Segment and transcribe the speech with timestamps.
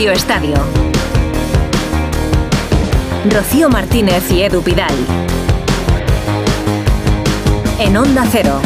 [0.00, 0.54] Radio Estadio.
[3.28, 4.94] Rocío Martínez y Edu Pidal.
[7.78, 8.62] En Onda Cero.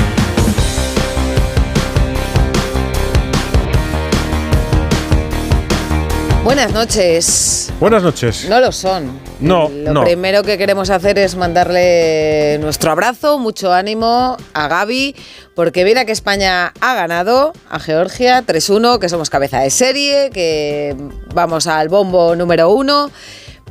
[6.44, 7.72] Buenas noches.
[7.80, 8.48] Buenas noches.
[8.48, 9.23] No lo son.
[9.44, 10.04] No, Lo no.
[10.04, 15.14] primero que queremos hacer es mandarle nuestro abrazo, mucho ánimo a Gaby,
[15.54, 20.96] porque mira que España ha ganado a Georgia 3-1, que somos cabeza de serie, que
[21.34, 23.10] vamos al bombo número uno,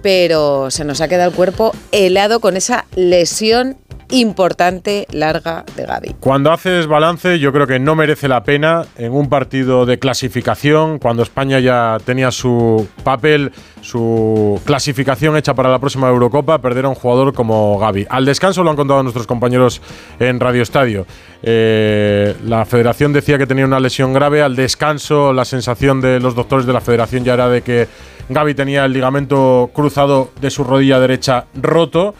[0.02, 3.78] pero se nos ha quedado el cuerpo helado con esa lesión
[4.14, 6.16] importante, larga de Gaby.
[6.20, 11.00] Cuando haces balance, yo creo que no merece la pena en un partido de clasificación,
[11.00, 16.90] cuando España ya tenía su papel, su clasificación hecha para la próxima Eurocopa, perder a
[16.90, 18.06] un jugador como Gaby.
[18.08, 19.82] Al descanso lo han contado nuestros compañeros
[20.20, 21.08] en Radio Estadio.
[21.42, 24.44] Eh, la federación decía que tenía una lesión grave.
[24.44, 27.88] Al descanso, la sensación de los doctores de la federación ya era de que
[28.30, 32.14] Gaby tenía el ligamento cruzado de su rodilla derecha roto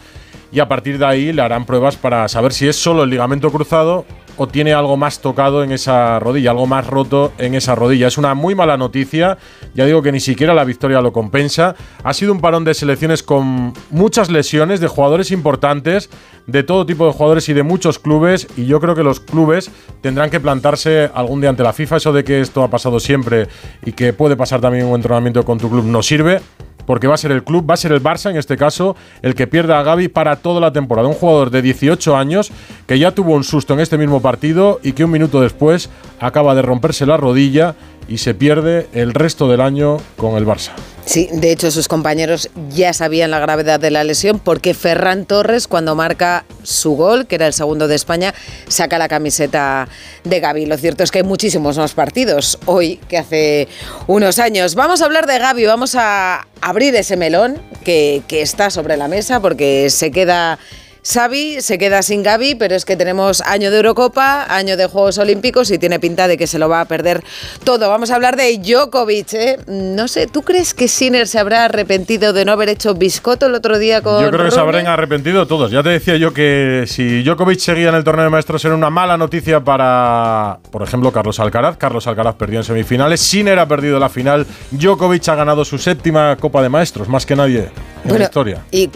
[0.54, 3.50] y a partir de ahí le harán pruebas para saber si es solo el ligamento
[3.50, 8.06] cruzado o tiene algo más tocado en esa rodilla, algo más roto en esa rodilla.
[8.06, 9.38] Es una muy mala noticia,
[9.74, 11.74] ya digo que ni siquiera la victoria lo compensa.
[12.02, 16.08] Ha sido un parón de selecciones con muchas lesiones de jugadores importantes,
[16.46, 19.70] de todo tipo de jugadores y de muchos clubes, y yo creo que los clubes
[20.00, 21.96] tendrán que plantarse algún día ante la FIFA.
[21.96, 23.48] Eso de que esto ha pasado siempre
[23.84, 26.40] y que puede pasar también un entrenamiento con tu club no sirve
[26.86, 29.34] porque va a ser el club, va a ser el Barça en este caso, el
[29.34, 31.08] que pierda a Gaby para toda la temporada.
[31.08, 32.52] Un jugador de 18 años
[32.86, 35.90] que ya tuvo un susto en este mismo partido y que un minuto después
[36.20, 37.74] acaba de romperse la rodilla
[38.08, 40.72] y se pierde el resto del año con el Barça.
[41.06, 45.68] Sí, de hecho sus compañeros ya sabían la gravedad de la lesión porque Ferran Torres
[45.68, 48.34] cuando marca su gol, que era el segundo de España,
[48.68, 49.86] saca la camiseta
[50.24, 50.64] de Gaby.
[50.64, 53.68] Lo cierto es que hay muchísimos más partidos hoy que hace
[54.06, 54.74] unos años.
[54.74, 59.08] Vamos a hablar de Gaby, vamos a abrir ese melón que, que está sobre la
[59.08, 60.58] mesa porque se queda...
[61.04, 65.18] Xavi se queda sin Gaby, pero es que tenemos año de Eurocopa, año de Juegos
[65.18, 67.22] Olímpicos y tiene pinta de que se lo va a perder
[67.62, 67.90] todo.
[67.90, 69.34] Vamos a hablar de Djokovic.
[69.34, 69.58] ¿eh?
[69.66, 73.54] No sé, ¿tú crees que Sinner se habrá arrepentido de no haber hecho biscotto el
[73.54, 75.70] otro día con Yo creo que se habrán arrepentido todos.
[75.70, 78.88] Ya te decía yo que si Djokovic seguía en el torneo de maestros era una
[78.90, 81.76] mala noticia para, por ejemplo, Carlos Alcaraz.
[81.76, 83.20] Carlos Alcaraz perdió en semifinales.
[83.20, 84.46] Sinner ha perdido la final.
[84.70, 87.70] Djokovic ha ganado su séptima Copa de Maestros, más que nadie en
[88.04, 88.64] Bueno, la historia.
[88.70, 88.88] Y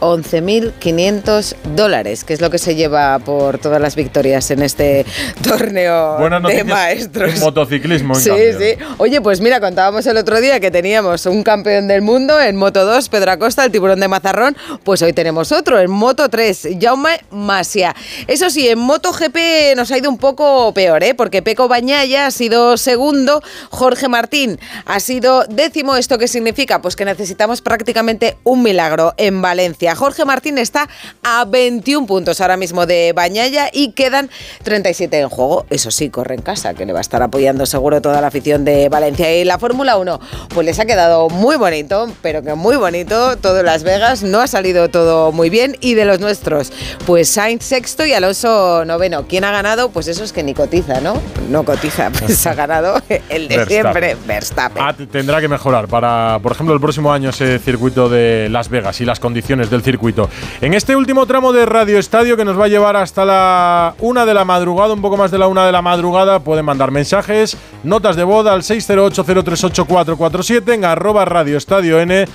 [0.00, 5.04] 4.411.500 dólares, que es lo que se lleva por todas las victorias en este
[5.42, 7.34] torneo Buenas de maestros.
[7.34, 8.58] en motociclismo, en Sí, cambio.
[8.58, 8.74] sí.
[8.98, 12.84] Oye, pues mira, contábamos el otro día que teníamos un campeón del mundo en Moto
[12.84, 14.56] 2, Pedro Acosta, el tiburón de Mazarrón.
[14.84, 17.94] Pues hoy tenemos otro, en Moto 3, Jaume Masia.
[18.26, 21.14] Eso sí, en Moto GP nos ha ido un poco peor, ¿eh?
[21.14, 25.96] Porque Peco Bañaya ha sido segundo, Jorge Martín ha sido décimo.
[25.96, 26.80] ¿Esto qué significa?
[26.82, 29.77] Pues que necesitamos prácticamente un milagro en Valencia.
[29.86, 30.88] Jorge Martín está
[31.22, 34.30] a 21 puntos ahora mismo de Bañaya y quedan
[34.64, 35.66] 37 en juego.
[35.70, 38.64] Eso sí, corre en casa, que le va a estar apoyando seguro toda la afición
[38.64, 39.34] de Valencia.
[39.36, 43.36] Y la Fórmula 1, pues les ha quedado muy bonito, pero que muy bonito.
[43.36, 45.76] Todo en Las Vegas, no ha salido todo muy bien.
[45.80, 46.72] Y de los nuestros,
[47.06, 49.26] pues Sainz sexto y Alonso noveno.
[49.28, 49.90] ¿Quién ha ganado?
[49.90, 51.20] Pues eso es que ni cotiza, ¿no?
[51.50, 53.68] No cotiza, pues ha ganado el de Verstappen.
[53.68, 54.82] siempre, Verstappen.
[54.82, 59.00] Ah, tendrá que mejorar para, por ejemplo, el próximo año ese circuito de Las Vegas
[59.00, 60.28] y las condiciones del circuito.
[60.60, 64.26] En este último tramo de Radio Estadio que nos va a llevar hasta la una
[64.26, 67.56] de la madrugada, un poco más de la una de la madrugada, pueden mandar mensajes,
[67.84, 72.26] notas de voz al 608038447 en arroba Radio Estadio N.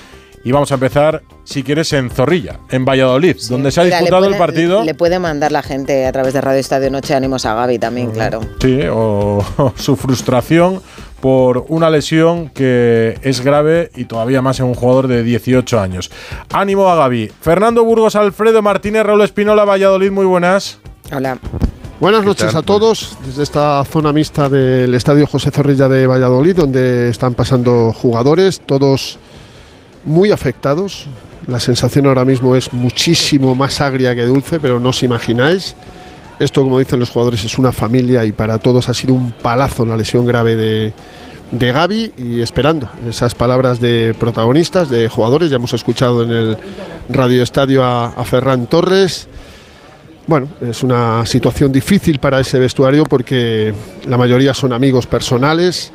[0.46, 4.24] Y vamos a empezar, si quieres, en Zorrilla, en Valladolid, donde se ha Mira, disputado
[4.26, 4.84] el puede- partido.
[4.84, 8.10] Le puede mandar la gente a través de Radio Estadio Noche ánimos a Gaby también,
[8.10, 8.40] claro.
[8.60, 10.82] Sí, o, o su frustración
[11.24, 16.10] por una lesión que es grave y todavía más en un jugador de 18 años.
[16.52, 17.32] Ánimo a Gaby.
[17.40, 20.80] Fernando Burgos, Alfredo Martínez, Raúl Espinola, Valladolid, muy buenas.
[21.10, 21.38] Hola.
[21.98, 27.08] Buenas noches a todos desde esta zona mixta del Estadio José Zorrilla de Valladolid, donde
[27.08, 29.18] están pasando jugadores, todos
[30.04, 31.06] muy afectados.
[31.46, 35.74] La sensación ahora mismo es muchísimo más agria que dulce, pero no os imagináis.
[36.38, 39.86] Esto, como dicen los jugadores, es una familia y para todos ha sido un palazo
[39.86, 40.92] la lesión grave de,
[41.58, 45.50] de Gaby y esperando esas palabras de protagonistas, de jugadores.
[45.50, 46.58] Ya hemos escuchado en el
[47.08, 49.28] Radio Estadio a, a Ferran Torres.
[50.26, 53.74] Bueno, es una situación difícil para ese vestuario porque
[54.06, 55.92] la mayoría son amigos personales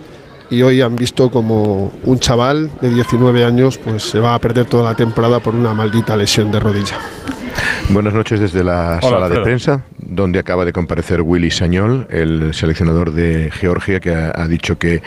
[0.50, 4.65] y hoy han visto como un chaval de 19 años pues se va a perder
[4.65, 6.97] toda la temporada por una maldita lesión de rodilla.
[7.89, 12.54] Buenas noches desde la Hola, sala de prensa donde acaba de comparecer Willy Sañol, el
[12.54, 15.01] seleccionador de Georgia, que ha, dicho que,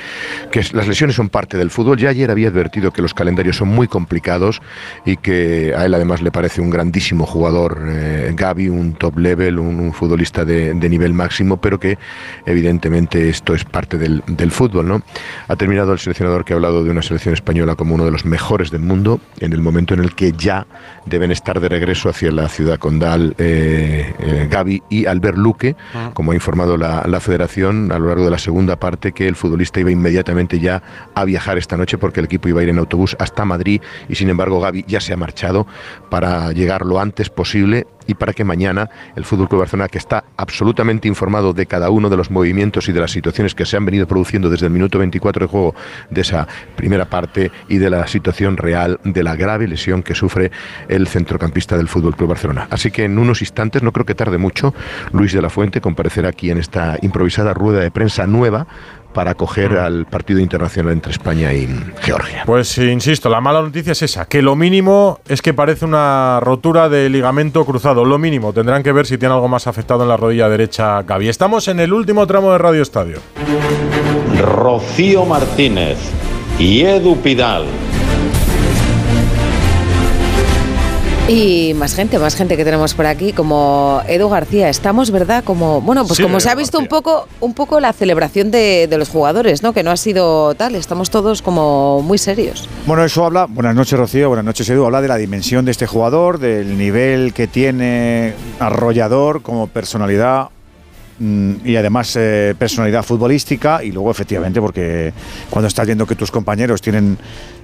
[0.51, 1.99] que, las lesiones son parte del fútbol.
[1.99, 4.61] Ya ayer había advertido que los calendarios son muy complicados
[5.05, 9.59] y que a él además le parece un grandísimo jugador, eh, Gaby, un top level,
[9.59, 11.99] un, futbolista de, nivel máximo, pero que
[12.47, 14.89] evidentemente esto es parte del, del fútbol.
[14.89, 15.03] ¿no?
[15.49, 18.25] Ha terminado el seleccionador que ha hablado de una selección española como uno de los
[18.25, 20.67] mejores del mundo, en el momento en el que ya
[21.07, 26.11] deben estar de regreso hacia la ciudad condal eh, eh, Gaby y Albert Luque, ah.
[26.15, 29.81] como ha informado la, federación a lo largo de la segunda parte, que el futbolista
[29.81, 30.83] iba inmediatamente ya
[31.15, 34.17] a viajar esta noche porque el equipo iba a ir en autobús hasta Madrid y
[34.17, 35.67] sin embargo Gaby ya se ha marchado
[36.11, 40.25] para llegar lo antes posible y para que mañana el Fútbol Club Barcelona, que está
[40.37, 43.85] absolutamente informado de cada uno de los movimientos y de las situaciones que se han
[43.85, 45.75] venido produciendo desde el minuto 24 de juego
[46.11, 46.47] de esa
[46.77, 50.51] primera parte y de la situación real de la grave lesión que sufre
[50.89, 52.67] el centrocampista del Fútbol Club Barcelona.
[52.71, 54.75] Así que en unos instantes, no creo que tarde mucho,
[55.13, 58.67] Luis de la Fuente comparecerá aquí en esta improvisada rueda de prensa nueva
[59.13, 61.69] para acoger al partido internacional entre España y
[62.01, 62.43] Georgia.
[62.47, 66.89] Pues insisto, la mala noticia es esa, que lo mínimo es que parece una rotura
[66.89, 68.53] de ligamento cruzado, lo mínimo.
[68.53, 71.29] Tendrán que ver si tiene algo más afectado en la rodilla derecha Gaby.
[71.29, 73.19] Estamos en el último tramo de Radio Estadio.
[74.41, 75.99] Rocío Martínez
[76.59, 77.67] y Edu Pidal
[81.29, 84.69] Y más gente, más gente que tenemos por aquí, como Edu García.
[84.69, 85.45] Estamos, ¿verdad?
[85.45, 89.09] Como, bueno, pues como se ha visto un poco, un poco la celebración de, los
[89.09, 89.73] jugadores, ¿no?
[89.73, 92.69] Que no ha sido tal, estamos todos como muy serios.
[92.87, 95.87] Bueno, eso habla, buenas noches Rocío, buenas noches Edu, habla de la dimensión de este
[95.87, 100.49] jugador, del nivel que tiene arrollador como personalidad
[101.21, 105.13] y además eh, personalidad futbolística y luego efectivamente porque
[105.51, 107.17] cuando estás viendo que tus compañeros tienen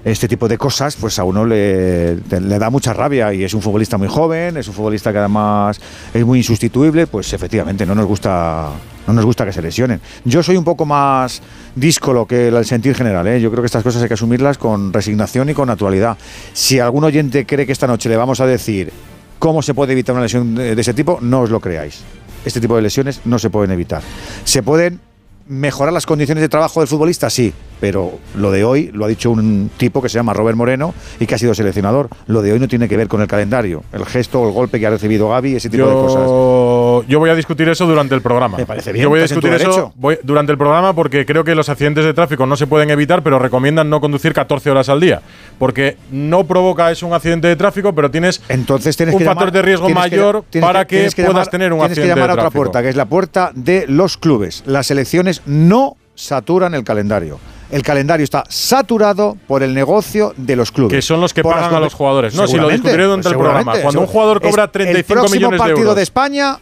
[0.04, 3.62] este tipo de cosas pues a uno le, le, da mucha rabia y es un
[3.62, 5.80] futbolista muy joven es un futbolista que además
[6.14, 8.70] es muy insustituible pues efectivamente no nos gusta
[9.06, 10.02] no nos gusta que se lesionen.
[10.26, 11.40] Yo soy un poco más
[11.74, 13.40] díscolo que el sentir general ¿eh?
[13.40, 16.18] yo creo que estas cosas hay que asumirlas con resignación y con naturalidad.
[16.52, 18.92] Si algún oyente cree que esta noche le vamos a decir
[19.38, 22.04] cómo se puede evitar una lesión de ese tipo no os lo creáis
[22.44, 24.02] este tipo de lesiones no se pueden evitar.
[24.44, 25.00] Se pueden
[25.46, 29.30] mejorar las condiciones de trabajo del futbolista, sí, pero lo de hoy lo ha dicho
[29.30, 32.08] un tipo que se llama Robert Moreno y que ha sido seleccionador.
[32.26, 34.80] Lo de hoy no tiene que ver con el calendario, el gesto o el golpe
[34.80, 37.08] que ha recibido Gaby, ese tipo de cosas.
[37.08, 38.58] Yo voy a discutir eso durante el programa.
[38.58, 39.04] Me parece bien.
[39.04, 39.92] Yo voy a discutir eso
[40.22, 43.38] durante el programa porque creo que los accidentes de tráfico no se pueden evitar, pero
[43.38, 45.20] recomiendan no conducir 14 horas al día.
[45.58, 49.62] Porque no provoca eso un accidente de tráfico, pero tienes, Entonces tienes un factor de
[49.62, 51.94] riesgo mayor para que, puedas tener un accidente de tráfico.
[51.94, 54.62] Tienes que llamar a otra puerta, que es la puerta de los clubes.
[54.66, 57.38] Las elecciones no saturan el calendario
[57.70, 60.92] el calendario está saturado por el negocio de los clubes.
[60.92, 62.34] Que son los que pagan a los jugadores.
[62.34, 63.80] No, si lo discutiré durante el programa.
[63.80, 65.52] Cuando un jugador cobra 35 millones de euros.
[65.52, 66.58] El partido de España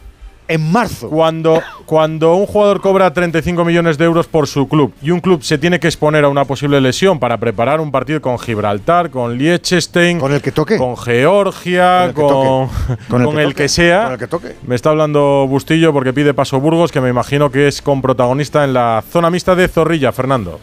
[0.47, 1.09] en marzo.
[1.09, 5.43] Cuando, cuando un jugador cobra 35 millones de euros por su club y un club
[5.43, 9.37] se tiene que exponer a una posible lesión para preparar un partido con Gibraltar, con
[9.37, 12.69] Liechtenstein, con el que toque, con Georgia, con,
[13.09, 14.17] con, el, que, sea.
[14.65, 18.63] Me está hablando Bustillo porque pide paso Burgos, que me imagino que es con protagonista
[18.63, 20.59] en la zona mixta de Zorrilla, Fernando.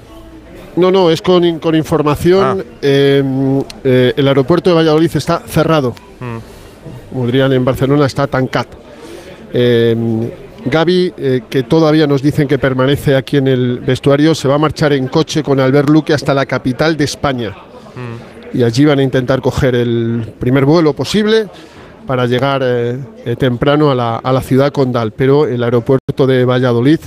[0.76, 2.60] No, no, es con, información.
[2.60, 2.78] Ah.
[2.82, 5.94] Em, eh, el aeropuerto de Valladolid está cerrado.
[6.20, 7.12] Mm.
[7.12, 8.66] Como dirían en Barcelona, está tancat.
[9.52, 9.96] Eh,
[10.66, 14.58] Gaby, eh, que todavía nos dicen que permanece aquí en el vestuario, se va a
[14.58, 17.50] marchar en coche con Albert Luque hasta la capital de España.
[17.50, 18.58] Mm.
[18.58, 21.48] Y allí van a intentar coger el primer vuelo posible
[22.06, 22.98] para llegar eh,
[23.38, 25.12] temprano a la, a la, ciudad condal.
[25.12, 27.00] Pero el aeropuerto de Valladolid,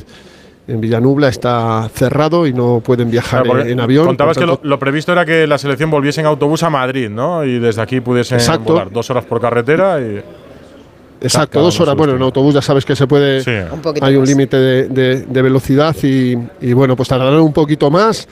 [0.67, 4.05] en Villanubla, está cerrado y no pueden viajar en, avión.
[4.05, 7.45] Contabas que lo, previsto era que la selección volviese en autobús a Madrid, ¿no?
[7.45, 10.21] Y desde aquí pudiesen volar dos horas por carretera y.
[11.19, 11.95] Exacto, dos horas.
[11.95, 13.41] Bueno, en autobús ya sabes que se puede.
[14.01, 18.27] hay un límite de, velocidad y, bueno, pues tardarán un poquito más.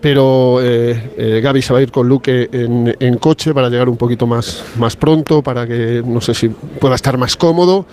[0.00, 3.96] Pero eh, eh, Gaby se va a ir con Luque en, coche para llegar un
[3.96, 7.84] poquito más, más pronto, para que no sé si pueda estar más cómodo.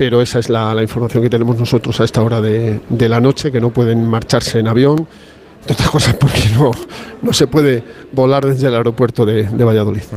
[0.00, 3.60] Pero esa es la, información que tenemos nosotros a esta hora de, la noche, que
[3.60, 5.06] no pueden marcharse en avión.
[5.68, 6.70] Otras cosas porque no,
[7.20, 10.00] no se puede volar desde el aeropuerto de, Valladolid.
[10.10, 10.16] Mm.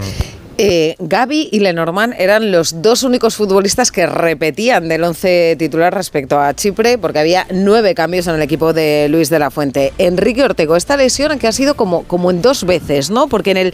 [0.57, 6.39] Eh, Gaby y Lenormand eran los dos únicos futbolistas que repetían del once titular respecto
[6.39, 9.91] a Chipre, porque había nueve cambios en el equipo de Luis de la Fuente.
[9.97, 13.27] Enrique Ortego, esta lesión que ha sido como, como en dos veces, ¿no?
[13.27, 13.73] Porque en el,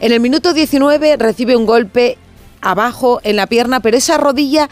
[0.00, 2.16] en el minuto 19 recibe un golpe
[2.62, 4.70] abajo en la pierna, pero esa rodilla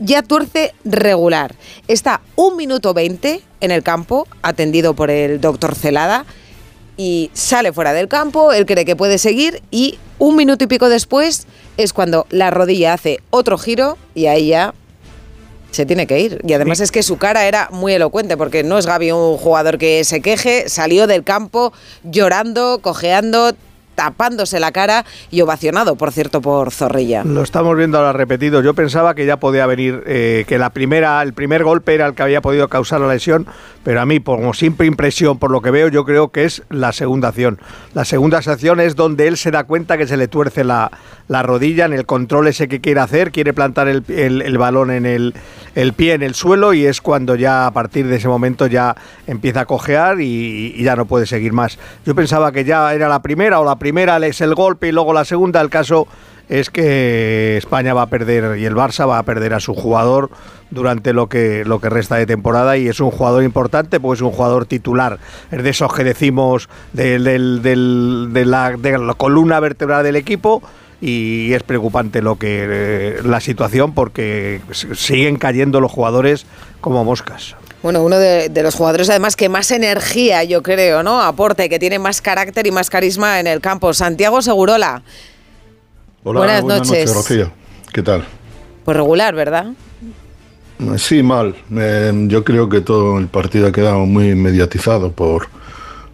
[0.00, 1.54] ya tuerce regular.
[1.86, 6.24] Está un minuto 20 en el campo, atendido por el doctor Celada
[6.96, 10.88] y sale fuera del campo, él cree que puede seguir y un minuto y pico
[10.88, 14.74] después es cuando la rodilla hace otro giro y ahí ya
[15.70, 16.40] se tiene que ir.
[16.46, 19.78] Y además es que su cara era muy elocuente, porque no es Gaby un jugador
[19.78, 23.52] que se queje, salió del campo llorando, cojeando,
[24.00, 27.22] tapándose la cara y ovacionado, por cierto, por Zorrilla.
[27.22, 28.62] Lo estamos viendo ahora repetido.
[28.62, 32.14] Yo pensaba que ya podía venir, eh, que la primera, el primer golpe era el
[32.14, 33.46] que había podido causar la lesión,
[33.84, 36.92] pero a mí, como simple impresión, por lo que veo, yo creo que es la
[36.92, 37.58] segunda acción.
[37.92, 40.90] La segunda acción es donde él se da cuenta que se le tuerce la,
[41.44, 45.32] rodilla en el control ese que quiere hacer, quiere plantar el, el, balón en el,
[45.76, 48.96] el, pie en el suelo y es cuando ya a partir de ese momento ya
[49.28, 51.78] empieza a cojear y, ya no puede seguir más.
[52.04, 55.12] Yo pensaba que ya era la primera o la primera es el golpe y luego
[55.12, 55.60] la segunda.
[55.60, 56.08] El caso
[56.48, 60.30] es que España va a perder y el Barça va a perder a su jugador
[60.72, 64.22] durante lo que, lo que resta de temporada y es un jugador importante, pues es
[64.22, 65.20] un jugador titular.
[65.52, 70.60] Es de esos que decimos de, la, de la columna vertebral del equipo
[71.00, 76.46] y es preocupante lo que eh, la situación porque siguen cayendo los jugadores
[76.80, 77.56] como moscas.
[77.82, 81.22] Bueno, uno de, los jugadores además que más energía, yo creo, ¿no?
[81.22, 83.94] Aporte, que tiene más carácter y más carisma en el campo.
[83.94, 85.02] Santiago Segurola.
[86.22, 87.14] Hola, buenas, noches.
[87.14, 87.50] Rocío.
[87.92, 88.24] ¿Qué tal?
[88.84, 89.68] Pues regular, ¿verdad?
[90.96, 91.54] Sí, mal.
[92.28, 95.48] yo creo que todo el partido ha quedado muy mediatizado por,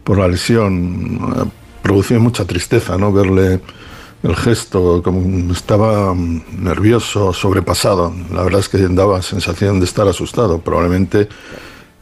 [0.05, 1.51] por la lesión.
[1.83, 3.13] Producido mucha tristeza, ¿no?
[3.13, 3.61] Verle
[4.27, 8.13] el gesto, como estaba nervioso, sobrepasado.
[8.33, 10.61] La verdad es que daba sensación de estar asustado.
[10.61, 11.29] Probablemente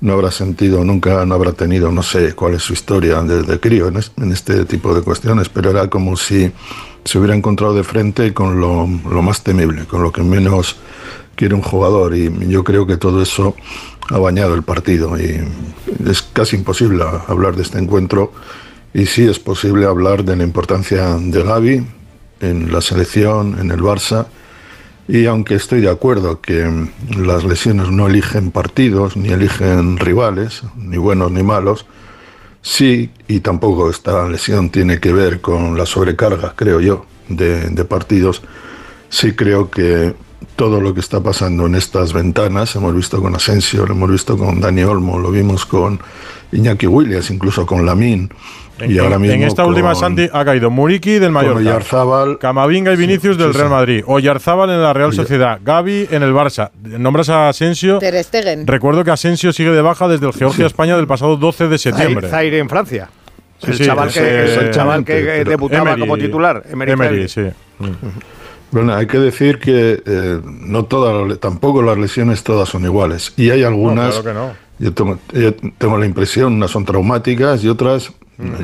[0.00, 3.88] no habrá sentido, nunca no habrá tenido, no sé cuál es su historia desde crío
[3.88, 6.50] en, este tipo de cuestiones, pero era como si
[7.04, 10.76] se hubiera encontrado de frente con lo, lo más temible, con lo que menos
[11.36, 12.16] quiere un jugador.
[12.16, 13.54] Y yo creo que todo eso
[14.10, 15.18] ha bañado el partido.
[15.18, 15.40] Y
[16.08, 18.32] es casi imposible hablar de este encuentro.
[18.94, 21.84] Y sí es posible hablar de la importancia de Gaby,
[22.50, 24.26] en la selección, en el Barça.
[25.06, 30.96] Y aunque estoy de acuerdo que las lesiones no eligen partidos, ni eligen rivales, ni
[30.96, 31.86] buenos ni malos,
[32.62, 37.84] sí, y tampoco esta lesión tiene que ver con la sobrecarga, creo yo, de, de
[37.84, 38.42] partidos,
[39.10, 40.14] sí creo que
[40.56, 44.38] todo lo que está pasando en estas ventanas, hemos visto con Asensio, lo hemos visto
[44.38, 46.00] con Dani Olmo, lo vimos con
[46.52, 48.30] Iñaki Williams, incluso con Lamín,
[48.80, 51.80] en, esta última, Santi, ha caído Muriki del Mallorca,
[52.40, 56.70] Camavinga y Vinicius del Real Madrid, Oyarzábal en la Real Sociedad, Gaby en el Barça.
[56.82, 57.98] Nombras a Asensio.
[57.98, 58.14] Ter
[58.66, 62.28] Recuerdo que Asensio sigue de baja desde el Georgia-España del pasado 12 de septiembre.
[62.28, 63.08] Zaire en Francia.
[63.62, 66.64] el, chaval que, el chaval que debutaba como titular.
[66.70, 67.42] Emery, sí.
[68.74, 73.32] Bueno, hay que decir que eh, no todas, tampoco las lesiones todas son iguales.
[73.36, 74.50] Y hay algunas, que no.
[74.80, 78.12] yo, tengo, yo tengo la impresión, unas son traumáticas y otras.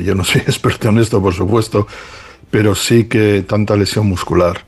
[0.03, 1.87] Yo no soy experto en esto, por supuesto,
[2.49, 4.65] pero sí que tanta lesión muscular,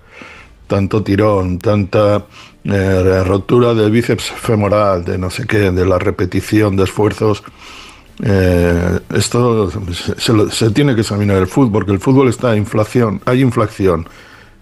[0.68, 2.26] tanto tirón, tanta
[2.64, 7.44] eh, rotura del bíceps femoral, de no sé qué, de la repetición de esfuerzos.
[8.24, 9.72] Eh, esto
[10.50, 14.08] se, tiene que examinar el fútbol, porque el fútbol está en inflación, hay inflación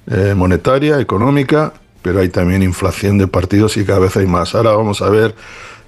[0.08, 4.56] eh, monetaria, económica, pero hay también inflación de partidos y cada vez hay más.
[4.56, 5.36] Ahora vamos a ver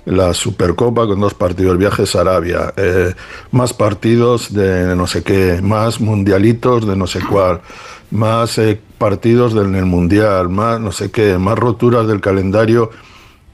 [0.05, 3.13] la Supercopa con dos partidos, viajes a Arabia, eh,
[3.51, 7.61] más partidos de no sé qué, más mundialitos de no sé cuál,
[8.11, 12.91] más eh, partidos del Mundial, más no sé qué, más roturas del calendario.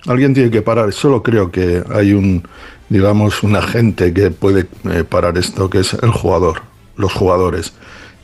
[0.08, 0.91] Alguien tiene que parar.
[0.94, 2.44] Solo creo que hay un,
[2.88, 6.62] digamos, un agente que puede eh, parar esto, que es el jugador,
[6.96, 7.74] los jugadores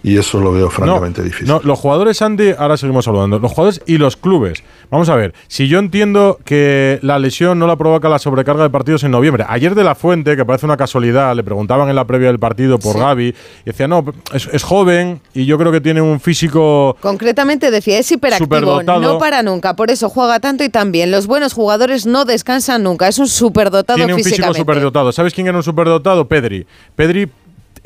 [0.05, 1.47] y eso lo veo francamente difícil.
[1.47, 4.63] No, los jugadores, Andy, ahora seguimos hablando, los jugadores y los clubes.
[4.89, 8.69] Vamos a ver, si yo entiendo que la lesión no la provoca la sobrecarga de
[8.69, 9.45] partidos en noviembre.
[9.47, 12.79] Ayer de la Fuente, que parece una casualidad, le preguntaban en la previa del partido
[12.79, 16.97] por Gaby, y decía, no, es, joven y yo creo que tiene un físico...
[16.99, 21.11] Concretamente decía, es hiperactivo, no para nunca, por eso juega tanto y también.
[21.11, 25.11] Los buenos jugadores no descansan nunca, es un superdotado Tiene un físico superdotado.
[25.11, 26.27] ¿Sabes quién era un superdotado?
[26.27, 26.65] Pedri.
[26.95, 27.29] Pedri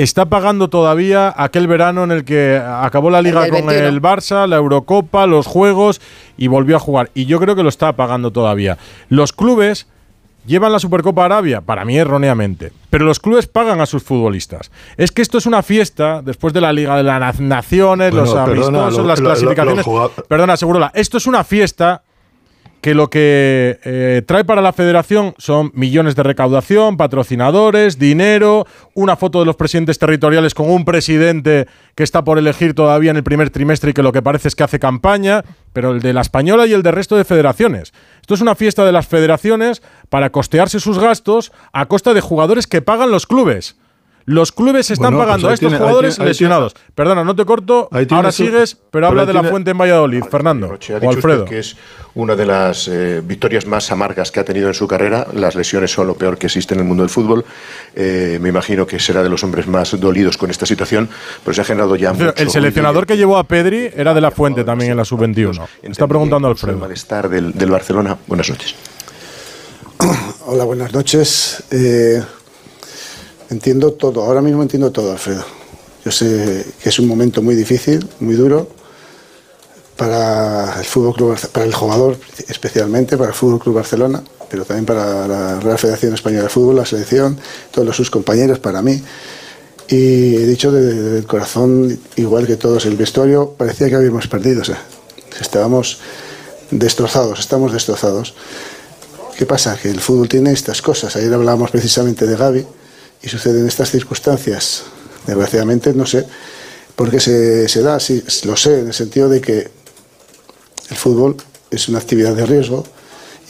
[0.04, 4.56] está pagando todavía aquel verano en el que acabó la liga con el Barça, la
[4.56, 6.00] Eurocopa, los Juegos
[6.38, 7.12] y volvió a jugar.
[7.14, 8.78] Y yo creo que lo está pagando todavía.
[9.10, 9.88] Los clubes
[10.46, 14.72] llevan la Supercopa Arabia, para mí erróneamente, pero los clubes pagan a sus futbolistas.
[14.96, 19.06] Es que esto es una fiesta después de la Liga de las Naciones, los amistosos,
[19.06, 19.86] las clasificaciones.
[20.30, 22.04] perdona, Segurola, esto es una fiesta
[22.82, 29.16] que lo que eh, trae para la federación son millones de recaudación, patrocinadores, dinero, una
[29.16, 33.24] foto de los presidentes territoriales con un presidente que está por elegir todavía en el
[33.24, 35.44] primer trimestre y que lo que parece es que hace campaña,
[35.74, 37.94] pero el de la española y el del resto de federaciones.
[38.22, 42.68] Esto es una fiesta de las federaciones para costearse sus gastos a costa de jugadores
[42.68, 43.76] que pagan los clubes.
[44.32, 46.76] Los clubes están Bueno, pues pagando ahí a estos tiene- ahí jugadores tiene- ahí lesionados.
[46.94, 47.90] Perdona, no te corto.
[47.92, 50.68] Tiene Ahora su- sigues, pero pero habla de la tiene- fuente en Valladolid, Fernando.
[50.68, 51.44] Roche, ha O dicho Alfredo.
[51.46, 51.76] usted que es
[52.14, 55.26] una de las eh, victorias más amargas que ha tenido en su carrera.
[55.34, 57.44] Las lesiones son lo peor que existe en el mundo del fútbol.
[57.96, 61.10] Eh, me imagino que será de los hombres más dolidos con esta situación,
[61.44, 64.30] pero se ha generado ya mucho El seleccionador que llevó a Pedri era de la
[64.30, 65.68] fuente también en la sub-21.
[65.82, 66.78] Está preguntando El Alfredo.
[66.78, 68.16] malestar del, del Barcelona.
[68.28, 68.76] Buenas noches.
[70.46, 71.64] Hola, buenas noches.
[71.72, 72.22] Eh,
[73.50, 75.44] entiendo todo, ahora mismo entiendo todo, Alfredo.
[76.06, 78.68] Yo sé que es un momento muy difícil, muy duro
[79.98, 84.86] para el Fútbol Club, para el jugador especialmente, para el Fútbol Club Barcelona, pero también
[84.86, 87.38] para la Real Federación Española de Fútbol, la selección,
[87.72, 89.04] todos sus compañeros, para mí.
[89.90, 94.62] Y he dicho desde el corazón, igual que todos, el vestuario parecía que habíamos perdido,
[94.62, 94.82] o sea,
[95.42, 96.00] estábamos
[96.72, 98.36] destrozados, estamos destrozados.
[99.38, 99.78] ¿Qué pasa?
[99.82, 101.16] Que el fútbol tiene estas cosas.
[101.16, 102.66] Ayer hablábamos precisamente de Gaby
[103.22, 104.84] y suceden estas circunstancias.
[105.26, 106.26] Desgraciadamente no sé
[106.96, 109.72] por qué se, se da, sí, lo sé, en el sentido de que
[110.90, 111.38] el fútbol
[111.72, 112.86] es una actividad de riesgo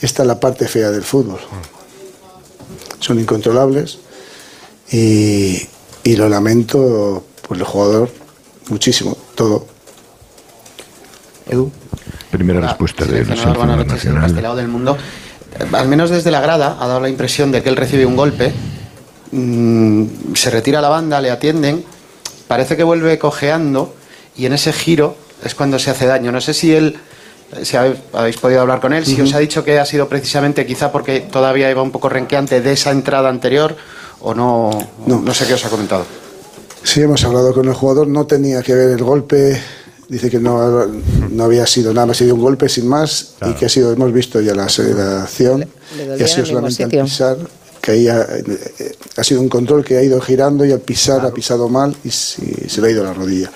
[0.00, 1.40] y esta es la parte fea del fútbol.
[3.00, 3.98] Son incontrolables
[4.90, 5.66] y,
[6.04, 8.10] y lo lamento por el jugador
[8.68, 9.66] muchísimo, todo.
[11.48, 11.70] Edu.
[12.30, 14.26] Primera respuesta noches, desde nacional.
[14.26, 14.96] este lado del mundo.
[15.72, 18.52] Al menos desde la grada ha dado la impresión de que él recibe un golpe,
[19.32, 21.84] mm, se retira la banda, le atienden,
[22.48, 23.94] parece que vuelve cojeando
[24.36, 26.32] y en ese giro es cuando se hace daño.
[26.32, 26.96] No sé si él,
[27.62, 30.66] si habéis, habéis podido hablar con él, si os ha dicho que ha sido precisamente
[30.66, 33.76] quizá porque todavía iba un poco renqueante de esa entrada anterior
[34.20, 34.70] o no,
[35.06, 36.04] no, sé qué os ha comentado.
[36.82, 39.60] Sí, hemos hablado con el jugador, no tenía que ver el golpe,
[40.08, 43.66] dice que no, no había sido nada, ha sido un golpe sin más y que
[43.66, 47.38] ha sido, hemos visto ya la aceleración le y ha sido solamente al pisar,
[47.80, 51.24] que ahí ha, eh, ha sido un control que ha ido girando y al pisar
[51.24, 53.50] ha pisado mal y, se- se le ha ido la rodilla.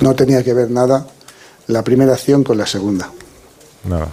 [0.00, 1.06] No tenía que ver nada
[1.66, 3.10] la primera acción con la segunda.
[3.84, 4.08] Nada.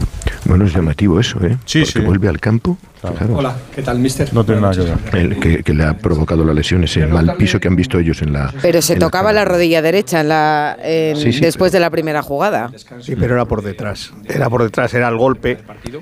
[0.45, 1.57] Bueno, es llamativo eso, ¿eh?
[1.65, 2.05] Sí, Porque sí.
[2.05, 2.77] vuelve al campo.
[3.01, 3.37] fijaros.
[3.39, 4.31] Hola, ¿qué tal, mister?
[4.33, 5.15] No tiene nada que ver.
[5.15, 8.21] El que, que le ha provocado la lesión, ese mal piso que han visto ellos
[8.21, 8.53] en la.
[8.61, 11.79] Pero se en la tocaba la rodilla derecha en la, en- Sí, sí, después de
[11.79, 12.71] la primera jugada.
[13.01, 14.11] Sí, pero era por detrás.
[14.25, 15.57] Era por detrás, era el golpe.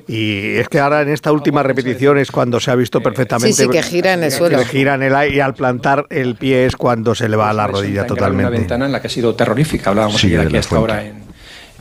[0.07, 3.53] Y es que ahora en esta última repetición es cuando se ha visto perfectamente.
[3.53, 4.59] Sí, sí, que gira en el que suelo.
[4.65, 7.53] gira en el aire y al plantar el pie es cuando se le va a
[7.53, 8.51] la rodilla Una totalmente.
[8.51, 9.89] ventana en la que ha sido terrorífica.
[9.91, 11.22] Hablábamos de aquí la hasta ahora en,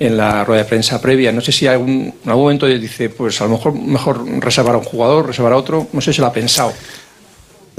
[0.06, 1.32] en la rueda de prensa previa.
[1.32, 4.78] No sé si algún, en algún momento dice, pues a lo mejor mejor reservar a
[4.78, 5.88] un jugador, reservar a otro.
[5.92, 6.72] No sé si lo ha pensado.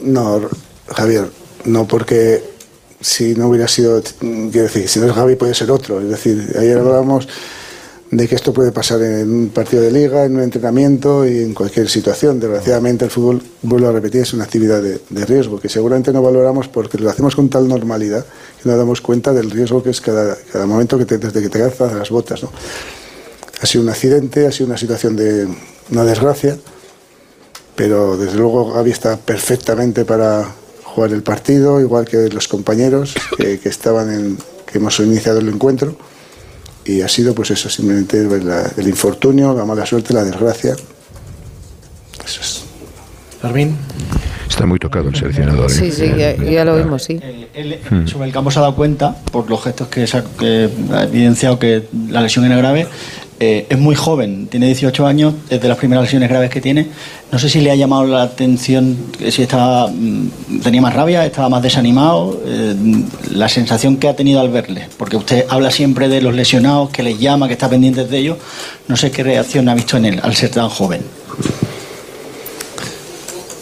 [0.04, 0.50] No,
[0.88, 1.30] Javier,
[1.66, 2.44] no porque
[3.02, 6.00] si no hubiera sido, quiero decir, si no es Gaby puede ser otro.
[6.00, 7.28] Es decir, ayer hablábamos
[8.16, 11.54] de que esto puede pasar en un partido de liga, en un entrenamiento y en
[11.54, 12.40] cualquier situación.
[12.40, 16.68] Desgraciadamente el fútbol, vuelvo a repetir, es una actividad de, riesgo que seguramente no valoramos
[16.68, 18.26] porque lo hacemos con tal normalidad
[18.62, 21.60] que no damos cuenta del riesgo que es cada, momento que te, desde que te
[21.60, 22.44] calzas las botas.
[22.44, 22.52] ¿no?
[23.62, 25.48] Ha sido un accidente, ha sido una situación de
[25.92, 26.58] una desgracia
[27.76, 30.48] pero desde luego Gaby está perfectamente para
[30.84, 34.38] jugar el partido, igual que los compañeros que, estaban
[34.72, 35.96] que hemos iniciado el encuentro.
[36.86, 40.76] Y ha sido pues eso, simplemente la- el infortunio, la mala suerte, la desgracia.
[42.26, 42.64] Eso es.
[43.42, 43.76] Fermín.
[44.50, 45.70] Está muy tocado el seleccionador.
[45.72, 45.74] ¿eh?
[45.74, 47.20] Sí, sí, ya, ya lo vimos, sí.
[47.54, 48.06] Él Hmm.
[48.08, 51.04] sobre el campo se ha dado cuenta, por los gestos que, se ha, que ha
[51.04, 52.88] evidenciado que la lesión era grave.
[53.40, 56.88] Eh, es muy joven, tiene 18 años, es de las primeras lesiones graves que tiene.
[57.34, 58.96] No sé si le ha llamado la atención,
[59.32, 62.76] si estaba, mm, tenía más rabia, estaba más desanimado, eh,
[63.32, 67.02] la sensación que ha tenido al verle, porque usted habla siempre de los lesionados, que
[67.02, 68.38] les llama, que está pendiente de ellos.
[68.88, 71.02] No sé qué reacción ha visto en él al ser tan joven.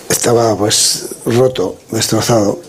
[0.09, 2.59] Estaba pues roto, destrozado.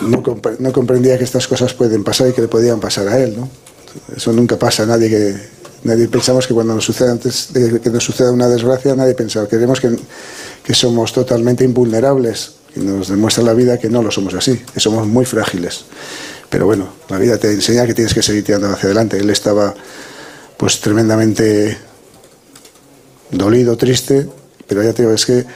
[0.00, 3.18] No, compre- no comprendía que estas cosas pueden pasar y que le podían pasar a
[3.18, 3.50] él, ¿no?
[4.16, 7.90] Eso nunca pasa a nadie que nadie pensamos que cuando nos sucede antes de que
[7.90, 9.88] nos suceda una desgracia nadie piensa queremos que,
[10.68, 14.80] que somos totalmente invulnerables y nos demuestra la vida que no lo somos así que
[14.80, 15.86] somos muy frágiles.
[16.50, 19.16] Pero bueno la vida te enseña que tienes que seguir tirando hacia adelante.
[19.16, 19.74] Él estaba
[20.58, 21.78] pues tremendamente
[23.30, 24.28] dolido triste
[24.66, 25.46] pero ya te digo es que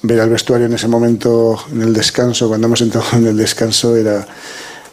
[0.00, 3.94] ver al vestuario en ese momento en el descanso cuando hemos entrado en el descanso
[3.94, 4.26] era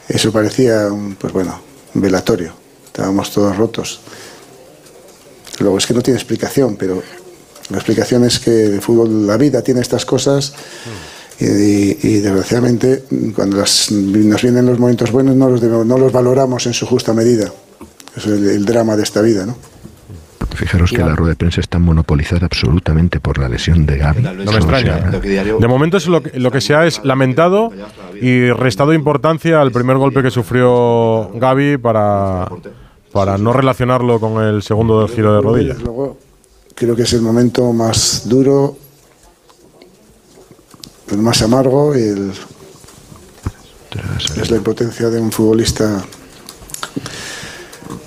[0.09, 2.53] eso parecía un, pues bueno un velatorio.
[2.87, 4.01] Estábamos todos rotos.
[5.59, 7.01] Luego es que no tiene explicación, pero
[7.71, 10.53] la explicación es que el fútbol, la vida tiene estas cosas
[11.39, 13.03] y, y- y, desgraciadamente
[13.35, 16.85] cuando las- nos vienen los momentos buenos no los, debemos- no los valoramos en su
[16.85, 17.51] justa medida.
[18.15, 19.55] Es el, el drama de esta vida, ¿no?
[20.53, 24.21] Fijaros que la rueda de prensa está monopolizada absolutamente por la lesión de Gaby.
[24.21, 24.99] No me extraña.
[25.59, 27.71] De momento es lo que, lo que se ha es lamentado
[28.21, 32.49] y restado importancia al primer golpe que sufrió Gaby para,
[33.13, 35.75] para no relacionarlo con el segundo del giro de rodilla.
[36.81, 38.75] Creo que es el momento más duro,
[41.11, 42.31] el más amargo y el,
[44.41, 46.03] es la impotencia de un futbolista.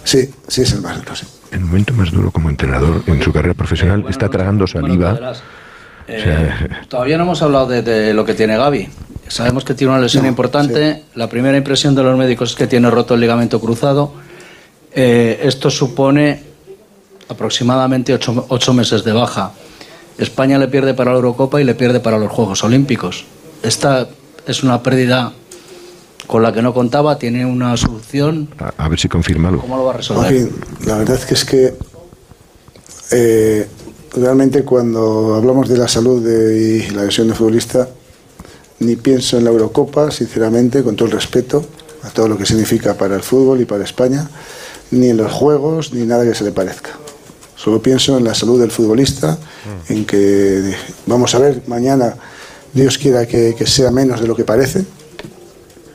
[0.02, 1.24] Sí, sí es el más duro, sí.
[1.52, 5.34] El momento más duro como entrenador en su carrera profesional está tragando saliva.
[6.08, 6.50] Eh,
[6.88, 8.88] todavía no hemos hablado de, de lo que tiene Gaby.
[9.28, 11.04] Sabemos que tiene una lesión importante.
[11.14, 14.14] La primera impresión de los médicos es que tiene roto el ligamento cruzado.
[14.90, 16.53] Eh, esto supone
[17.28, 19.52] aproximadamente ocho, ocho meses de baja.
[20.18, 23.24] España le pierde para la Eurocopa y le pierde para los Juegos Olímpicos.
[23.62, 24.08] Esta
[24.46, 25.32] es una pérdida
[26.26, 28.48] con la que no contaba, tiene una solución.
[28.58, 29.62] A, a ver si confirma algo.
[29.62, 30.24] ¿Cómo lo va a resolver?
[30.24, 30.50] Joaquín,
[30.86, 31.74] la verdad que es que
[33.10, 33.68] eh,
[34.14, 37.88] realmente cuando hablamos de la salud de, y la lesión de futbolista,
[38.80, 41.64] ni pienso en la Eurocopa, sinceramente, con todo el respeto
[42.02, 44.28] a todo lo que significa para el fútbol y para España,
[44.90, 46.90] ni en los juegos, ni nada que se le parezca.
[47.64, 49.38] Solo pienso en la salud del futbolista,
[49.88, 50.74] en que
[51.06, 52.14] vamos a ver mañana,
[52.74, 54.84] Dios quiera que, que sea menos de lo que parece,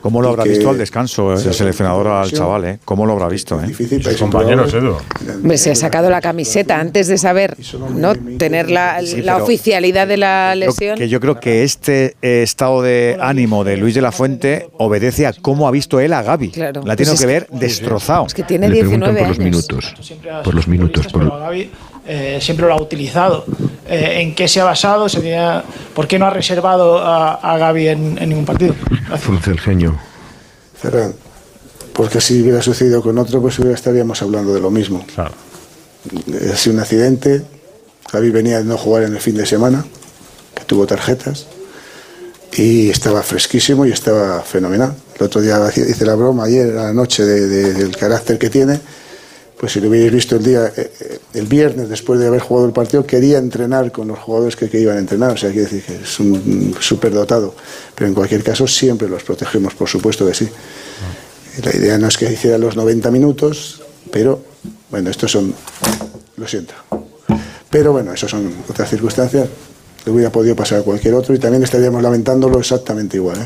[0.00, 2.64] ¿Cómo lo habrá visto al descanso se el seleccionador al chaval?
[2.64, 2.78] ¿eh?
[2.84, 3.60] ¿Cómo lo habrá visto?
[3.62, 3.72] Eh?
[4.02, 4.96] Sus compañeros, Edu.
[5.34, 7.56] Hombre, se ha sacado la camiseta antes de saber,
[7.94, 8.14] ¿no?
[8.38, 10.98] Tener la, Sí, la oficialidad de la Creo lesión.
[10.98, 15.26] que yo creo que este eh, estado de ánimo de Luis de la Fuente obedece
[15.26, 16.50] a cómo ha visto él a Gaby.
[16.50, 16.80] Claro.
[16.84, 18.26] La Pues tiene es que ver destrozado.
[18.26, 19.44] Es que tiene Le preguntan 19 por los años.
[19.44, 19.94] minutos.
[20.44, 21.06] Por los minutos.
[21.12, 21.70] Por, Gaby
[22.06, 23.44] eh, siempre lo ha utilizado.
[23.86, 25.08] Eh, ¿En qué se ha basado?
[25.08, 28.74] ¿Se tenía- ¿Por qué no ha reservado a, a Gaby en, en ningún partido?
[29.62, 29.98] ceño.
[30.80, 31.12] Ferran,
[31.92, 35.04] porque si hubiera sucedido con otro, pues hubiera estaríamos hablando de lo mismo.
[35.14, 35.32] Claro.
[36.52, 37.42] Ha sido un accidente.
[38.10, 39.84] Javi venía de no jugar en el fin de semana,
[40.54, 41.46] que tuvo tarjetas,
[42.56, 44.94] y estaba fresquísimo y estaba fenomenal.
[45.18, 48.50] El otro día hice la broma ayer a la noche de- de- del carácter que
[48.50, 48.80] tiene.
[49.60, 52.66] Pues si lo hubierais visto el día, eh, eh, el viernes después de haber jugado
[52.66, 55.32] el partido, quería entrenar con los jugadores que, que iban a entrenar.
[55.32, 57.54] O sea, quiere decir que es un superdotado.
[57.94, 60.48] Pero en cualquier caso, siempre los protegemos, por supuesto que sí.
[61.58, 64.42] Y La idea no es que hiciera los 90 minutos, pero
[64.90, 65.52] bueno, estos son.
[66.38, 66.72] Lo siento.
[67.68, 69.46] Pero bueno, esas son otras circunstancias.
[70.06, 73.36] Le hubiera podido pasar a cualquier otro y también estaríamos lamentándolo exactamente igual.
[73.38, 73.44] ¿eh?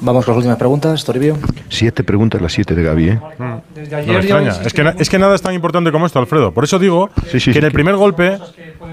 [0.00, 1.36] Vamos con las últimas preguntas, Toribio.
[1.68, 3.20] Siete preguntas, las siete de Gaby, ¿eh?
[3.38, 4.52] No me extraña.
[4.64, 6.52] Es que, es que nada es tan importante como esto, Alfredo.
[6.52, 8.38] Por eso digo que en el primer golpe,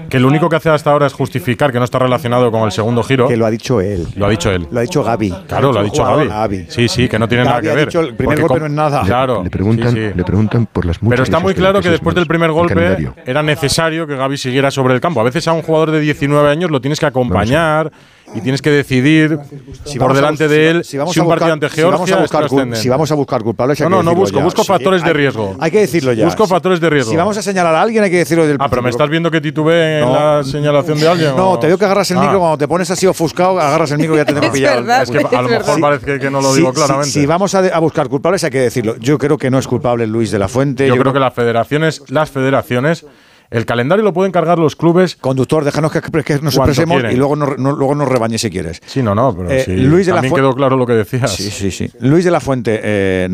[0.08, 2.72] que lo único que hace hasta ahora es justificar que no está relacionado con el
[2.72, 3.28] segundo giro.
[3.28, 4.06] Que lo ha dicho él.
[4.16, 4.66] Lo ha dicho él.
[4.70, 5.34] Lo ha dicho Gaby.
[5.48, 6.04] Claro, lo ha dicho.
[6.04, 6.66] Gaby.
[6.68, 7.88] Sí, sí, que no tiene nada Gaby que ha ver.
[7.88, 9.02] dicho, el primer Porque golpe no es nada.
[9.02, 9.42] Claro.
[9.42, 10.12] Le preguntan, sí, sí.
[10.14, 13.12] le preguntan por las muchas Pero está muy claro que de después del primer golpe
[13.26, 15.20] era necesario que Gaby siguiera sobre el campo.
[15.20, 17.90] A veces a un jugador de 19 años lo tienes que acompañar
[18.34, 19.38] y tienes que decidir
[19.84, 21.94] Si por delante de él si si, vamos un a buscar- partido ante si vamos
[21.94, 24.20] a Georgia es buscar si vamos a buscar culpables, hay No, que no, no decirlo
[24.22, 24.44] busco, ya.
[24.44, 25.56] busco Sí, factores de riesgo.
[25.60, 26.24] Hay que decirlo ya.
[26.24, 27.10] Busco Si- factores de riesgo.
[27.10, 29.08] Si vamos a señalar a alguien, hay que decirlo desde el Ah, pero me estás
[29.08, 30.12] viendo que titubé en No.
[30.38, 31.36] la señalación de alguien.
[31.36, 32.22] No, o- te digo que agarras el Ah.
[32.22, 34.76] micro cuando te pones así ofuscado, agarras el micro y ya te tengo Es pillado.
[34.76, 37.10] verdad, Es que a lo mejor parece que- no lo digo Si- si- claramente.
[37.10, 38.96] Si, vamos a, de- a buscar culpables, hay que decirlo.
[38.98, 40.86] Yo creo que no es culpable Luis de la Fuente.
[40.88, 43.06] Yo, creo que las federaciones, las federaciones,
[43.54, 45.16] el calendario lo pueden cargar los clubes.
[45.16, 47.12] Conductor, déjanos que, que nos expresemos quieren.
[47.12, 48.80] y luego nos, no- luego nos rebañes si quieres.
[48.84, 50.94] Sí, no, no, pero Eh, sí, Luis de la también Fu- quedó claro lo que
[50.94, 51.30] decías.
[51.34, 51.90] Sí, sí, sí.
[52.00, 53.28] Luis de la Fuente, eh,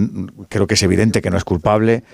[0.49, 2.05] creo que es evidente que no es culpable.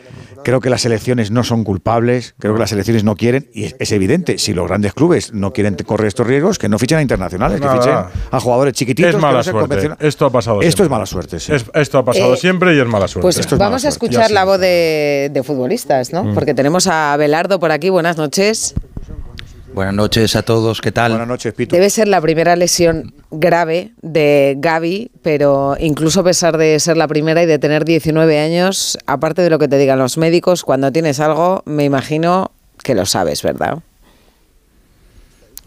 [0.45, 2.35] Creo que las elecciones no son culpables.
[2.39, 3.51] Creo que las elecciones no quieren.
[3.53, 6.79] Y es, es evidente, si los grandes clubes no quieren correr estos riesgos, que no
[6.79, 7.93] fichen a internacionales, que fichen
[8.31, 9.11] a jugadores chiquititos.
[9.11, 10.07] Es que mala no sean suerte.
[10.07, 10.85] Esto ha pasado Esto siempre.
[10.85, 11.53] es mala suerte, sí.
[11.53, 13.23] Es- esto ha pasado Eh, siempre y es mala suerte.
[13.25, 14.47] Pues Esto es mala vamos a escuchar Ya la sí.
[14.47, 16.25] voz de, de futbolistas, ¿no?
[16.25, 16.35] Mm.
[16.35, 17.89] Porque tenemos a Belardo por aquí.
[17.91, 18.75] Buenas noches.
[19.77, 21.13] Buenas noches a todos, ¿qué tal?
[21.13, 21.77] Buenas noches, Pito.
[21.77, 27.07] Debe ser la primera lesión grave de Gaby, pero incluso a pesar de ser la
[27.07, 30.91] primera y de tener 19 años, aparte de lo que te digan los médicos, cuando
[30.93, 33.81] tienes algo, me imagino que lo sabes, ¿verdad?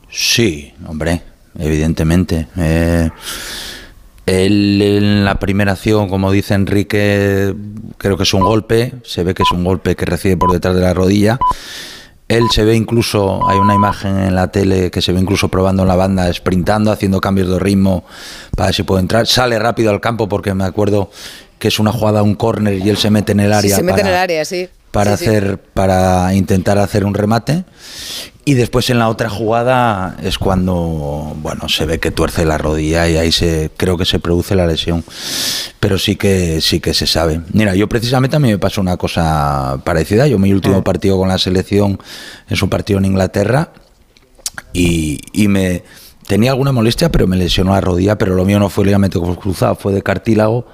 [0.10, 1.22] Sí, hombre,
[1.60, 2.48] evidentemente.
[2.58, 3.12] Eh,
[4.26, 7.54] él en la primera acción, como dice Enrique,
[8.00, 10.74] creo que es un golpe, se ve que es un golpe que recibe por detrás
[10.74, 11.38] de la rodilla.
[12.30, 15.82] Él se ve incluso, hay una imagen en la tele que se ve incluso probando
[15.82, 18.06] en la banda, sprintando, haciendo cambios de ritmo
[18.56, 19.26] para ver si puede entrar.
[19.28, 21.10] Sale rápido al campo porque me acuerdo
[21.58, 23.76] que es una jugada, un córner y él se mete en el área.
[23.76, 24.70] se mete en para- el área, sí.
[24.92, 25.30] Para Sí, sí.
[25.30, 27.66] hacer para intentar hacer un remate.
[28.46, 33.08] Y después en la otra jugada es cuando bueno se ve que tuerce la rodilla
[33.08, 35.04] y ahí se creo que se produce la lesión.
[35.80, 37.42] Pero sí que sí que se sabe.
[37.54, 40.26] Mira yo precisamente a mí me pasó una cosa parecida.
[40.26, 42.00] Yo mi último partido con la selección
[42.48, 43.72] es un partido en Inglaterra
[44.74, 45.84] y, y me
[46.26, 49.76] tenía alguna molestia, pero me lesionó la rodilla, pero lo mío no fue ligamento cruzado,
[49.76, 50.66] fue de cartílago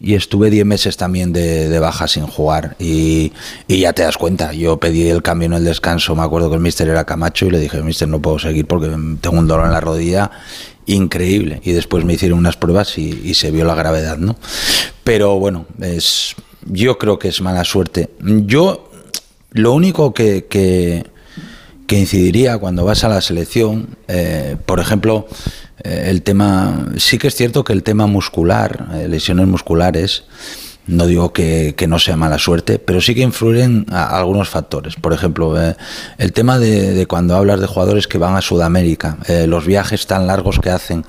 [0.00, 3.32] y estuve 10 meses también de, de baja sin jugar y,
[3.66, 6.56] y ya te das cuenta, yo pedí el cambio en el descanso, me acuerdo que
[6.56, 8.88] el mister era Camacho y le dije, mister no puedo seguir porque
[9.20, 10.30] tengo un dolor en la rodilla
[10.88, 14.36] increíble y después me hicieron unas pruebas y, se vio la gravedad, ¿no?
[15.04, 16.34] Pero bueno, es,
[16.64, 18.10] yo creo que es mala suerte.
[18.20, 18.90] Yo
[19.52, 21.04] lo único que, que,
[21.96, 25.26] incidiría cuando vas a la selección, eh, por ejemplo,
[25.84, 30.24] el tema, sí que es cierto que el tema muscular, eh, lesiones musculares,
[30.86, 34.94] no digo que, que no sea mala suerte, pero sí que influyen a- algunos factores.
[34.96, 35.76] Por ejemplo, eh,
[36.16, 40.06] el tema de, de cuando hablas de jugadores que van a Sudamérica, eh, los viajes
[40.06, 41.04] tan largos que hacen,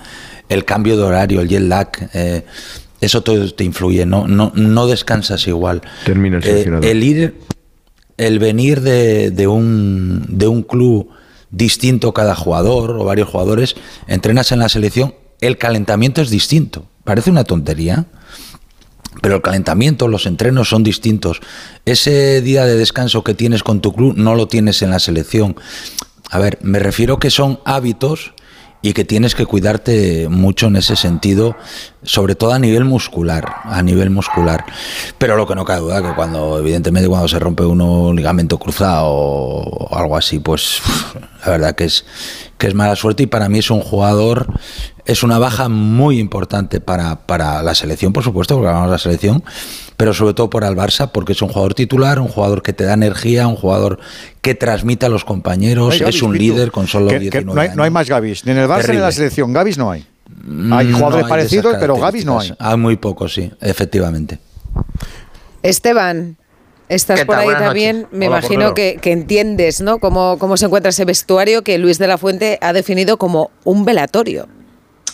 [0.49, 2.43] el cambio de horario, el jet lag, eh,
[2.99, 5.81] eso todo te influye, no, no, no descansas igual.
[6.03, 7.35] Termina el Eh, el ir,
[8.17, 11.09] el venir de, de un, de un club
[11.51, 13.75] distinto cada jugador o varios jugadores,
[14.07, 16.87] entrenas en la selección, el calentamiento es distinto.
[17.03, 18.05] Parece una tontería,
[19.21, 21.41] pero el calentamiento, los entrenos son distintos.
[21.85, 25.55] Ese día de descanso que tienes con tu club no lo tienes en la selección.
[26.29, 28.33] A ver, me refiero que son hábitos
[28.81, 31.55] y que tienes que cuidarte mucho en ese sentido,
[32.03, 34.65] sobre todo a nivel muscular, a nivel muscular.
[35.17, 38.57] Pero lo que no cabe duda que cuando, evidentemente, cuando se rompe uno un ligamento
[38.57, 40.81] cruzado o algo así, pues
[41.45, 42.05] la verdad que es
[42.57, 44.47] que es mala suerte y para mí es un jugador,
[45.05, 48.99] es una baja muy importante para, para la selección, por supuesto, porque hablamos de la
[48.99, 49.43] selección,
[49.99, 52.85] pero sobre todo para el Barça, porque es un jugador titular, un jugador que te
[52.85, 53.99] da energía, un jugador
[54.41, 56.41] que transmite a los compañeros, Gavis, es un Pitu.
[56.53, 57.75] líder con solo Que- 19 que no, hay, años.
[57.75, 59.51] no hay más Gavis, ni en el Barça ni en la selección.
[59.51, 60.07] Gavis no hay.
[60.45, 62.53] Mm, Hay no jugadores parecidos, pero Gavis no hay.
[62.59, 64.39] Hay muy pocos, sí, efectivamente.
[65.63, 66.37] Esteban,
[66.87, 68.01] estás ¿Qué por ahí Buenas también.
[68.03, 68.17] noches.
[68.17, 69.99] Me Hola, imagino que, que entiendes, ¿no?
[69.99, 73.83] Cómo, cómo se encuentra ese vestuario que Luis de la Fuente ha definido como un
[73.83, 74.47] velatorio.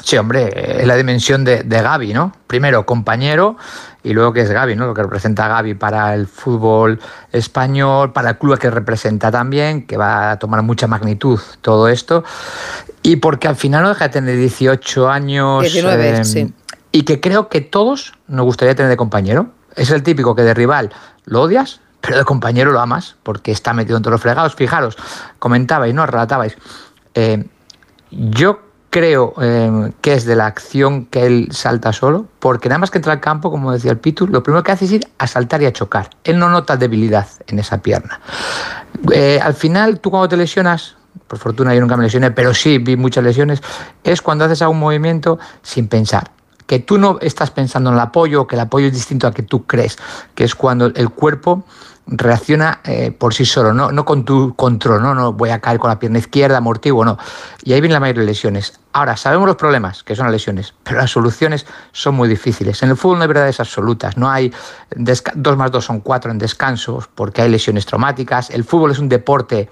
[0.05, 2.31] Sí, hombre, eh, es la dimensión de, de Gaby, ¿no?
[2.45, 3.57] Primero compañero
[4.03, 4.85] y luego que es Gaby, ¿no?
[4.85, 6.99] Lo que representa Gaby para el fútbol
[7.31, 12.23] español, para el club que representa también, que va a tomar mucha magnitud todo esto.
[13.01, 15.63] Y porque al final no deja de tener 18 años.
[15.63, 16.53] 19, sí.
[16.91, 19.47] Y que creo que todos nos gustaría tener de compañero.
[19.75, 23.73] Es el típico que de rival lo odias, pero de compañero lo amas, porque está
[23.73, 24.53] metido en todos los fregados.
[24.53, 24.97] Fijaros,
[25.39, 26.05] comentabais, ¿no?
[26.05, 26.55] Relatabais.
[27.15, 27.43] eh,
[28.11, 28.64] yo
[28.95, 32.97] creo eh, que es de la acción que él salta solo, porque nada más que
[32.97, 35.61] entra al campo, como decía el Pitu, lo primero que hace es ir a saltar
[35.61, 36.11] y a chocar.
[36.23, 38.21] Él no nota debilidad en esa pierna.
[39.11, 40.95] Eh, al final, tú cuando te lesionas,
[41.27, 43.61] por fortuna yo nunca me lesioné, pero sí vi muchas lesiones,
[44.05, 46.31] es cuando haces algún movimiento sin pensar.
[46.65, 49.43] Que tú no estás pensando en el apoyo, que el apoyo es distinto a que
[49.43, 49.97] tú crees,
[50.35, 51.65] que es cuando el cuerpo
[52.07, 55.79] reacciona eh, por sí solo, no, no con tu control, no, no voy a caer
[55.79, 57.17] con la pierna izquierda, amortiguo, no.
[57.63, 58.79] Y ahí viene la mayoría de lesiones.
[58.93, 62.81] Ahora, sabemos los problemas, que son las lesiones, pero las soluciones son muy difíciles.
[62.83, 64.53] En el fútbol no hay verdades absolutas, no hay
[64.95, 68.49] 2 más 2 son 4 en descansos, porque hay lesiones traumáticas.
[68.51, 69.69] El fútbol es un deporte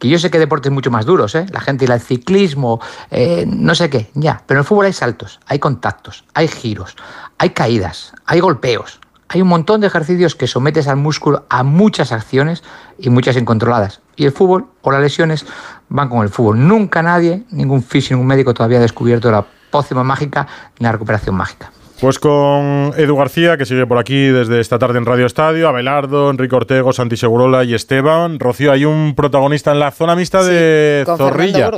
[0.00, 1.44] que yo sé que deportes mucho más duros, ¿eh?
[1.52, 2.80] la gente, el ciclismo,
[3.10, 6.96] eh, no sé qué, ya, pero en el fútbol hay saltos, hay contactos, hay giros,
[7.36, 8.98] hay caídas, hay golpeos,
[9.32, 12.64] hay un montón de ejercicios que sometes al músculo a muchas acciones
[12.98, 14.00] y muchas incontroladas.
[14.16, 15.46] Y el fútbol o las lesiones
[15.88, 16.66] van con el fútbol.
[16.66, 20.48] Nunca nadie, ningún fisio, ningún médico todavía ha descubierto la pócima mágica
[20.80, 21.70] ni la recuperación mágica.
[22.00, 26.28] Pues con Edu García, que sigue por aquí desde esta tarde en Radio Estadio, Abelardo,
[26.28, 28.40] Enrique Ortego, Santi Segurola y Esteban.
[28.40, 31.70] Rocío, hay un protagonista en la zona mixta de con Zorrilla.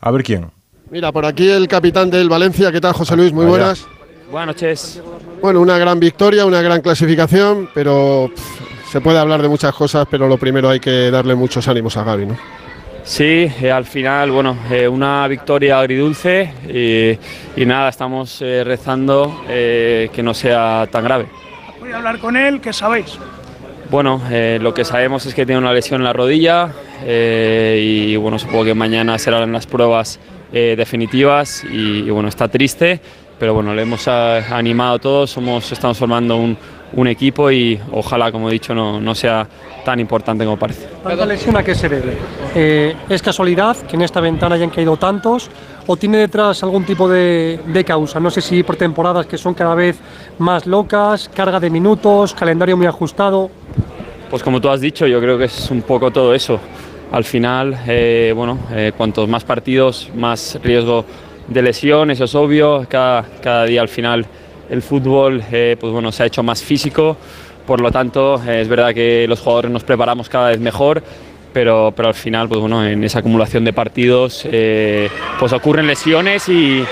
[0.00, 0.50] A ver quién.
[0.90, 2.72] Mira, por aquí el capitán del Valencia.
[2.72, 3.32] ¿Qué tal, José Luis?
[3.32, 3.86] Muy buenas.
[4.30, 5.02] Buenas noches.
[5.40, 10.06] Bueno, una gran victoria, una gran clasificación, pero pff, se puede hablar de muchas cosas,
[10.10, 12.36] pero lo primero hay que darle muchos ánimos a Gaby, ¿no?
[13.04, 19.44] Sí, eh, al final, bueno, eh, una victoria agridulce y, y nada, estamos eh, rezando
[19.48, 21.26] eh, que no sea tan grave.
[21.80, 23.18] Voy a hablar con él, ¿qué sabéis?
[23.90, 26.70] Bueno, eh, lo que sabemos es que tiene una lesión en la rodilla
[27.02, 30.20] eh, y bueno, supongo que mañana serán las pruebas
[30.52, 33.00] eh, definitivas y, y, bueno, está triste,
[33.38, 36.56] pero bueno, le hemos ah, animado a todos, somos, estamos formando un,
[36.92, 39.46] un equipo y ojalá, como he dicho, no, no sea
[39.84, 40.88] tan importante como parece.
[41.02, 42.16] ¿Tanta lesión a qué se debe?
[42.54, 45.50] Eh, ¿Es casualidad que en esta ventana hayan caído tantos
[45.86, 48.20] o tiene detrás algún tipo de, de causa?
[48.20, 49.98] No sé si por temporadas que son cada vez
[50.38, 53.50] más locas, carga de minutos, calendario muy ajustado.
[54.30, 56.60] Pues como tú has dicho, yo creo que es un poco todo eso.
[57.10, 61.06] Al final, eh, bueno, eh, cuantos más partidos, más riesgo
[61.48, 62.86] de lesión, eso es obvio.
[62.88, 64.26] Cada, cada día al final
[64.70, 67.16] el fútbol eh, pues bueno, se ha hecho más físico,
[67.66, 71.02] por lo tanto eh, es verdad que los jugadores nos preparamos cada vez mejor.
[71.50, 75.08] Pero, pero al final, pues bueno, en esa acumulación de partidos, eh,
[75.40, 76.84] pues ocurren lesiones y,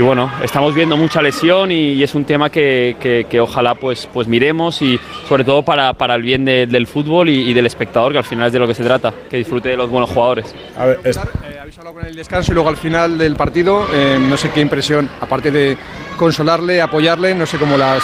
[0.00, 4.82] bueno, estamos viendo mucha lesión y, es un tema que, que- ojalá pues, pues miremos
[4.82, 8.24] y sobre todo para, para el bien de- del fútbol y, del espectador, que al
[8.24, 10.54] final es de lo que se trata, que disfrute de los buenos jugadores.
[11.72, 14.60] Habéis hablado con el descanso y luego al final del partido, eh, no sé qué
[14.60, 15.76] impresión, aparte de
[16.18, 18.02] consolarle, apoyarle, no sé cómo las,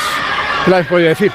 [0.65, 1.31] qué las podría decir.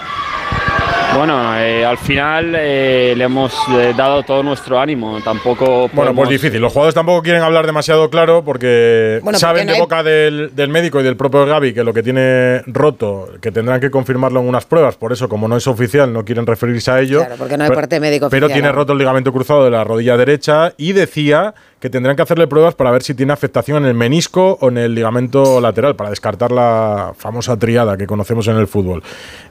[1.15, 6.05] Bueno, eh, al final eh, le hemos eh, dado todo nuestro ánimo, tampoco Bueno, pues
[6.07, 6.59] podemos- difícil.
[6.59, 10.01] Los jugadores tampoco quieren hablar demasiado claro porque Bueno, porque saben no de hay- boca
[10.01, 13.91] del, del médico y del propio Gaby que lo que tiene roto, que tendrán que
[13.91, 14.95] confirmarlo en unas pruebas.
[14.95, 17.19] Por eso, como no es oficial, no quieren referirse a ello.
[17.19, 18.75] Claro, porque no hay Pero- parte médico Pero oficial, tiene ¿no?
[18.75, 22.75] roto el ligamento cruzado de la rodilla derecha y decía que tendrán que hacerle pruebas
[22.75, 26.49] para ver si tiene afectación en el menisco o en el ligamento lateral, para descartar
[26.49, 29.03] la famosa triada que conocemos en el fútbol.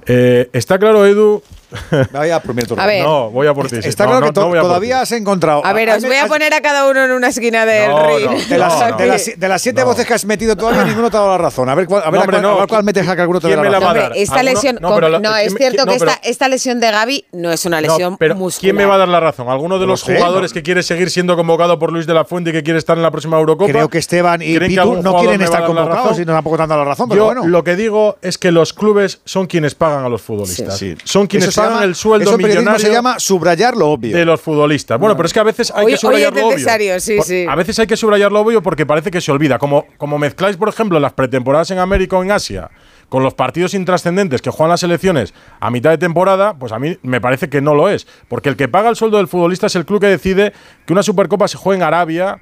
[0.06, 1.42] Eh, Está claro, Edu.
[2.12, 2.82] Vaya mi turno.
[2.82, 3.02] A ver.
[3.04, 3.80] No, voy a por ti.
[3.82, 3.88] sí.
[3.88, 5.64] Está No, claro no, que to- no todavía has encontrado.
[5.64, 8.26] A ver, os voy a poner a cada uno en una esquina del No, ring.
[8.26, 8.32] no.
[8.48, 11.20] De las, de las- de las siete voces que has metido todavía, ninguno te ha
[11.20, 11.68] dado la razón.
[11.68, 12.56] A ver cuál, a ver No, a hombre, cuál, no.
[12.56, 13.96] a ver cuál metes a que alguno te dé ¿Quién la razón.
[14.02, 17.24] Hombre, esta lesión, No, la- es ¿quién me- cierto que esta, esta lesión de Gaby
[17.32, 18.60] no es una No, lesión pero muscular.
[18.60, 19.48] ¿quién me va a dar la razón?
[19.48, 20.54] ¿Alguno de los jugadores no.
[20.54, 23.02] que quiere seguir siendo convocado por Luis de la Fuente y que quiere estar en
[23.02, 23.70] la próxima Eurocopa?
[23.70, 26.22] Creo que Esteban y ¿Creen que Pitu no quieren estar convocados razón?
[26.22, 27.46] y no tampoco dando la razón, pero Yo bueno.
[27.46, 30.80] lo que digo es que los clubes son quienes pagan a los futbolistas.
[31.04, 34.16] Son quienes pagan llama- el sueldo eso millonario se llama subrayar lo obvio.
[34.16, 34.98] de los futbolistas.
[34.98, 37.00] Bueno, pero es que a veces hay Hoy- que subrayar hoy es lo obvio.
[37.00, 37.46] sí, Por- sí.
[37.48, 39.58] A veces hay que subrayar lo obvio porque parece que se olvida.
[39.58, 42.70] Como, como mezcláis, por ejemplo, las pretemporadas en América o en Asia
[43.08, 46.96] con los partidos intrascendentes que juegan las selecciones a mitad de temporada, pues a mí
[47.02, 48.06] me parece que no lo es.
[48.28, 50.52] Porque el que paga el sueldo del futbolista es el club que decide
[50.86, 52.38] que una Supercopa se juegue en Arabia.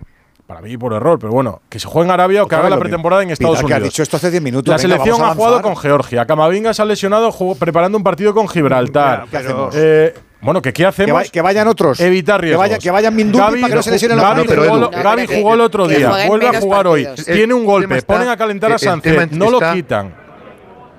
[0.51, 2.71] Para mí por error, pero bueno, que se juegue en Arabia o que Otra haga
[2.75, 3.81] la pretemporada en Estados que Unidos.
[3.83, 4.67] ha dicho esto hace 10 minutos.
[4.69, 6.27] La Venga, selección ha jugado con Georgia.
[6.27, 9.27] Camavinga se ha lesionado jugó- preparando un partido con Gibraltar.
[9.31, 9.73] ¿Qué hacemos?
[9.79, 11.07] Eh, bueno, ¿que ¿qué hacemos?
[11.07, 12.01] Que, va- que vayan otros.
[12.01, 12.65] Evitar Que, riesgos.
[12.67, 14.67] vaya, que vayan Mindundi Gavi- para que no se lesionen los Gavi porteros.
[14.67, 17.05] jugó, No, que- jugó el otro que día, vuelve a jugar hoy.
[17.05, 20.13] El- Tiene un golpe, está- ponen a calentar a el- Sánchez, no lo quitan.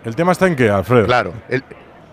[0.06, 1.08] ¿El tema está en qué, Alfredo?
[1.08, 1.34] Claro.
[1.50, 1.62] el-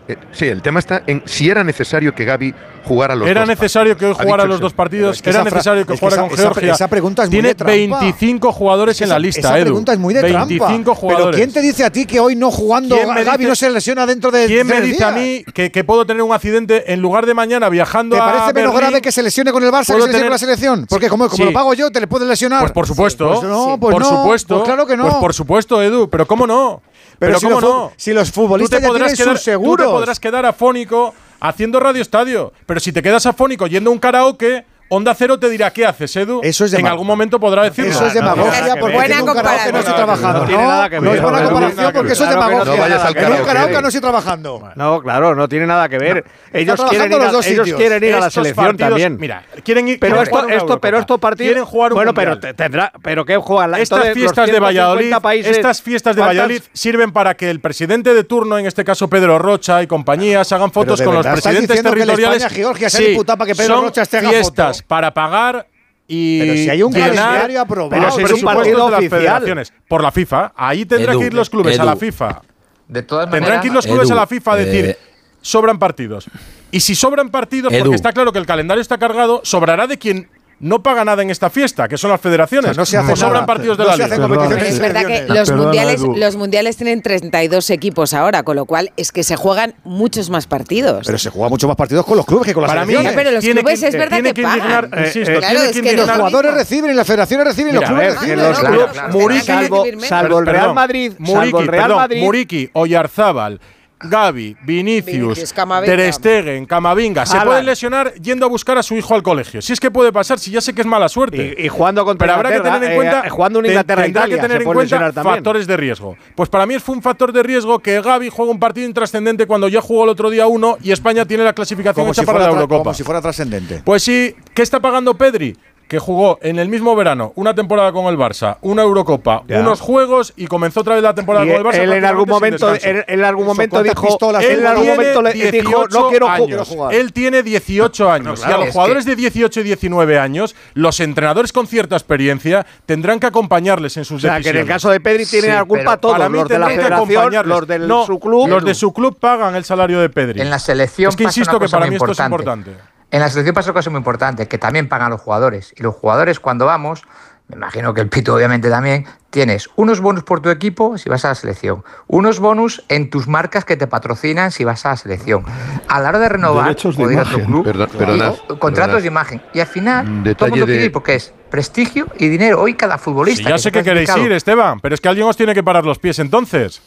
[0.08, 2.52] eh, sí, el tema está en si era necesario que Gaby
[2.88, 5.16] los Era dos necesario que hoy jugara los dos partidos.
[5.16, 6.72] es que Era necesario que jugara con esa- Georgia.
[6.74, 7.72] esa pregunta es muy Tiene de trampa.
[7.74, 9.64] 25 jugadores Es que en la lista, esa Edu.
[9.66, 10.94] pregunta es muy de 25 trampa.
[10.94, 11.26] jugadores.
[11.26, 13.70] Pero ¿quién te dice a ti que hoy no jugando ¿Quién me Gaby no se
[13.70, 17.00] lesiona dentro de ¿Quién me dice a mí que, que puedo tener un accidente en
[17.00, 18.90] lugar de mañana viajando ¿Te a parece menos Berlín?
[18.90, 20.86] grave que se lesione con el Barça que ¿Puedo se lesione tener- con la selección?
[20.88, 21.44] Porque como, como Sí.
[21.44, 22.60] lo pago yo, te le puedes lesionar.
[22.60, 23.28] Pues por supuesto.
[23.28, 24.54] Pues no, pues por no, supuesto.
[24.56, 25.02] pues claro que no.
[25.04, 26.08] Pues por supuesto, Edu.
[26.08, 26.82] Pero ¿cómo no?
[27.18, 27.92] Pero si ¿cómo los no?
[27.96, 29.86] si los futbolistas te ya tienen quedar, seguros.
[29.86, 32.52] Tú te podrás quedar afónico haciendo radio estadio.
[32.66, 36.16] Pero si te quedas afónico yendo a un karaoke, Onda Cero te dirá qué haces,
[36.16, 36.40] Edu.
[36.42, 37.90] Eso es En algún momento podrá decirlo.
[37.90, 40.46] Eso es demagogia porque Buena en un karaoke no estoy trabajando.
[40.46, 42.74] No no es buena comparación porque eso es demagogia.
[43.08, 43.42] En un ver.
[43.44, 44.70] karaoke no estoy trabajando.
[44.76, 46.24] No, claro, no tiene nada que ver.
[46.52, 49.16] Ellos quieren ir, a, ellos quieren ir a la Estos selección partidos, también.
[49.20, 51.48] Mira, quieren ir pero esto, esto, pero estos partidos.
[51.48, 52.90] Quieren jugar un Bueno, pero te- tendrá.
[53.02, 53.74] ¿Pero qué juegan?
[53.74, 57.60] Estas fiestas de 150 Valladolid, países, estas fiestas de ¿cuántas- Valladolid sirven para que el
[57.60, 61.38] presidente de turno, en este caso Pedro Rocha y compañías, hagan fotos con los verdad,
[61.38, 62.42] ¿estás presidentes territoriales.
[62.42, 65.66] España-Georgia se ha disputado para que Pedro son Rocha esté haga fiestas para pagar
[66.06, 67.90] y Pero si hay un llenar calendario aprobado.
[67.90, 69.20] Pero si es un presupuestos partido de las oficial.
[69.20, 70.52] federaciones por la FIFA.
[70.56, 71.96] Ahí tendrán Edu, que ir los clubes a la.
[71.96, 72.42] FIFA.
[72.88, 74.98] De todas Tendrán maneras, que ir los clubes Edu, a la FIFA a decir, eh,
[75.42, 76.26] sobran partidos.
[76.70, 77.84] Y si sobran partidos, Edu.
[77.84, 81.30] porque está claro que el calendario está cargado, sobrará de quien no paga nada en
[81.30, 82.70] esta fiesta, que son las federaciones.
[82.70, 84.14] O sea, no se hace o sobran partidos de No la se liga.
[84.16, 88.56] hacen competiciones es verdad que los Perdona, mundiales, los mundiales tienen 32 equipos ahora, con
[88.56, 91.06] lo cual es que se juegan muchos más partidos.
[91.06, 93.30] Pero se juega mucho más partidos con los clubes que con las Para mí, pero
[93.30, 94.90] los tiene clubes que- es verdad tiene que que pagan.
[94.98, 97.84] insisto, Claro, tiene es que que los jugadores reciben y las federaciones reciben y los
[97.84, 98.48] clubes ver, que reciben.
[98.48, 101.96] los claro, clubes, claro, Muriqui, claro, salvo, el Real Madrid, Muriqui, salvo el Real perdón,
[101.98, 103.60] Madrid, Muriqui, Oyarzábal,
[104.00, 105.96] Gaby, Vinicius, Vinicius, Camavinga.
[105.96, 109.60] Ter Stegen, Camavinga, se pueden lesionar yendo a buscar a su hijo al colegio.
[109.60, 111.56] Si es que puede pasar, si ya sé que es mala suerte.
[111.58, 113.70] y, y jugando contra Pero habrá que Inglaterra, tener en cuenta, eh, jugando un te-
[113.70, 116.16] Inglaterra tendrá Italia, que tener en cuenta factores de riesgo.
[116.34, 119.66] Pues para mí fue un factor de riesgo que Gaby juega un partido intrascendente cuando
[119.68, 122.38] ya jugó el otro día uno y España tiene la clasificación Como hecha si, para
[122.38, 122.78] fuera la Eurocopa.
[122.84, 123.82] como si fuera trascendente.
[123.84, 125.56] Pues sí, ¿qué está pagando Pedri?
[125.88, 129.60] Que jugó en el mismo verano una temporada con el Barça, una Eurocopa, Ya.
[129.60, 131.78] unos juegos y comenzó otra vez la temporada Y con el Barça.
[131.82, 134.62] él en algún momento, él, en algún momento ¿cuántas dijo, pistolas él tiene?
[134.62, 136.68] en algún momento le dijo, 18 no quiero, años.
[136.68, 136.94] jugar.
[136.94, 138.40] Él tiene 18 años.
[138.40, 138.50] claro.
[138.50, 142.66] y a los Es jugadores de 18 y 19 años, los entrenadores con cierta experiencia
[142.86, 144.62] tendrán que acompañarles en sus O sea, que en decisiones.
[144.62, 146.84] el caso de Pedri tienen la culpa todos, para mí los de la tendrán que
[147.06, 147.58] federación, acompañarles.
[147.58, 148.48] los de No, su club.
[148.48, 150.40] Los de su club pagan el salario de Pedri.
[150.42, 152.72] En la selección Es que pasa insisto una que para mí esto es importante.
[153.10, 155.72] En la selección pasa una cosa muy importante, que también pagan los jugadores.
[155.76, 157.04] Y los jugadores, cuando vamos,
[157.48, 161.24] me imagino que el Pito obviamente también, tienes unos bonus por tu equipo si vas
[161.24, 164.96] a la selección, unos bonus en tus marcas que te patrocinan si vas a la
[164.96, 165.44] selección.
[165.88, 167.44] A la hora de renovar Derechos de a otro imagen.
[167.46, 169.00] club, Perdón- y- perdonad, o- contratos perdonad.
[169.00, 169.42] de imagen.
[169.54, 172.60] Y al final, Un todo el mundo quiere de- ir porque es prestigio y dinero.
[172.60, 173.42] Hoy cada futbolista.
[173.42, 175.62] Sí, ya que sé que queréis ir, Esteban, pero es que alguien os tiene que
[175.62, 176.82] parar los pies entonces.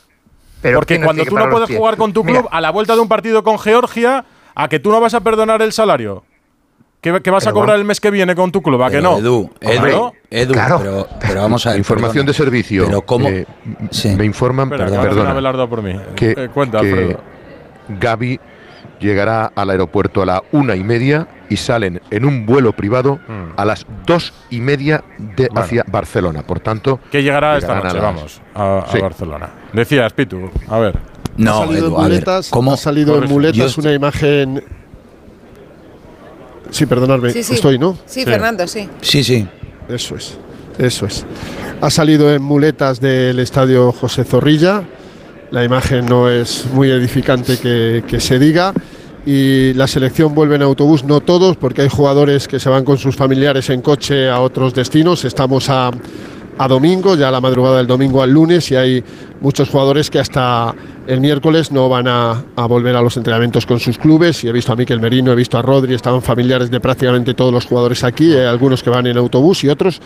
[0.62, 1.80] Pero Porque ¿quién nos cuando tú no puedes pies?
[1.80, 2.50] jugar con tu club Mira.
[2.52, 4.24] a la vuelta de un partido con Georgia,
[4.64, 6.24] a que tú no vas a perdonar el salario.
[7.02, 8.84] ¿Qué, qué vas a cobrar el mes que viene con tu club?
[8.84, 9.18] ¿A que no?
[9.18, 10.14] Edu, Edu, Claro.
[10.30, 10.54] Edu,
[10.84, 11.80] pero, pero vamos a ver.
[11.80, 12.46] Información de perdona.
[12.46, 12.86] servicio.
[12.86, 13.28] Pero cómo.
[13.28, 13.46] Eh,
[14.16, 15.96] Me informan, Espera, perdona, Abelardo por mí.
[16.16, 17.20] que, Eh, cuenta, que Alfredo.
[18.00, 18.40] Gaby
[19.00, 23.54] llegará al aeropuerto a la una y media y salen en un vuelo privado Hmm.
[23.58, 26.44] a las dos y media de, hacia Barcelona.
[26.44, 29.00] Por tanto, Que llegará esta noche, a las- vamos, a, a Sí.
[29.00, 29.50] Barcelona.
[29.74, 31.00] Decías, Pitu, a ver.
[31.38, 32.74] No, ha salido Edu, en ver, muletas, ¿cómo?
[32.74, 34.64] ha salido en muletas una imagen.
[36.70, 37.54] Sí, perdonadme, Sí, sí.
[37.56, 37.98] estoy, ¿no?
[38.06, 38.88] Sí, Fernando, sí.
[39.02, 39.48] Sí, sí.
[39.90, 40.38] Eso es,
[40.78, 41.26] eso es.
[41.82, 44.84] Ha salido en muletas del estadio José Zorrilla.
[45.52, 48.74] La imagen no es muy edificante que, que se diga.
[49.26, 52.98] Y la selección vuelve en autobús, no todos, porque hay jugadores que se van con
[52.98, 55.26] sus familiares en coche a otros destinos.
[55.26, 55.92] Estamos a,
[56.64, 59.04] a domingo, ya la madrugada del domingo al lunes, y hay
[59.42, 60.76] muchos jugadores que hasta
[61.08, 64.44] el miércoles no van a, volver a los entrenamientos con sus clubes.
[64.44, 67.52] Y he visto a Miquel Merino, he visto a Rodri, estaban familiares de prácticamente todos
[67.52, 70.00] los jugadores aquí, algunos que van en autobús y otros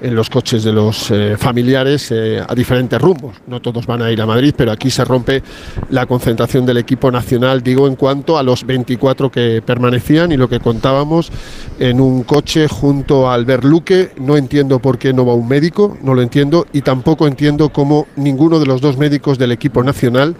[0.00, 3.36] en los coches de los eh, familiares eh, a diferentes rumbos.
[3.46, 5.42] No todos van a ir a Madrid, pero aquí se rompe
[5.90, 10.48] la concentración del equipo nacional, digo, en cuanto a los 24 que permanecían y lo
[10.48, 11.30] que contábamos
[11.78, 14.10] en un coche junto al Berluque.
[14.18, 18.06] No entiendo por qué no va un médico, no lo entiendo, y tampoco entiendo cómo
[18.16, 20.36] ninguno de los dos médicos del equipo nacional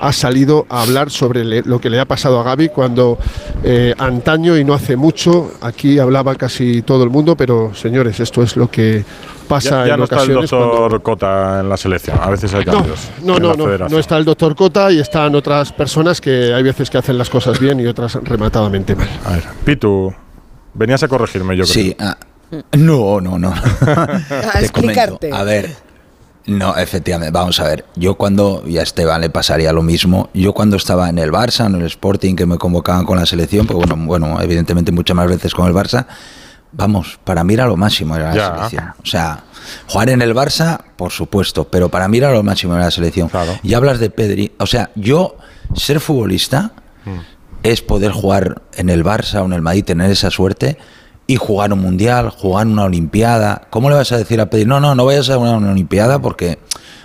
[0.00, 3.18] ha salido a hablar sobre le- lo que le ha pasado a Gaby cuando
[3.64, 8.42] eh, antaño y no hace mucho aquí hablaba casi todo el mundo, pero señores, esto
[8.42, 9.04] es lo que
[9.48, 10.50] pasa Ya, ya en no está el ocasiones.
[10.50, 12.18] doctor cuando- Cota en la selección.
[12.20, 13.00] A veces hay no, cambios.
[13.22, 13.92] no, no, no, federación.
[13.92, 17.30] no está el doctor Cota y están otras personas que hay veces que hacen las
[17.30, 19.08] cosas bien y otras rematadamente mal.
[19.24, 20.12] A ver, Pitu,
[20.74, 21.74] venías a corregirme, yo creo.
[21.74, 22.16] Sí, ah,
[22.76, 23.48] no, no, no.
[23.80, 24.58] A comento.
[24.60, 25.32] explicarte.
[25.32, 25.74] A ver,
[26.46, 27.84] no, efectivamente, vamos a ver.
[27.96, 31.66] Yo cuando, y a Esteban le pasaría lo mismo, yo cuando estaba en el Barça,
[31.66, 35.28] en el Sporting, que me convocaban con la selección, pues bueno, bueno, evidentemente muchas más
[35.28, 36.06] veces con el Barça,
[36.72, 38.54] vamos, para mí era lo máximo era la Ya.
[38.56, 38.84] selección.
[39.02, 39.44] O sea,
[39.88, 43.28] jugar en el Barça, por supuesto, pero para mí era lo máximo era la selección.
[43.62, 45.36] Y hablas de Pedri, o sea, yo
[45.74, 46.72] ser futbolista
[47.62, 50.78] es poder jugar en el Barça o en el Madrid, tener esa suerte
[51.26, 53.62] y jugar un mundial, jugar una olimpiada.
[53.70, 56.20] ¿Cómo le vas a decir a Pedri, no, no, no vayas a una, una olimpiada
[56.20, 56.58] porque,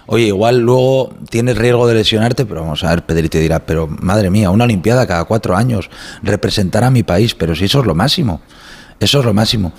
[0.06, 3.88] oye, igual luego tienes riesgo de lesionarte, pero vamos a ver, Pedri te dirá, pero
[3.88, 5.90] madre mía, una olimpiada cada cuatro años,
[6.22, 8.42] representar a mi país, pero si eso es lo máximo,
[9.00, 9.74] eso es lo máximo.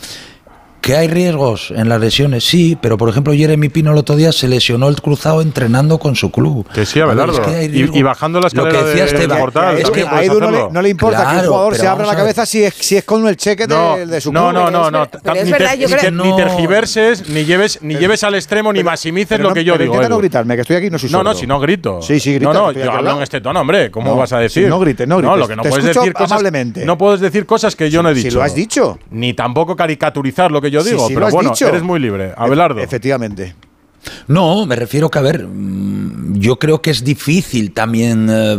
[0.82, 2.42] ¿Que hay riesgos en las lesiones?
[2.42, 6.16] Sí, pero por ejemplo Jeremy Pino el otro día se lesionó el cruzado entrenando con
[6.16, 6.66] su club.
[6.74, 7.40] Que sí, A ver, Abelardo.
[7.40, 10.24] es que Y- bajando la Lo que escalera decía de- Esteban, portal, Es que a
[10.24, 12.74] Edu no le, no importa que un Claro, jugador se abra la cabeza si es,
[12.74, 14.54] si es con el cheque de, No, de su no, club.
[14.54, 15.08] no, no, no.
[16.24, 19.78] Ni, tergiverses, ni lleves, ni lleves al extremo, ni maximices Pero lo no- que yo
[19.78, 19.94] digo.
[19.94, 22.02] intenta no gritarme, que estoy aquí no soy No, no, si no grito.
[22.02, 23.88] Sí, sí, grita, No, no, yo hablo en este tono, hombre.
[23.92, 24.68] ¿Cómo No, vas a decir?
[24.68, 25.38] no grites, no No, grites.
[25.38, 26.32] lo que no puedes decir cosas.
[26.32, 26.84] amablemente.
[26.84, 28.38] No puedes decir cosas que yo no he Si dicho.
[28.38, 28.98] lo has dicho.
[29.12, 31.06] Ni tampoco caricaturizar lo que yo digo.
[31.08, 31.68] sí, pero has bueno, dicho.
[31.68, 32.32] eres muy libre.
[32.36, 32.80] Abelardo.
[32.80, 33.54] Efectivamente.
[34.26, 38.28] No, me refiero que, a ver, mm, yo creo que es difícil también.
[38.30, 38.58] eh,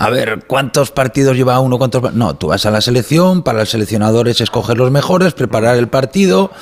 [0.00, 1.76] a ver, ¿cuántos partidos lleva uno?
[1.78, 5.76] ¿Cuántos No, tú vas a la selección, para el seleccionador es escoger los mejores, preparar
[5.76, 6.52] el partido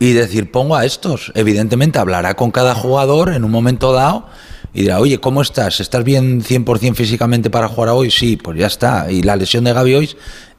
[0.00, 1.30] y decir, pongo a estos.
[1.36, 4.26] Evidentemente hablará con cada jugador en un momento dado
[4.74, 5.78] y dirá, oye, ¿cómo estás?
[5.78, 8.10] ¿Estás bien 100% físicamente para jugar hoy?
[8.10, 9.10] Sí, pues ya está.
[9.10, 10.10] Y la lesión de Gaby hoy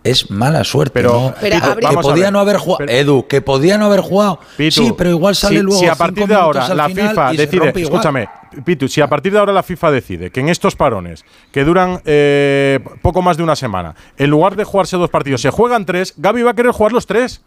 [0.03, 0.93] es mala suerte.
[0.93, 1.33] Pero- ¿no?
[1.39, 2.33] Pero que, Vamos podía ver.
[2.33, 2.77] no haber jugado.
[2.85, 4.39] Pero- Edu, que podía no haber jugado.
[4.57, 5.79] Pitu, sí, pero igual sale si, luego.
[5.79, 8.29] Si a partir de ahora la FIFA decide, escúchame,
[8.63, 12.01] Pitu, si a partir de ahora la FIFA decide que en estos parones, que duran
[12.05, 16.13] eh, poco más de una semana, en lugar de jugarse dos partidos, se juegan tres,
[16.17, 17.41] Gaby va a querer jugar los tres.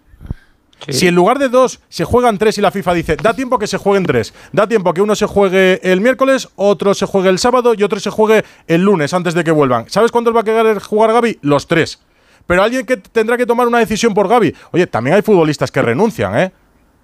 [0.88, 3.68] Si en lugar de dos se juegan tres y la FIFA dice, da tiempo que
[3.68, 7.38] se jueguen tres, da tiempo que uno se juegue el miércoles, otro se juegue el
[7.38, 9.84] sábado y otro se juegue el lunes antes de que vuelvan.
[9.88, 11.38] ¿Sabes cuántos va a querer jugar Gaby?
[11.42, 12.00] Los tres.
[12.46, 14.54] Pero alguien que tendrá que tomar una decisión por Gaby.
[14.72, 16.52] Oye, también hay futbolistas que renuncian, ¿eh?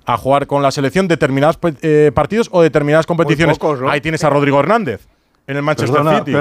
[0.06, 3.58] A jugar con la selección determinados eh, partidos o determinadas competiciones.
[3.88, 5.06] Ahí tienes a Rodrigo Hernández
[5.46, 6.32] en el Manchester City.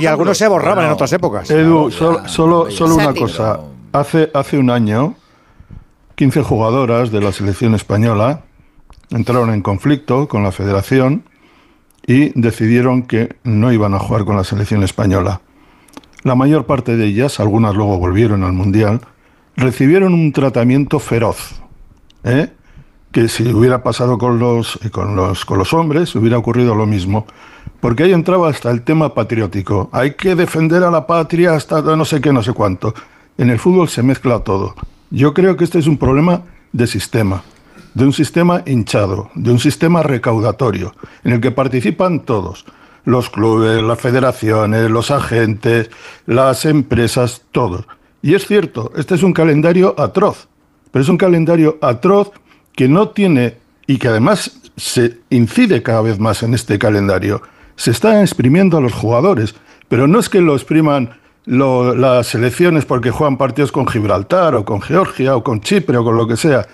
[0.00, 1.50] y, algunos, se borraban en otras épocas.
[1.50, 3.60] Edu, solo, solo, una cosa.
[3.92, 5.14] Hace, hace un año,
[6.14, 8.42] 15 jugadoras de la selección española
[9.10, 11.24] entraron en conflicto con la federación
[12.06, 15.40] y decidieron que no iban a jugar con la selección española.
[16.24, 19.00] La mayor parte de ellas, algunas luego volvieron al Mundial,
[19.56, 21.60] recibieron un tratamiento feroz.
[22.24, 22.48] ¿eh?
[23.12, 27.26] Que si hubiera pasado con los, con, los, con los hombres, hubiera ocurrido lo mismo.
[27.80, 29.90] Porque ahí entraba hasta el tema patriótico.
[29.92, 32.94] Hay que defender a la patria hasta no sé qué, no sé cuánto.
[33.38, 34.74] En el fútbol se mezcla todo.
[35.10, 37.42] Yo creo que este es un problema de sistema
[37.94, 42.66] de un sistema hinchado, de un sistema recaudatorio, en el que participan todos,
[43.04, 45.90] los clubes, las federaciones, los agentes,
[46.26, 47.84] las empresas, todos.
[48.22, 50.48] Y es cierto, este es un calendario atroz,
[50.90, 52.30] pero es un calendario atroz
[52.74, 57.42] que no tiene y que además se incide cada vez más en este calendario.
[57.76, 59.54] Se están exprimiendo a los jugadores,
[59.88, 64.80] pero no es que lo expriman las elecciones porque juegan partidos con Gibraltar o con
[64.80, 66.66] Georgia o con Chipre o con lo que sea.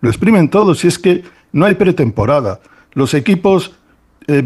[0.00, 1.22] Lo exprimen todos y es que
[1.52, 2.60] no hay pretemporada.
[2.92, 3.76] Los equipos
[4.28, 4.42] eh,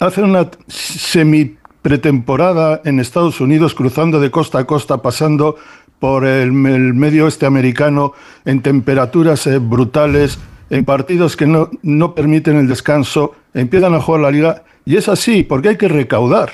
[0.00, 5.56] hacen una semi pretemporada en Estados Unidos, cruzando de costa a costa, pasando
[5.98, 8.12] por el, medio oeste americano
[8.44, 10.38] en temperaturas eh, brutales,
[10.70, 14.62] en partidos que no, no permiten el descanso, empiezan a jugar la liga.
[14.84, 16.52] Y es así, porque hay que recaudar.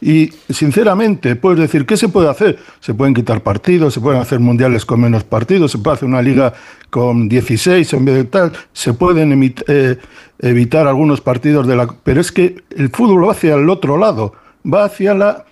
[0.00, 2.58] Y sinceramente, puedes decir, ¿qué se puede hacer?
[2.80, 6.22] Se pueden quitar partidos, se pueden hacer mundiales con menos partidos, se puede hacer una
[6.22, 6.52] liga
[6.90, 9.96] con 16 en vez de tal, se pueden eh,
[10.38, 11.86] evitar algunos partidos de la...
[12.04, 14.34] Pero es que el fútbol va hacia el otro lado,
[14.64, 15.44] va hacia la...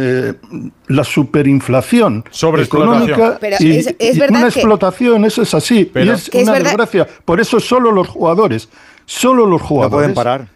[0.00, 0.32] Eh,
[0.86, 2.22] la superinflación
[2.60, 3.96] económica Pero y, es,
[4.30, 7.04] una explotación, eso es así, y es una desgracia.
[7.24, 8.68] Por eso solo los jugadores
[9.08, 10.12] Solo los jugadores.
[10.12, 10.48] pueden parar.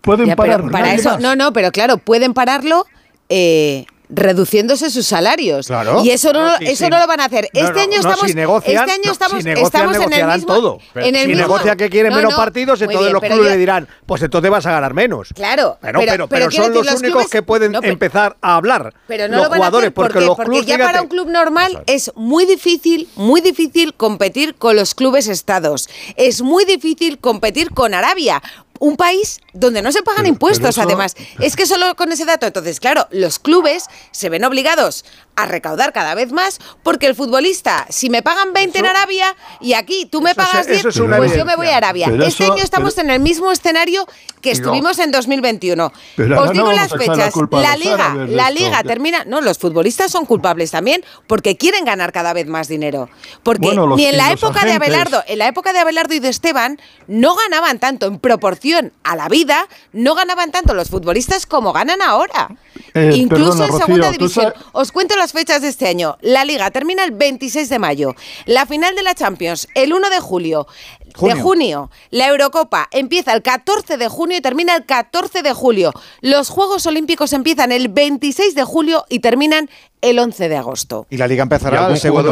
[0.00, 0.68] Pueden parar.
[0.68, 2.84] para eso, no, no, pero claro, pueden pararlo.
[3.28, 5.66] Eh, reduciéndose sus salarios.
[5.66, 7.48] Claro, y eso no, eso no lo van a hacer.
[7.52, 10.78] este año estamos, si negocian, este año estamos, si negocian, estamos en el mismo, todo.
[10.94, 14.22] En el si mismo, negocia que quieren menos partidos, entonces los clubes le dirán, pues
[14.22, 15.28] entonces vas a ganar menos.
[15.34, 18.92] Claro, pero, pero, pero, son los, únicos clubes, que pueden empezar a hablar.
[19.06, 21.02] Pero no los lo van jugadores, a hacer porque, los porque clubes, ya fíjate, para
[21.02, 25.88] un club normal es muy difícil, muy difícil competir con los clubes estados.
[26.16, 28.42] Es muy difícil competir con Arabia
[28.80, 31.14] un país donde no se pagan Pero- impuestos, pero eso- además.
[31.38, 35.04] Es que solo con ese dato, entonces, claro, los clubes se ven obligados
[35.36, 39.74] a recaudar cada vez más porque el futbolista, si me pagan 20 en Arabia y
[39.74, 41.76] aquí tú me es- pagas 10, eso es pues yo me voy a.
[41.76, 42.08] Arabia.
[42.10, 44.06] Pero este año estamos en el mismo escenario
[44.42, 45.92] que estuvimos en 2021.
[46.16, 47.34] Pero Os no digo las la fechas.
[47.52, 48.64] La liga, la esto.
[48.64, 49.24] liga termina.
[49.24, 53.08] No, los futbolistas son culpables también porque quieren ganar cada vez más dinero.
[53.42, 54.72] Porque Bueno, los- ni en la época de.
[54.72, 58.69] Abelardo, en la época de Abelardo y de Esteban, no ganaban tanto en proporción
[59.04, 62.48] a la vida, no ganaban tanto los futbolistas como ganan ahora.
[62.94, 64.52] Eh, Incluso perdona, en segunda división.
[64.52, 66.16] sabes- Os cuento las fechas de este año.
[66.20, 68.14] La liga termina el 26 de mayo.
[68.46, 70.66] La final de la Champions, el 1 de julio.
[71.14, 71.34] Junio.
[71.34, 71.90] De junio.
[72.10, 75.92] La Eurocopa empieza el 14 de junio y termina el 14 de julio.
[76.20, 79.68] Los Juegos Olímpicos empiezan el 26 de julio y terminan
[80.02, 81.06] el 11 de agosto.
[81.10, 82.30] Y la liga ¿Y empezará el segundo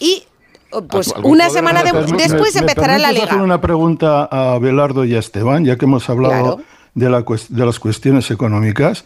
[0.00, 0.31] y oh,
[0.88, 3.42] pues ¿Algún una semana de- Me- me- después me empezará la permites hacer liga.
[3.44, 6.60] una pregunta a Belardo y a Esteban, ya que hemos hablado Claro.
[6.94, 9.04] de, la de las cuestiones económicas.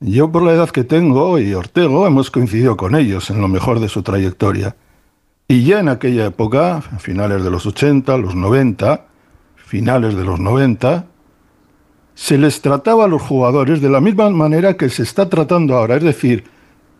[0.00, 3.80] Yo, por la edad que tengo, y Ortego, hemos coincidido con ellos en lo mejor
[3.80, 4.76] de su trayectoria.
[5.48, 9.06] Y ya en aquella época, a finales de los 80, los 90,
[9.56, 11.06] finales de los 90,
[12.14, 15.96] se les trataba a los jugadores de la misma manera que se está tratando ahora.
[15.96, 16.44] Es decir,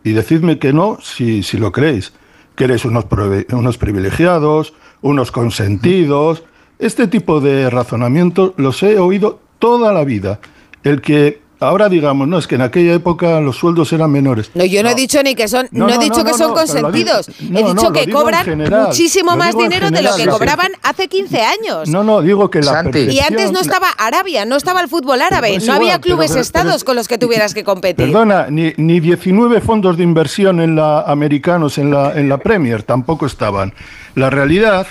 [0.04, 2.12] y decidme que no si, si lo creéis,
[2.58, 3.06] que eres unos,
[3.52, 6.42] unos privilegiados, unos consentidos.
[6.80, 10.40] Este tipo de razonamientos los he oído toda la vida.
[10.82, 14.50] El que ahora digamos, no, es que en aquella época los sueldos eran menores.
[14.54, 16.38] No, yo no, he dicho ni que son, no, No, he dicho no, que no,
[16.38, 17.28] son digo- consentidos.
[17.50, 21.40] no, he dicho que cobran general, muchísimo más dinero de lo que cobraban hace 15
[21.42, 21.88] años.
[21.88, 23.00] No, no, digo que la Santi.
[23.10, 26.30] Y antes no estaba Arabia, no estaba el fútbol árabe, Pues no igual, había clubes
[26.30, 28.06] pero- estados pero- con los que tuvieras que competir.
[28.06, 32.82] Perdona, ni, ni 19 fondos de inversión en la americanos en la, en la Premier
[32.82, 33.72] tampoco estaban.
[34.14, 34.86] La realidad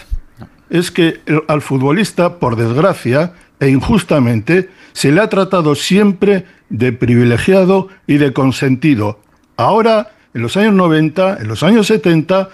[0.70, 6.92] es que el- al futbolista, por desgracia e injustamente, se le ha tratado siempre de
[6.94, 9.20] privilegiado y de consentido.
[9.58, 12.50] Ahora, en los años 90, en los años 70,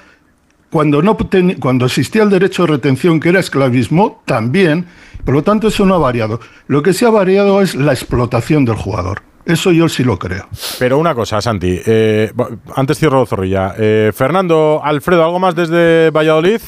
[0.70, 4.86] cuando, no ten- cuando existía el derecho de retención, que era esclavismo, también,
[5.26, 6.40] por lo tanto eso no ha variado.
[6.68, 9.22] Lo que sí ha variado es la explotación del jugador.
[9.46, 10.48] Eso yo sí lo creo.
[10.80, 11.80] Pero una cosa, Santi.
[11.86, 12.32] eh,
[12.76, 13.76] antes cierro Zorrilla.
[13.78, 16.62] Eh, Fernando, Alfredo, ¿algo más desde Valladolid?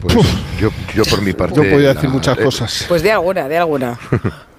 [0.00, 0.14] Pues
[0.60, 1.54] yo, yo por mi parte.
[1.54, 2.84] Yo podía decir la- muchas eh, cosas.
[2.88, 3.98] Pues de alguna, de alguna.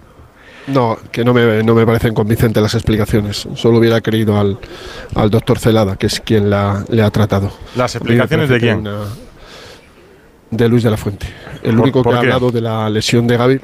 [0.68, 3.47] No, que no me, no me parecen convincentes las explicaciones.
[3.55, 4.57] Solo hubiera querido al,
[5.16, 7.51] al doctor Celada, que es quien la, le ha tratado.
[7.76, 8.80] ¿Las explicaciones de quién?
[8.80, 9.05] una-
[10.51, 11.28] de Luis de la Fuente.
[11.64, 13.59] El ¿Por- único que ha hablado de la lesión de Gaby,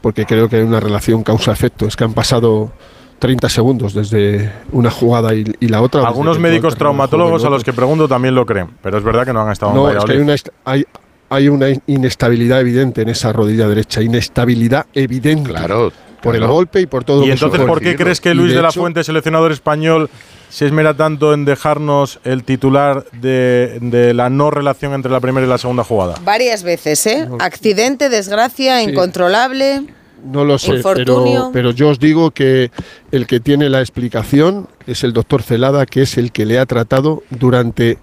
[0.00, 1.86] porque creo que hay una relación causa-efecto.
[1.86, 2.72] Es que han pasado
[3.20, 6.04] 30 segundos desde una jugada y, y la otra.
[6.06, 8.70] Algunos médicos traumatólogos a los que pregunto también lo creen.
[8.82, 10.24] Pero es verdad que no han estado No, en es que hay Valladolid.
[10.24, 10.84] una, est- hay,
[11.32, 14.02] hay una inestabilidad evidente en esa rodilla derecha.
[14.02, 15.50] Inestabilidad evidente.
[15.50, 15.92] Claro.
[16.20, 18.68] Por el golpe y por todo ¿Y entonces por qué crees que Luis de, la
[18.68, 20.08] hecho, Fuente, seleccionador español,
[20.50, 25.44] se esmera tanto en dejarnos el titular de, de la no relación entre la primera
[25.44, 26.14] y la segunda jugada?
[26.22, 27.28] Varias veces, ¿eh?
[27.40, 29.82] Accidente, desgracia, incontrolable.
[30.24, 32.70] No lo sé, pero, pero yo os digo que
[33.10, 36.66] el que tiene la explicación es el doctor Celada, que es el que le ha
[36.66, 37.98] tratado durante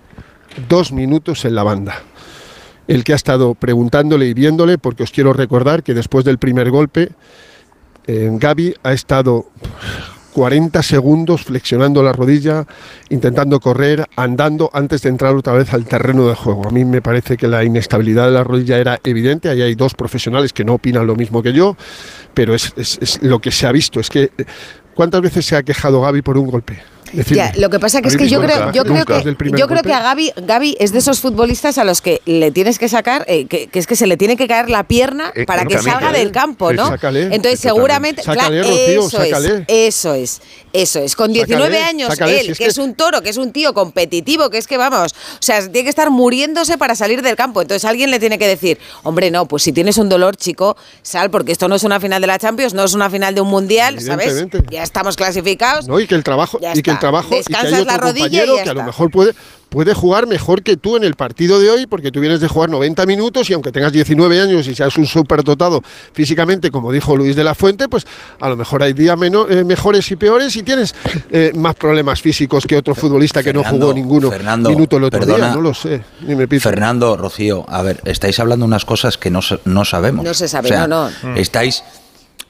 [0.68, 2.04] dos minutos en la banda.
[2.90, 6.72] El que ha estado preguntándole y viéndole, porque os quiero recordar que después del primer
[6.72, 7.10] golpe,
[8.08, 9.46] eh, Gaby ha estado
[10.34, 12.66] 40 segundos flexionando la rodilla,
[13.10, 16.68] intentando correr, andando antes de entrar otra vez al terreno de juego.
[16.68, 19.50] A mí me parece que la inestabilidad de la rodilla era evidente.
[19.50, 21.78] Ahí hay dos profesionales que no opinan lo mismo que yo,
[22.34, 24.00] pero es, es- lo que se ha visto.
[24.00, 24.32] Es que,
[24.96, 26.80] ¿cuántas veces se ha quejado Gaby por un golpe?
[27.30, 29.94] Ya, lo que pasa que es que ¿Habéis yo creo, yo que yo creo que
[29.94, 33.46] a Gaby, Gaby es de esos futbolistas a los que le tienes que sacar, eh,
[33.46, 35.94] que, que es que se le tiene que caer la pierna Eh, para que camilla,
[35.94, 36.20] salga ¿eh?
[36.20, 36.88] del campo, ¿no?
[36.88, 40.42] sácale, Entonces seguramente, claro, Rocío, eso es, eso es,
[40.74, 41.16] eso es.
[41.16, 43.74] Con 19 Sácale, años él, si es que, es un toro, que es un tío
[43.74, 47.62] competitivo, que es que vamos, o sea, tiene que estar muriéndose para salir del campo.
[47.62, 51.30] Entonces alguien le tiene que decir, hombre, no, pues si tienes un dolor, chico, sal,
[51.30, 53.50] porque esto no es una final de la Champions, no es una final de un
[53.50, 54.46] mundial, ¿sabes?
[54.70, 55.88] Ya estamos clasificados.
[55.88, 56.00] ¿no?
[56.00, 58.56] Y que el trabajo, Ya y que el trabajo, y que hay otro la compañero
[58.64, 59.34] que a lo mejor puede,
[59.70, 62.70] puede jugar mejor que tú en el partido de hoy, porque tú vienes de jugar
[62.70, 65.82] 90 minutos y aunque tengas 19 años y seas un superdotado
[66.14, 68.06] físicamente, como dijo Luis de la Fuente, pues
[68.40, 70.96] a lo mejor hay días eh, mejores y peores y tienes
[71.32, 75.20] eh, más problemas físicos que otro futbolista que no jugó ninguno Fernando, minuto el otro
[75.20, 75.48] perdona.
[75.48, 76.04] día, no lo sé.
[76.22, 76.64] Dime, Pito.
[76.64, 80.26] Fernando, Rocío, a ver, estáis hablando unas cosas que no, no sabemos.
[80.26, 81.36] No se sabe, O sea, no, no.
[81.36, 81.84] Estáis,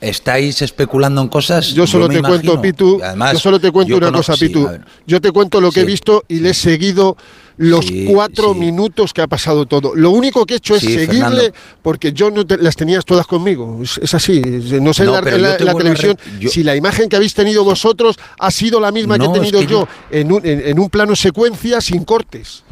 [0.02, 1.74] estáis especulando en cosas.
[1.74, 2.62] Yo solo te cuento.
[2.62, 4.68] Pitu, además, yo solo te cuento una conozco- cosa, Pitu.
[5.06, 7.18] yo te cuento lo que he visto y le he seguido
[7.58, 9.94] los Sí, cuatro minutos que ha pasado todo.
[9.94, 11.54] Lo único que he hecho es seguirle Fernando.
[11.82, 13.82] porque yo no te- las tenías todas conmigo.
[13.84, 14.42] Es, es así.
[14.46, 18.16] Es- No sé en No, la, televisión yo- si la imagen que habéis tenido vosotros
[18.40, 20.62] ha sido la misma No, que he es tenido que yo, yo- En, un, en,
[20.70, 22.64] en un plano secuencia sin cortes.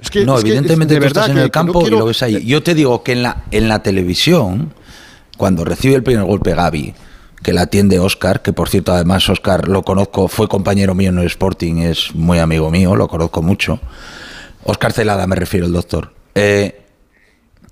[0.00, 1.80] Es que, no, es que, evidentemente de tú estás en que- el que no campo
[1.80, 2.44] quiero- y lo ves ahí.
[2.46, 4.72] Yo te digo que en la, en la televisión,
[5.36, 6.94] cuando recibe el primer golpe Gaby,
[7.42, 11.18] que la atiende Oscar, que por cierto además Oscar lo conozco, fue compañero mío en
[11.18, 13.80] el Sporting, es muy amigo mío, lo conozco mucho.
[14.64, 16.12] Oscar Celada me refiero, el doctor.
[16.34, 16.80] Eh,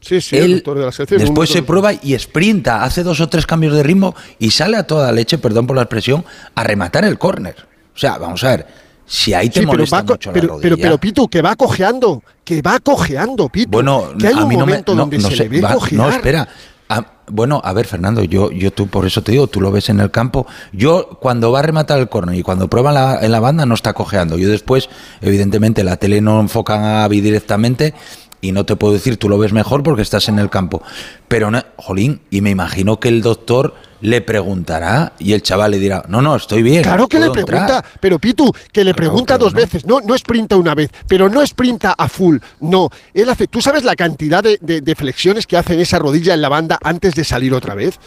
[0.01, 1.21] Sí, sí, el doctor de la sección.
[1.21, 4.83] después se prueba y sprinta, hace dos o tres cambios de ritmo y sale a
[4.85, 6.25] toda leche, perdón por la expresión,
[6.57, 7.55] a rematar el córner.
[7.95, 8.67] O sea, vamos a ver,
[9.07, 10.63] si ahí te Sí, pero, molesta va mucho la pero, rodilla...
[10.63, 13.71] pero, pero, Pitu, que va cojeando, que va cojeando, Pitu.
[13.71, 14.79] Bueno, que hay a un mí no me.
[14.79, 16.01] No, donde no se sé, le ve va- cojear.
[16.03, 16.49] no, espera.
[16.95, 19.89] Ah, bueno, a ver, Fernando, yo, yo tú, por eso te digo, tú lo ves
[19.89, 20.47] en el campo.
[20.75, 23.75] Yo, cuando va a rematar el córner y cuando prueba la, en la banda, no
[23.75, 24.37] está cojeando.
[24.37, 24.91] Yo después,
[25.23, 27.95] evidentemente, la tele no enfocan a Gaby directamente
[28.43, 30.83] y no te puedo decir, tú lo ves mejor porque estás en el campo.
[31.29, 33.73] Pero, no, jolín, y me imagino que el doctor
[34.03, 36.83] le preguntará y el chaval le dirá, no, no, estoy bien.
[36.83, 37.85] Claro que le pregunta, entrar".
[38.01, 39.61] pero Pitu, que le pregunta dos no.
[39.61, 42.91] veces, no, no sprinta una vez, pero no sprinta a full, no.
[43.15, 46.35] Él hace, ¿tú sabes la cantidad de, de- de flexiones que hace en esa rodilla
[46.35, 47.99] en la banda antes de salir otra vez?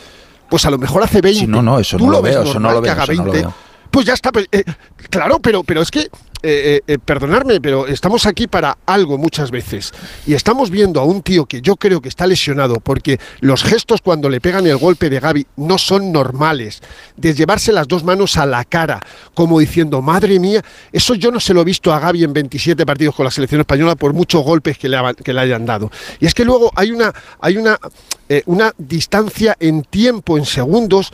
[0.50, 1.40] Pues a lo mejor hace 20.
[1.40, 3.32] Sí, no, no, eso ¿Tú no lo veo, eso no lo que veo, no lo
[3.32, 3.32] 20?
[3.42, 3.54] veo.
[3.96, 4.66] Pues ya está, pues, eh,
[5.10, 6.10] claro, pero, pero es que, eh,
[6.44, 9.94] eh, eh, perdonadme, pero estamos aquí para algo muchas veces.
[10.28, 14.02] Y estamos viendo a un tío que yo creo que está lesionado porque los gestos
[14.02, 16.82] cuando le pegan el golpe de Gaby no son normales.
[17.16, 19.00] De llevarse las dos manos a la cara,
[19.34, 22.86] como diciendo, madre mía, eso yo no se lo he visto a Gaby en 27
[22.86, 25.90] partidos con la selección española por muchos golpes que le, que le hayan dado.
[26.20, 27.80] Y es que luego hay una, hay una,
[28.46, 31.14] una distancia en tiempo, en segundos,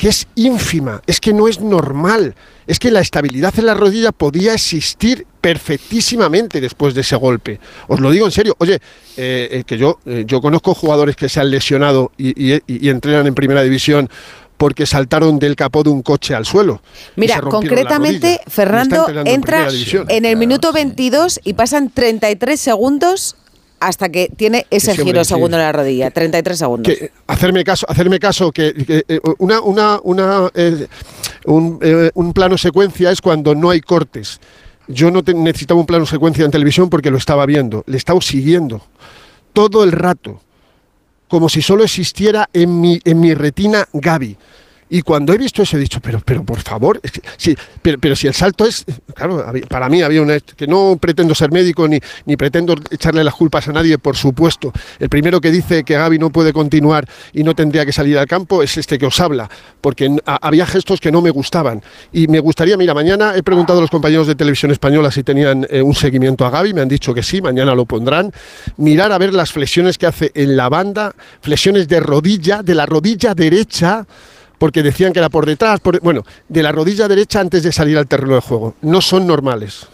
[0.00, 2.34] que es ínfima, es que no es normal,
[2.66, 7.60] es que la estabilidad en la rodilla podía existir perfectísimamente después de ese golpe.
[7.86, 8.76] Os lo digo en serio, oye,
[9.18, 12.88] eh, eh, que yo, eh, yo conozco jugadores que se han lesionado y, y- y
[12.88, 14.08] entrenan en primera división
[14.56, 16.82] porque saltaron del capó de un coche al suelo.
[17.16, 19.68] Mira, concretamente, Fernando en entra
[20.08, 23.36] en el minuto 22 y pasan 33 segundos
[23.80, 25.28] hasta que tiene ese sí, giro sí.
[25.30, 26.92] segundo en la rodilla, 33 segundos.
[26.94, 30.86] que hacerme caso, hacerme caso que, que, eh, una, una, una, eh,
[31.46, 34.38] un, eh, un plano secuencia es cuando no hay cortes.
[34.86, 38.20] Yo no te- necesitaba un plano secuencia en televisión porque lo estaba viendo, le estaba
[38.20, 38.82] siguiendo
[39.52, 40.40] todo el rato,
[41.28, 44.36] como si solo existiera en mi, en mi retina Gaby.
[44.90, 48.16] Y cuando he visto eso he dicho, pero, pero por favor, es sí, pero, pero
[48.16, 48.84] si el salto es,
[49.14, 53.34] claro, para mí había una, que no pretendo ser médico ni, ni pretendo echarle las
[53.34, 54.72] culpas a nadie, por supuesto.
[54.98, 58.26] El primero que dice que Gaby no puede continuar y no tendría que salir al
[58.26, 59.48] campo es este que os habla,
[59.80, 61.82] porque había gestos que no me gustaban.
[62.12, 65.66] Y me gustaría, mira, mañana he preguntado a los compañeros de televisión española si tenían
[65.70, 68.32] eh, un seguimiento a Gaby, me han dicho que sí, mañana lo pondrán.
[68.76, 72.86] Mirar a ver las flexiones que hace en la banda, flexiones de rodilla, de la
[72.86, 74.04] rodilla derecha
[74.60, 77.96] porque decían que era por detrás, por- bueno, de la rodilla derecha antes de salir
[77.96, 78.74] al terreno de juego.
[78.82, 79.86] No son normales.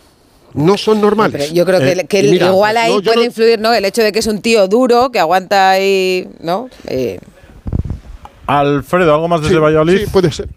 [0.54, 1.40] No son normales.
[1.40, 3.72] Pero yo creo que, Eh, que mira, igual ahí no, puede no- influir, ¿no?
[3.72, 6.68] El hecho de que es un tío duro, que aguanta ahí, ¿no?
[6.88, 7.20] Eh,
[8.46, 9.98] Alfredo, ¿algo más desde Sí, Valladolid?
[10.00, 10.48] sí, puede ser.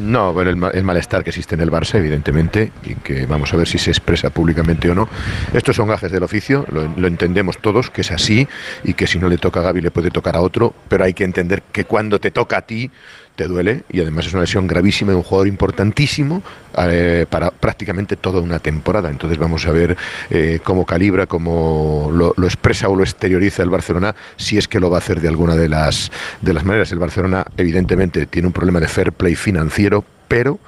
[0.00, 3.56] No, bueno, el, el malestar que existe en el Barça, evidentemente, y que vamos a
[3.56, 5.08] ver si se expresa públicamente o no.
[5.52, 8.48] Estos son gajes del oficio, lo, lo entendemos todos, que es así,
[8.84, 11.12] y que si no le toca a Gaby le puede tocar a otro, pero hay
[11.12, 12.90] que entender que cuando te toca a ti,
[13.36, 16.42] te duele, y además es una lesión gravísima de un jugador importantísimo
[16.78, 19.10] eh, para prácticamente toda una temporada.
[19.10, 19.96] Entonces vamos a ver
[20.30, 24.80] eh, cómo calibra, cómo lo, lo expresa o lo exterioriza el Barcelona, si es que
[24.80, 26.10] lo va a hacer de alguna de las,
[26.40, 26.90] de las maneras.
[26.92, 30.58] El Barcelona, evidentemente, tiene un problema de fair play financiero, pero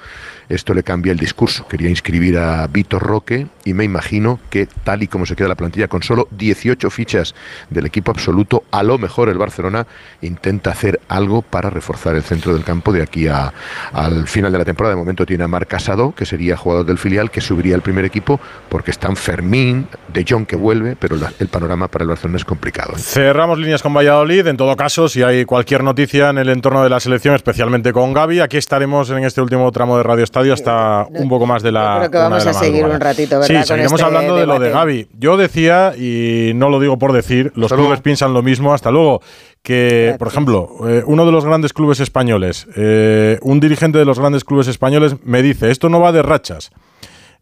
[0.49, 1.67] esto le cambia el discurso.
[1.69, 5.55] Quería inscribir a Vitor Roque y me imagino que tal y como se queda la
[5.55, 7.35] plantilla con solo 18 fichas
[7.71, 9.87] del equipo absoluto, a lo mejor el Barcelona
[10.23, 14.65] intenta hacer algo para reforzar el centro del campo de aquí al final de la
[14.65, 14.95] temporada.
[14.95, 18.05] De momento tiene a Marc Casado, que sería jugador del filial, que subiría al primer
[18.05, 22.45] equipo porque están Fermín, De Jong que vuelve, pero el panorama para el Barcelona es
[22.45, 22.95] complicado.
[22.97, 24.47] Cerramos líneas con Valladolid.
[24.47, 28.15] En todo caso, si hay cualquier noticia en el entorno de la selección, especialmente con
[28.15, 31.73] Gaby, aquí estaremos en este último tramo de Radio Estadio hasta un poco más de
[31.73, 31.97] la.
[31.99, 32.95] creo que vamos a seguir madrugada.
[32.95, 33.61] un ratito, ¿verdad?
[33.63, 34.71] Sí, seguiremos este hablando de lo de.
[34.71, 35.09] Gaby.
[35.19, 38.03] Yo decía, y no lo digo por decir, los Hasta clubes luego.
[38.03, 38.73] piensan lo mismo.
[38.73, 39.21] Hasta luego.
[39.63, 44.19] Que, por ejemplo, eh, uno de los grandes clubes españoles, eh, un dirigente de los
[44.19, 46.71] grandes clubes españoles me dice: esto no va de rachas.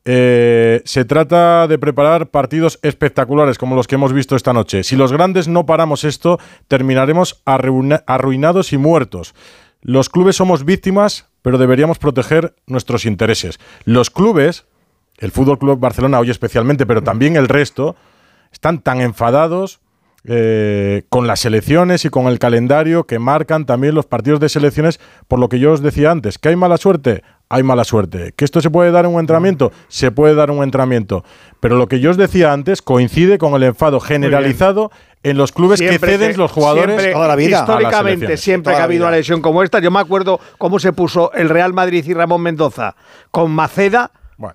[0.09, 4.85] Eh, se trata de preparar partidos espectaculares como los que hemos visto esta noche.
[4.85, 6.39] Si los grandes no paramos esto,
[6.69, 9.35] terminaremos arruina- arruinados y muertos.
[9.83, 13.61] Los clubes somos víctimas, pero deberíamos proteger nuestros intereses.
[13.85, 14.65] Los clubes,
[15.19, 17.95] el Fútbol Club Barcelona hoy especialmente, pero también el resto,
[18.51, 19.79] están tan enfadados
[20.25, 24.99] eh, con las elecciones y con el calendario que marcan también los partidos de selecciones,
[25.29, 28.33] por lo que yo os decía antes, que hay mala suerte, hay mala suerte.
[28.35, 31.23] Que esto se puede dar en un entrenamiento, se puede dar un entrenamiento.
[31.61, 34.91] Pero lo que yo os decía antes coincide con el enfado generalizado
[35.31, 37.13] en los clubes que Siempre ceden se- los jugadores siempre,
[37.51, 41.33] Históricamente, siempre que ha habido una lesión como esta, yo me acuerdo cómo se puso
[41.33, 42.95] el Real Madrid y Ramón Mendoza
[43.31, 44.11] con Maceda.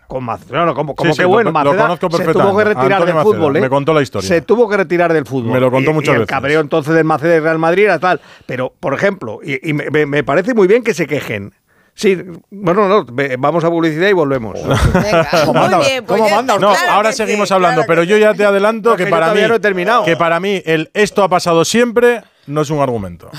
[0.08, 3.04] Con Maceda, no, no, como, como Sí, sí, que bueno, Maceda se tuvo que retirar
[3.04, 3.58] del Maceda, fútbol.
[3.58, 3.62] ¿eh?
[3.62, 4.28] me contó la historia.
[4.28, 5.54] Se tuvo que retirar del fútbol.
[5.54, 6.30] Me lo contó Y- muchas y el veces.
[6.30, 8.22] cabreo entonces del Maceda y Real Madrid era tal.
[8.46, 11.54] Pero, por ejemplo, y, y me, me- me parece muy bien que se quejen.
[11.94, 12.18] Sí,
[12.50, 13.06] bueno, no,
[13.38, 14.60] vamos a publicidad y volvemos.
[15.46, 15.80] ¿Cómo manda?
[16.06, 16.58] ¿Cómo manda?
[16.58, 20.06] No, ahora seguimos hablando, pero yo ya te adelanto que, para mí, no he terminado.
[20.06, 23.30] que para mí el esto ha pasado siempre no es un argumento.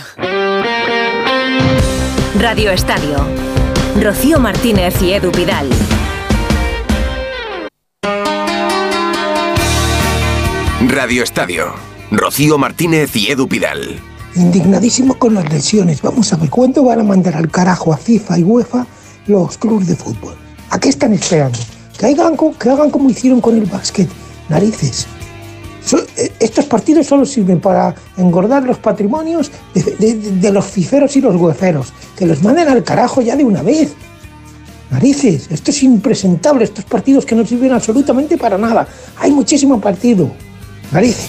[2.38, 3.16] Radio Estadio.
[4.00, 5.68] Rocío Martínez y Edu Pidal.
[10.88, 11.74] Radio Estadio.
[12.10, 14.00] Rocío Martínez y Edu Pidal.
[14.34, 16.00] Indignadísimo con las lesiones.
[16.00, 18.86] Vamos a ver, ¿cuándo van a mandar al carajo a FIFA y UEFA
[19.26, 20.34] los clubes de fútbol?
[20.70, 21.58] ¿A qué están esperando?
[21.98, 24.08] Que hagan, que hagan como hicieron con el básquet.
[24.48, 25.06] Narices.
[26.16, 31.92] Eh, estos partidos solo sirven para engordar los patrimonios de los fiferos y los hueferos.
[32.16, 33.92] Que los manden al carajo ya de una vez.
[34.90, 38.86] Narices, esto es impresentable, estos partidos que no sirven absolutamente para nada.
[39.18, 40.30] Hay muchísimo partido.
[40.90, 41.28] Narices.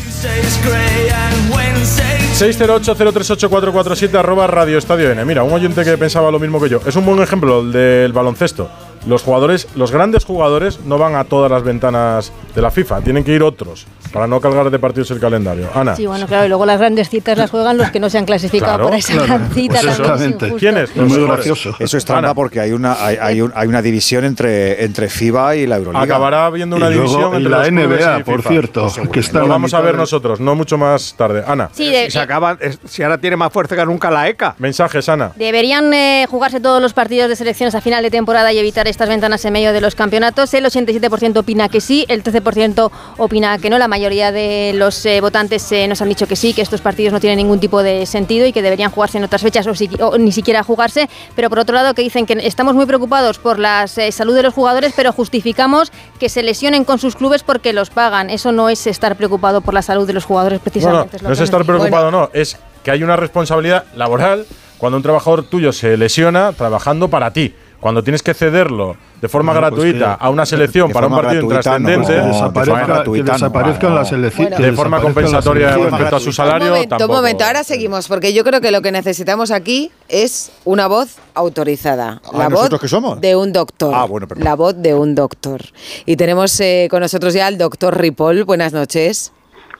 [2.43, 5.23] 608-038-447 arroba Radio Estadio N.
[5.23, 6.81] Mira, un oyente que pensaba lo mismo que yo.
[6.85, 8.69] Es un buen ejemplo el del baloncesto.
[9.07, 12.99] Los jugadores, los grandes jugadores no van a todas las ventanas de la FIFA.
[12.99, 15.69] Tienen que ir otros para no cargar de partidos el calendario.
[15.73, 15.95] Ana.
[15.95, 18.25] Sí, bueno, claro, y luego las grandes citas las juegan los que no se han
[18.25, 19.27] clasificado Claro, para esa claro.
[19.27, 19.73] gran cita.
[19.73, 20.45] Pues es exactamente.
[20.45, 20.57] injusto.
[20.59, 20.95] ¿Quién es?
[20.95, 21.75] Muy gracioso.
[21.79, 25.55] Eso es trampa porque hay una, hay, hay un- hay una división entre, entre FIBA
[25.55, 26.03] y la Euroliga.
[26.03, 28.49] Acabará habiendo una Y luego división en entre la NBA, y por FIFA.
[28.49, 31.43] cierto, Pues que está Lo vamos a ver nosotros, no mucho más tarde.
[31.47, 31.69] Ana.
[31.73, 34.55] Sí, de- se acaba, es- si ahora tiene más fuerza que nunca la ECA.
[34.59, 35.31] Mensajes, Ana.
[35.35, 39.09] Deberían eh, jugarse todos los partidos de selecciones a final de temporada y evitar estas
[39.09, 40.53] ventanas en medio de los campeonatos.
[40.53, 43.79] El 87% opina que sí, el 13% opina que no.
[43.79, 46.81] La mayoría mayoría de los eh, votantes eh, nos han dicho que sí, que estos
[46.81, 49.73] partidos no tienen ningún tipo de sentido y que deberían jugarse en otras fechas o,
[49.73, 51.07] si- o ni siquiera jugarse.
[51.37, 54.43] Pero por otro lado, que dicen que estamos muy preocupados por la eh, salud de
[54.43, 58.29] los jugadores, pero justificamos que se lesionen con sus clubes porque los pagan.
[58.29, 61.19] Eso no es estar preocupado por la salud de los jugadores, precisamente.
[61.21, 64.45] lo no es estar preocupado, no, es que hay una responsabilidad laboral
[64.77, 67.55] cuando un trabajador tuyo se lesiona trabajando para ti.
[67.83, 71.13] Cuando tienes que cederlo de forma Bueno, pues gratuita que- a una selección para un
[71.15, 73.03] partido no, intrascendente, no, que desaparezca,
[73.33, 73.95] desaparezcan no.
[73.97, 74.57] las elecciones.
[74.57, 77.11] de forma compensatoria respecto a su salario, un momento, tampoco.
[77.11, 81.17] un momento, ahora seguimos, porque yo creo que lo que necesitamos aquí es una voz
[81.33, 82.21] autorizada.
[82.25, 83.19] Ah, la voz ¿nosotros qué somos?
[83.19, 83.93] de un doctor.
[83.93, 84.45] Ah, bueno, perdón.
[84.45, 85.61] La voz de un doctor.
[86.05, 88.45] Y tenemos eh, con nosotros ya al doctor Ripoll.
[88.45, 89.33] Buenas noches.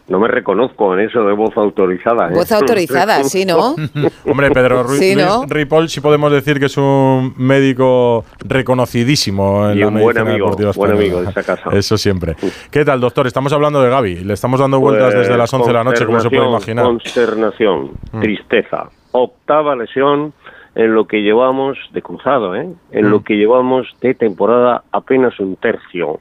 [0.08, 2.28] No me reconozco en eso de voz autorizada.
[2.30, 2.34] ¿eh?
[2.34, 3.76] Voz autorizada, sí, ¿no?
[4.26, 5.46] Hombre, Pedro Ruiz Sí, ¿no?
[5.48, 10.38] Ripoll sí podemos decir que es un médico reconocidísimo en Y la un buen amigo,
[10.48, 11.00] deportiva buen española.
[11.00, 11.70] amigo de esta casa.
[11.72, 12.36] Eso siempre.
[12.70, 13.28] ¿Qué tal, doctor?
[13.28, 14.16] Estamos hablando de Gaby.
[14.24, 16.86] Le estamos dando vueltas Pues, desde las 11 de la noche, como se puede imaginar.
[16.86, 18.20] Consternación, Mm.
[18.20, 18.90] tristeza.
[19.12, 20.34] Octava lesión
[20.76, 22.68] en lo que llevamos de cruzado, ¿eh?
[22.92, 23.10] En Mm.
[23.10, 26.20] lo que llevamos de temporada apenas un tercio.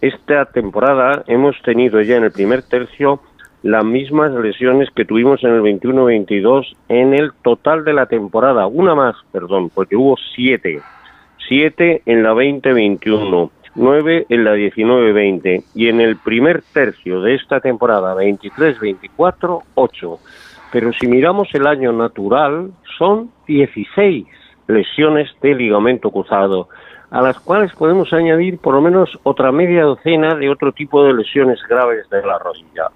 [0.00, 3.20] Esta temporada hemos tenido ya en el primer tercio
[3.62, 8.68] las mismas lesiones que tuvimos en el 21-22 en el total de la temporada.
[8.68, 10.80] Una más, perdón, porque hubo siete.
[11.48, 17.60] Siete en la 20-21, nueve en la 19-20 y en el primer tercio de esta
[17.60, 20.18] temporada 23-24, ocho.
[20.70, 24.26] Pero si miramos el año natural, son 16
[24.68, 26.68] lesiones de ligamento cruzado,
[27.10, 31.14] a las cuales podemos añadir por lo menos otra media docena de otro tipo de
[31.14, 32.88] lesiones graves de la rodilla.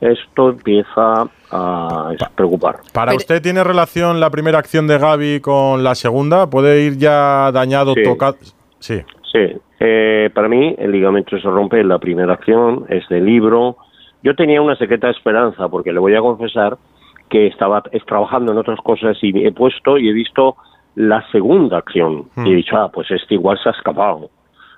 [0.00, 2.76] Esto empieza a preocupar.
[2.92, 6.50] ¿Para usted tiene relación la primera acción de Gaby con la segunda?
[6.50, 8.02] ¿Puede ir ya dañado, Sí.
[8.02, 8.36] tocado?
[8.80, 9.02] Sí.
[9.32, 13.76] Sí, eh, para mí el ligamento se rompe en la primera acción, es de libro.
[14.22, 16.76] Yo tenía una secreta esperanza, porque le voy a confesar
[17.30, 20.56] que estaba es, trabajando en otras cosas y he puesto y he visto
[20.96, 22.24] la segunda acción.
[22.34, 22.46] Hmm.
[22.46, 24.30] Y he dicho, ah, pues este igual se ha escapado.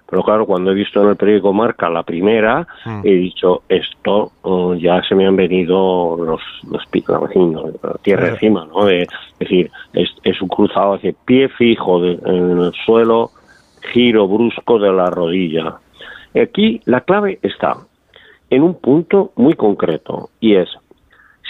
[0.09, 3.01] Pero claro, cuando he visto en el periódico Marca la primera, Hmm.
[3.05, 6.41] he dicho, esto oh, ya se me han venido los,
[6.71, 7.21] los picos,
[7.83, 8.85] la tierra encima, ¿no?
[8.85, 9.09] De- es
[9.41, 13.31] decir, es, es un cruzado hacia pie fijo de- en el suelo,
[13.93, 15.77] giro brusco de la rodilla.
[16.41, 17.77] Aquí la clave está
[18.51, 20.69] en un punto muy concreto y es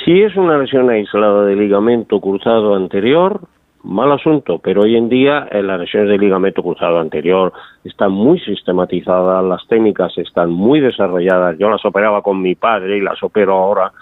[0.05, 3.41] si es una lesión aislada de ligamento cruzado anterior,
[3.87, 7.53] mal asunto, pero hoy en día eh, las lesiones de ligamento cruzado anterior
[7.85, 11.57] están muy sistematizadas, las técnicas están muy desarrolladas.
[11.59, 13.93] Yo las operaba con mi padre y las opero ahora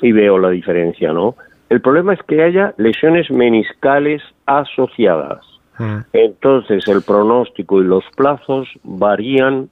[0.00, 1.36] y veo la diferencia, ¿no?
[1.68, 5.44] El problema es que haya lesiones meniscales asociadas.
[6.12, 9.68] Entonces el pronóstico y los plazos varían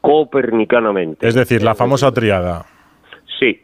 [0.00, 1.26] copernicanamente.
[1.26, 2.66] Es decir, la famosa triada.
[3.38, 3.62] Sí,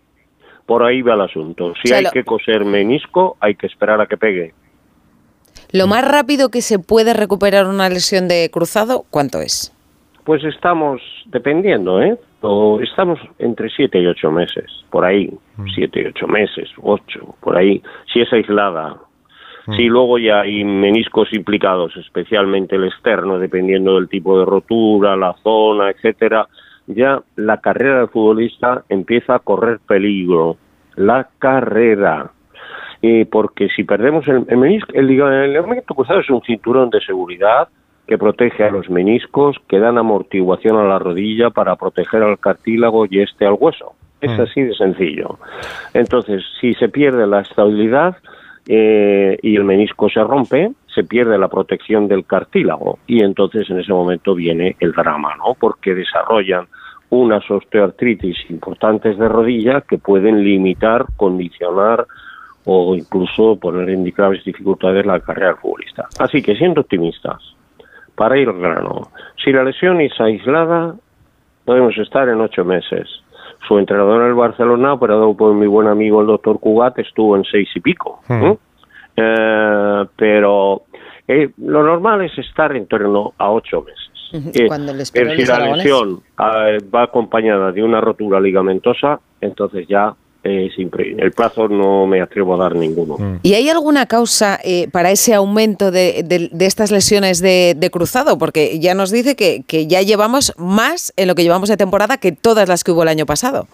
[0.65, 1.75] por ahí va el asunto.
[1.83, 4.55] Si hay que coser menisco, hay que esperar a que pegue.
[5.73, 9.73] Lo más rápido que se puede recuperar una lesión de cruzado, ¿cuánto es?
[10.25, 12.19] Pues estamos dependiendo, ¿eh?
[12.41, 15.31] O estamos entre siete y ocho meses, por ahí,
[15.75, 18.97] siete y ocho meses, ocho, por ahí, si es aislada.
[19.77, 25.35] Si luego ya hay meniscos implicados, especialmente el externo, dependiendo del tipo de rotura, la
[25.45, 26.49] zona, etcétera,
[26.87, 30.57] ya la carrera del futbolista empieza a correr peligro.
[30.97, 32.33] La carrera.
[33.03, 37.01] Eh, porque si perdemos el, el menisco, el, el ligamento cruzado es un cinturón de
[37.01, 37.69] seguridad
[38.07, 43.07] que protege a los meniscos, que dan amortiguación a la rodilla para proteger al cartílago
[43.09, 43.93] y este al hueso.
[44.21, 44.41] Es Mm.
[44.43, 45.39] así de sencillo.
[45.95, 48.17] Entonces, si se pierde la estabilidad
[48.69, 53.79] eh, y el menisco se rompe, se pierde la protección del cartílago y entonces en
[53.79, 55.55] ese momento viene el drama, ¿no?
[55.59, 56.67] Porque desarrollan
[57.09, 62.07] unas osteoartritis importantes de rodilla que pueden limitar, condicionar
[62.65, 66.09] o incluso poner en graves dificultades la carrera del futbolista.
[66.19, 67.39] Así que siendo optimistas,
[68.15, 69.09] para ir al grano,
[69.43, 70.95] si la lesión es aislada,
[71.65, 73.09] podemos estar en ocho meses.
[73.67, 77.45] Su entrenador en el Barcelona, operado por mi buen amigo el doctor Cugat, estuvo en
[77.45, 78.21] seis y pico.
[78.29, 78.57] ¿eh?
[79.17, 80.83] Eh, pero
[81.29, 84.55] eh, lo normal es estar en torno a ocho meses.
[84.55, 90.15] Eh, Cuando les si la lesión eh, va acompañada de una rotura ligamentosa, entonces ya
[90.45, 90.71] eh,
[91.19, 93.39] el plazo no me atrevo a dar ninguno.
[93.43, 97.91] ¿Y hay alguna causa eh, para ese aumento de, de- de estas lesiones de, de
[97.91, 98.39] cruzado?
[98.39, 102.17] Porque ya nos dice que, que ya llevamos más en lo que llevamos de temporada
[102.19, 103.67] que todas las que hubo el año pasado.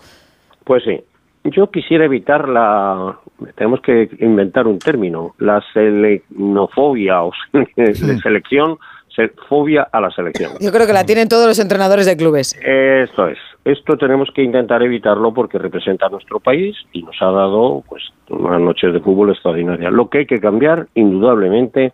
[0.65, 1.01] Pues sí.
[1.45, 3.17] Yo quisiera evitar la.
[3.55, 5.37] Tenemos que inventar un término.
[5.39, 7.33] La selenofobia o
[7.77, 8.79] de selección,
[9.15, 10.53] se- fobia a la selección.
[10.61, 12.57] Yo creo que la tienen todos los entrenadores de clubes.
[12.65, 13.39] Esto es.
[13.67, 18.05] Esto tenemos que intentar evitarlo porque representa a nuestro país y nos ha dado pues
[18.29, 19.93] unas noches de fútbol extraordinarias.
[19.93, 21.93] Lo que hay que cambiar, indudablemente,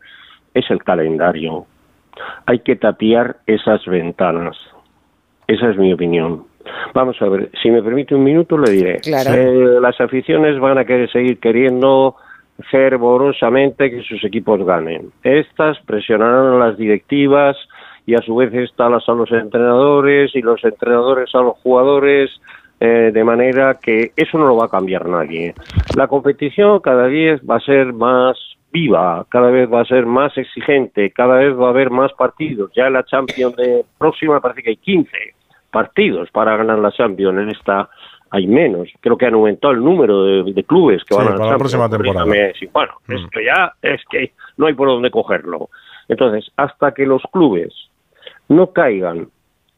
[0.52, 1.64] es el calendario.
[2.44, 4.54] Hay que tapiar esas ventanas.
[5.46, 6.44] Esa es mi opinión.
[6.92, 8.96] Vamos a ver, si me permite un minuto le diré.
[8.98, 9.32] Claro.
[9.32, 12.16] Eh, las aficiones van a querer seguir queriendo
[12.70, 15.10] fervorosamente que sus equipos ganen.
[15.22, 17.56] Estas presionarán a las directivas
[18.06, 22.30] y a su vez estas a los entrenadores y los entrenadores a los jugadores
[22.80, 25.54] eh, de manera que eso no lo va a cambiar nadie.
[25.96, 28.36] La competición cada vez va a ser más
[28.72, 32.72] viva, cada vez va a ser más exigente, cada vez va a haber más partidos.
[32.74, 35.10] Ya en la Champions de próxima parece que hay 15
[35.70, 37.38] partidos para ganar la Champions.
[37.38, 37.88] En esta
[38.30, 38.88] hay menos.
[39.00, 41.58] Creo que han aumentado el número de, de clubes que Sí, van a para la
[41.58, 42.24] próxima temporada.
[42.58, 43.12] Si- bueno, Mm.
[43.12, 45.68] esto ya es que no hay por dónde cogerlo.
[46.08, 47.72] Entonces, hasta que los clubes
[48.56, 49.28] no caigan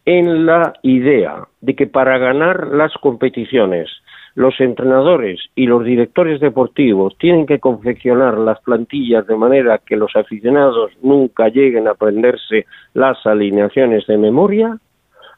[0.04, 3.88] en la idea de que para ganar las competiciones
[4.34, 10.16] los entrenadores y los directores deportivos tienen que confeccionar las plantillas de manera que los
[10.16, 14.76] aficionados nunca lleguen a aprenderse las alineaciones de memoria,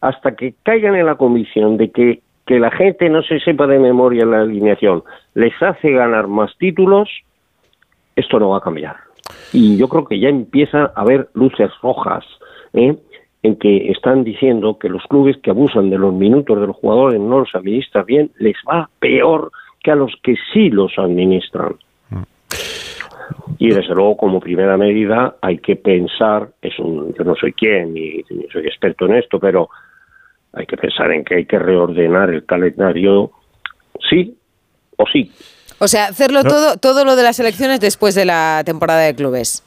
[0.00, 3.78] hasta que caigan en la convicción de que, que la gente no se sepa de
[3.78, 5.02] memoria la alineación
[5.34, 7.10] les hace ganar más títulos,
[8.14, 8.96] esto no va a cambiar.
[9.52, 12.24] Y yo creo que ya empieza a haber luces rojas
[12.72, 12.96] ¿eh?
[13.42, 17.20] En que están diciendo que los clubes que abusan de los minutos de los jugadores
[17.20, 21.76] no los administran bien, les va peor que a los que sí los administran.
[23.58, 27.94] Y desde luego, como primera medida, hay que pensar, es un, yo no soy quien
[27.94, 29.68] ni, ni soy experto en esto, pero
[30.52, 33.30] hay que pensar en que hay que reordenar el calendario,
[34.08, 34.36] sí
[34.96, 35.30] o sí.
[35.78, 36.48] O sea, hacerlo No.
[36.50, 39.62] todo, todo lo de las elecciones después de la temporada de clubes.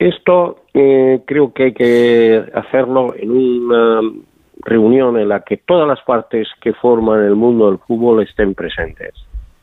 [0.00, 4.00] Esto eh, creo que hay que hacerlo en una
[4.62, 9.12] reunión en la que todas las partes que forman el mundo del fútbol estén presentes.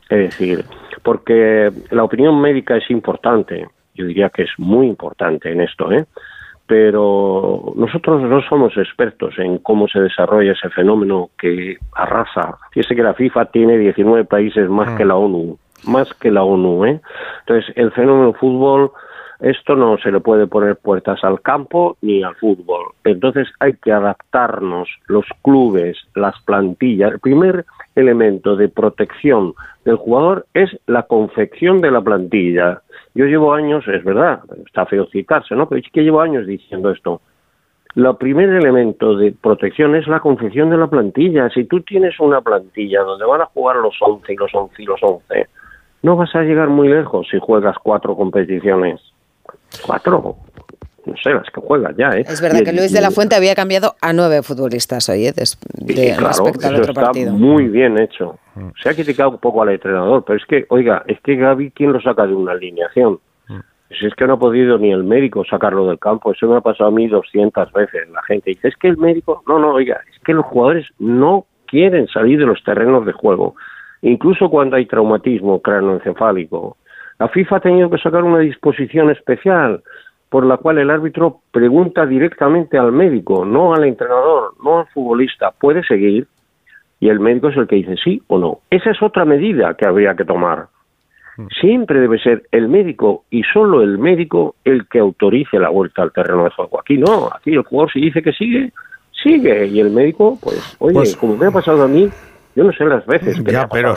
[0.07, 0.63] Es decir,
[1.01, 6.05] porque la opinión médica es importante, yo diría que es muy importante en esto, ¿eh?
[6.67, 12.59] pero nosotros no somos expertos en cómo se desarrolla ese fenómeno que arrasa.
[12.73, 15.57] Fíjese que la FIFA tiene 19 países más que la ONU,
[15.87, 16.85] más que la ONU.
[16.85, 17.01] ¿eh?
[17.39, 18.91] Entonces, el fenómeno fútbol,
[19.39, 22.93] esto no se le puede poner puertas al campo ni al fútbol.
[23.03, 27.13] Entonces, hay que adaptarnos los clubes, las plantillas.
[27.13, 27.65] El primer
[27.95, 29.53] elemento de protección
[29.85, 32.81] del jugador es la confección de la plantilla.
[33.13, 35.69] Yo llevo años, es verdad, está feo citarse, ¿no?
[35.69, 37.21] Pero es que llevo años diciendo esto.
[37.95, 41.49] El primer elemento de protección es la confección de la plantilla.
[41.49, 44.85] Si tú tienes una plantilla donde van a jugar los 11 y los 11 y
[44.85, 45.47] los 11,
[46.03, 49.01] no vas a llegar muy lejos si juegas cuatro competiciones.
[49.85, 50.35] Cuatro.
[51.05, 52.25] No sé, las que juegas ya, ¿eh?
[52.27, 55.31] Es verdad Y- que Luis de la Fuente había cambiado a nueve futbolistas hoy, ¿eh?
[55.33, 57.31] De- claro, respecto al eso otro está partido.
[57.33, 58.37] muy bien hecho.
[58.83, 61.93] Se ha criticado un poco al entrenador, pero es que, oiga, es que Gaby, ¿quién
[61.93, 63.19] lo saca de una alineación?
[63.97, 66.61] Si es que no ha podido ni el médico sacarlo del campo, eso me ha
[66.61, 68.09] pasado a mí 200 veces.
[68.09, 71.45] La gente dice, es que el médico, no, no, oiga, es que los jugadores no
[71.67, 73.55] quieren salir de los terrenos de juego,
[74.01, 76.75] incluso cuando hay traumatismo cráneoencefálico.
[77.19, 79.81] La FIFA ha tenido que sacar una disposición especial
[80.29, 85.51] por la cual el árbitro pregunta directamente al médico, no al entrenador, no al futbolista,
[85.51, 86.27] ¿puede seguir?
[86.99, 88.59] Y el médico es el que dice sí o no.
[88.69, 90.67] Esa es otra medida que habría que tomar.
[91.61, 96.11] Siempre debe ser el médico y solo el médico el que autorice la vuelta al
[96.11, 96.79] terreno de juego.
[96.79, 98.71] Aquí no, aquí el jugador si dice que sigue,
[99.11, 99.67] sigue.
[99.67, 102.09] Y el médico, pues, oye, Pues- como me ha pasado a mí,
[102.57, 103.93] yo no sé las veces que Ya, pero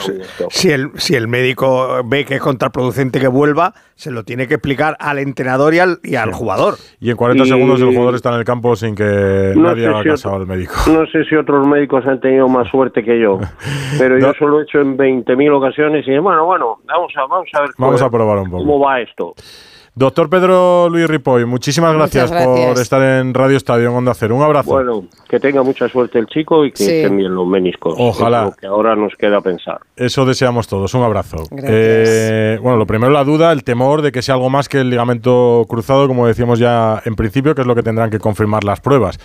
[0.49, 4.53] si, el, si el médico ve que es contraproducente que vuelva, se lo tiene que
[4.53, 6.75] explicar al entrenador y al, y al jugador.
[6.99, 9.87] Y en 40 Y- segundos el jugador está en el campo sin que No nadie
[9.87, 10.73] haga si caso al médico.
[10.87, 13.39] No sé si otros médicos han tenido más suerte que yo,
[13.97, 17.61] pero yo solo he hecho en 20.000 ocasiones y bueno, bueno, vamos a, vamos a
[17.61, 18.57] ver Vamos cómo- a probar un poco.
[18.63, 19.33] cómo va esto.
[19.93, 24.37] Doctor Pedro Luis Ripoll, muchísimas gracias, por estar en Radio Estadio en Onda Cero.
[24.37, 24.71] Un abrazo.
[24.71, 26.89] Bueno, que tenga mucha suerte el chico y que Sí.
[26.91, 27.95] estén bien los meniscos.
[27.97, 28.55] Ojalá.
[28.59, 29.79] Que ahora nos queda pensar.
[29.97, 30.93] Eso deseamos todos.
[30.93, 31.43] Un abrazo.
[31.51, 31.69] Gracias.
[31.73, 34.89] Eh, bueno, lo primero la duda, el temor de que sea algo más que el
[34.89, 38.79] ligamento cruzado, como decíamos ya en principio, que es lo que tendrán que confirmar las
[38.79, 39.19] pruebas.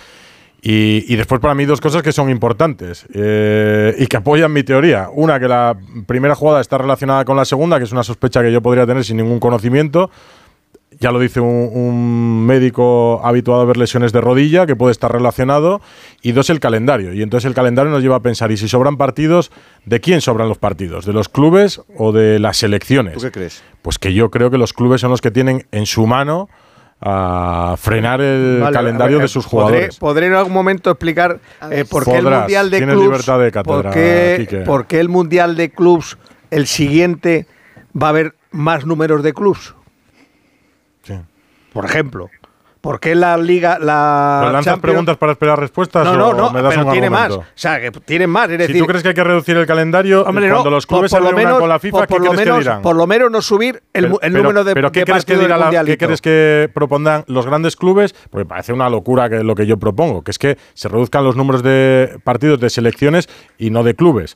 [0.61, 4.63] Y, y después para mí dos cosas que son importantes eh, y que apoyan mi
[4.63, 5.07] teoría.
[5.13, 8.51] Una, que la primera jugada está relacionada con la segunda, que es una sospecha que
[8.51, 10.09] yo podría tener sin ningún conocimiento
[10.99, 15.11] ya lo dice un, un, médico habituado a ver lesiones de rodilla, que puede estar
[15.11, 15.81] relacionado,
[16.21, 17.13] y dos, el calendario.
[17.13, 19.51] Y entonces el calendario nos lleva a pensar, ¿y si sobran partidos,
[19.85, 21.05] de quién sobran los partidos?
[21.05, 23.15] ¿De los clubes o de las selecciones?
[23.15, 23.63] ¿Tú qué crees?
[23.81, 26.49] Pues que yo creo que los clubes son los que tienen en su mano
[26.99, 29.97] a frenar el calendario de eh, sus jugadores.
[29.97, 31.39] ¿Podré, en algún momento explicar
[31.69, 33.25] eh, por qué el Mundial de Clubs...
[33.63, 36.17] Por, qué, por qué el Mundial de Clubs,
[36.49, 37.45] el siguiente,
[37.95, 39.75] va a haber más números de clubs?
[41.77, 42.27] por ejemplo.
[42.81, 46.51] ¿Por qué la Liga, la ¿Pero lanzas preguntas para esperar respuestas no, no, no, o
[46.51, 47.31] me das pero un tiene más.
[47.33, 48.49] O sea, que tienen más.
[48.49, 51.23] Es si tú crees que hay que reducir el calendario, eh, cuando los clubes por,
[51.23, 52.81] se menos, con la FIFA, por, ¿qué crees menos, que dirán?
[52.81, 57.45] Por lo menos no subir el, número de Pero ¿qué, crees que dirá propondrán los
[57.45, 58.15] grandes clubes?
[58.31, 61.35] Porque parece una locura que lo que yo propongo, que es que se reduzcan los
[61.35, 64.35] números de partidos de selecciones y no de clubes.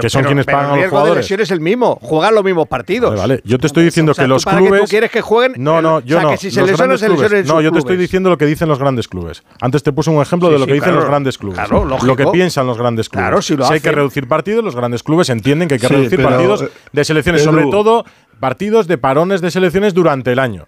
[0.00, 1.28] Que son quienes pagan a los jugadores.
[1.28, 3.16] De es el mismo, juegan los mismos partidos.
[3.16, 3.40] Vale.
[3.44, 4.82] Yo te estoy diciendo que los clubes.
[4.82, 5.62] Que quieres que jueguen.
[5.62, 6.30] No, no, yo o sea, no.
[6.30, 9.42] Que si se se No, yo te estoy diciendo lo que dicen los grandes clubes.
[9.60, 11.58] Antes te puse un ejemplo de lo que dicen los grandes clubes.
[11.58, 11.84] Claro.
[11.84, 13.22] Lo que piensan los grandes clubes.
[13.22, 16.62] Claro, si, hay que reducir partidos, los grandes clubes entienden que hay que reducir partidos
[16.62, 18.04] eh, de selecciones, sobre todo
[18.38, 20.66] partidos de parones de selecciones durante el año.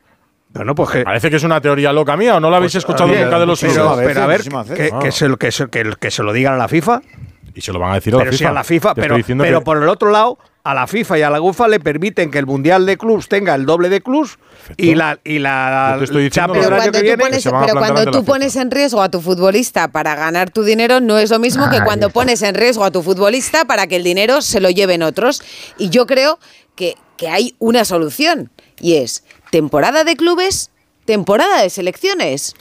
[0.52, 3.38] Pues Parece que es una teoría loca mía o no la habéis pues, escuchado nunca
[3.38, 3.96] de los pero.
[3.96, 4.98] Pero a ver, ah.
[5.00, 7.00] que se lo digan a la FIFA.
[7.54, 8.48] Y se lo van a decir a pero FIFA.
[8.48, 11.80] A la pero, por el otro lado, a la FIFA y a la UEFA le
[11.80, 14.38] permiten que el Mundial de Clubs tenga el doble de clubs
[14.76, 20.50] y la, y la pero cuando tú pones en riesgo a tu futbolista para ganar
[20.50, 23.86] tu dinero, no es lo mismo que cuando pones en riesgo a tu futbolista para
[23.88, 25.42] que el dinero se lo lleven otros.
[25.78, 26.38] Y yo creo
[26.76, 28.50] que, que hay una solución
[28.80, 30.70] y es temporada de clubes,
[31.04, 32.54] temporada de selecciones.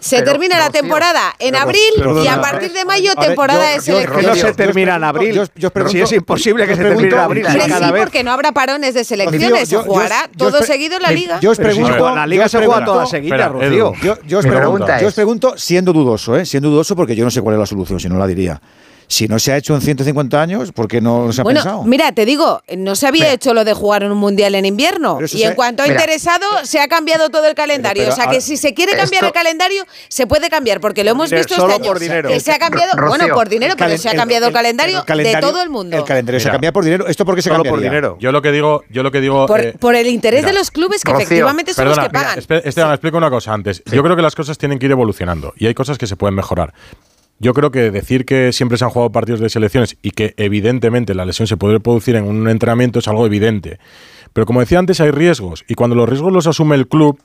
[0.00, 1.80] Se pero, termina la temporada en abril
[2.24, 4.26] y a partir de mayo temporada de selección.
[4.26, 5.34] No se termina en abril.
[5.34, 7.46] Yo, yo pregunto, si es imposible que se termine en abril.
[7.46, 8.02] Hombre, cada sí, vez.
[8.02, 9.68] porque no habrá parones de selecciones.
[9.68, 11.40] se jugará todo seguido en la liga.
[11.40, 12.14] Yo os pregunto.
[12.14, 13.92] La liga se juega toda seguida, Rocío.
[14.26, 16.46] Yo os pregunto, siendo dudoso, ¿eh?
[16.46, 18.60] Siendo dudoso porque yo no sé cuál es la solución, si no la diría.
[19.12, 21.84] Si no se ha hecho en 150 años, ¿por qué no se ha pensado?
[21.84, 25.18] Mira, te digo, no se había hecho lo de jugar en un mundial en invierno.
[25.34, 28.08] Y en cuanto ha interesado, se ha cambiado todo el calendario.
[28.08, 31.30] O sea que si se quiere cambiar el calendario, se puede cambiar, porque lo hemos
[31.30, 31.92] visto este año.
[32.26, 35.60] Que se ha cambiado, bueno, por dinero, pero se ha cambiado el, calendario, de todo
[35.60, 35.94] el mundo.
[35.94, 37.06] El calendario se ha cambiado por dinero.
[37.06, 37.70] ¿Esto por qué se cambia?
[37.70, 38.16] por dinero.
[38.18, 39.44] Yo lo que digo, yo lo que digo.
[39.46, 42.38] Por, eh, el interés de los clubes que efectivamente son los que pagan.
[42.38, 43.82] Esteban, explico una cosa antes.
[43.92, 46.34] Yo creo que las cosas tienen que ir evolucionando y hay cosas que se pueden
[46.34, 46.72] mejorar
[47.38, 51.14] yo creo que decir que siempre se han jugado partidos de selecciones y que evidentemente
[51.14, 53.78] la lesión se puede producir en un entrenamiento es algo evidente.
[54.32, 57.18] Pero como decía antes, hay riesgos y cuando los riesgos los asume el club,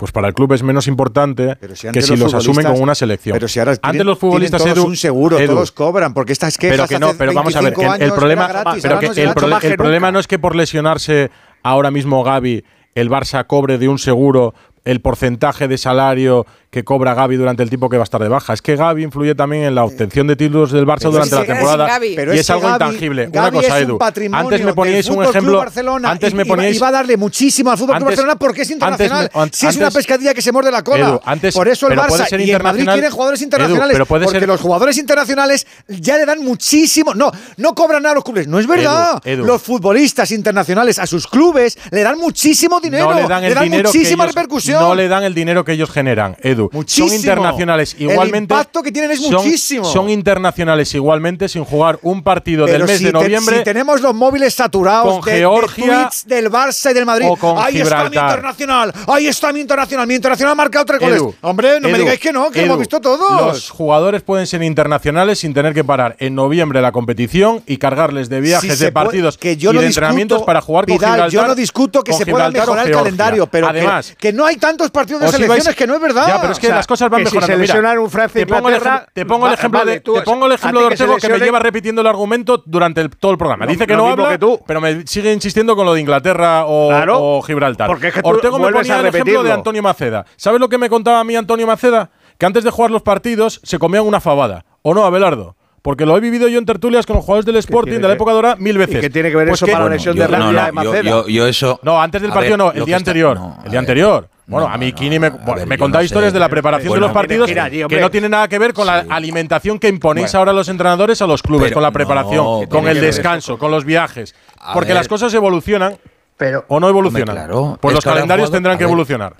[0.00, 1.58] pues para el club es menos importante
[1.92, 3.34] que si los, asumen con una selección.
[3.34, 6.56] Pero si ahora antes los futbolistas todos edu, un seguro, edu, todos cobran porque estas
[6.56, 10.10] quejas Pero que no, pero vamos a ver, que problema pero que no el problema
[10.10, 11.30] no es que por lesionarse
[11.62, 14.54] ahora mismo Gaby el Barça cobre de un seguro
[14.86, 18.28] el porcentaje de salario que cobra Gaby durante el tiempo que va a estar de
[18.28, 18.52] baja.
[18.52, 21.98] Es que Gaby influye también en la obtención de títulos del Barça durante la temporada
[22.14, 23.28] pero y es, algo intangible.
[23.32, 23.98] Una cosa, Edu.
[24.32, 25.64] Antes me poníais un ejemplo.
[26.04, 26.76] Antes me poníais.
[26.76, 29.30] Iba a darle muchísimo al Fútbol Club Barcelona porque es internacional.
[29.34, 31.08] Antes, si es una pescadilla que se muerde la cola.
[31.08, 33.98] Edu, antes, Por eso el Barça y el Madrid quieren jugadores internacionales.
[34.06, 37.14] Porque los jugadores internacionales ya le dan muchísimo.
[37.14, 38.46] No, no cobran a los clubes.
[38.46, 39.20] No es verdad.
[39.24, 43.10] Edu, los futbolistas internacionales a sus clubes le dan muchísimo dinero.
[43.10, 44.80] No le dan, el le dan dinero muchísima repercusión.
[44.80, 46.36] No le dan el dinero que ellos generan.
[46.40, 46.59] Edu.
[46.60, 46.70] Edu.
[46.72, 47.08] Muchísimo.
[47.08, 48.54] Son internacionales igualmente.
[48.54, 49.84] El impacto que tienen es muchísimo.
[49.84, 53.58] Son internacionales igualmente sin jugar un partido del mes de noviembre.
[53.58, 57.26] Si tenemos los móviles saturados con de, Georgia, de del Barça y del Madrid.
[57.28, 58.92] O con ahí está mi internacional.
[59.06, 60.06] Ahí está mi internacional.
[60.06, 61.22] Mi internacional ha marcado tres goles.
[61.40, 63.40] Hombre, no me digáis que no, que hemos visto todos.
[63.46, 68.28] Los jugadores pueden ser internacionales sin tener que parar en noviembre la competición y cargarles
[68.28, 72.12] de viajes, de partidos y de entrenamientos para jugar con Vidal, Yo no discuto que
[72.12, 75.86] se pueda mejorar el calendario, pero Además, que, no hay tantos partidos de selecciones que
[75.86, 77.66] no es verdad es que o las cosas van mejorando.
[77.66, 78.80] Si Mira, un Francia te, pongo el,
[79.12, 82.00] te pongo el ejemplo, de, te pongo el ejemplo de Ortego que, me lleva repitiendo
[82.00, 83.66] el argumento durante todo el programa.
[83.66, 87.86] Dice que no habla, pero me sigue insistiendo con lo de Inglaterra o, Gibraltar.
[87.86, 90.26] Porque Ortego me ponía el ejemplo de Antonio Maceda.
[90.36, 92.10] ¿Sabes lo que me contaba a mí Antonio Maceda?
[92.38, 94.64] Que antes de jugar los partidos se comían una fabada.
[94.82, 95.56] ¿O no, Abelardo?
[95.82, 98.32] Porque lo he vivido yo en tertulias con los jugadores del Sporting de la época
[98.32, 98.96] dorada mil veces.
[98.96, 101.24] ¿Y ¿Qué tiene que ver pues eso con la conexión de no, no, Maceda?
[101.26, 101.80] Yo, eso.
[101.82, 103.38] No, antes del partido no, el día anterior.
[103.64, 104.28] el día anterior.
[104.50, 107.48] Bueno, a mí Kini me, bueno, ver, me historias de la preparación de los partidos
[107.48, 111.22] que, no tiene nada que ver con la alimentación que imponéis ahora a los entrenadores
[111.22, 114.34] a los clubes, con la preparación, con el descanso, con los viajes.
[114.74, 115.96] Porque las cosas evolucionan
[116.36, 117.36] pero, o no evolucionan.
[117.36, 119.36] Claro, pues los calendarios tendrán que evolucionar.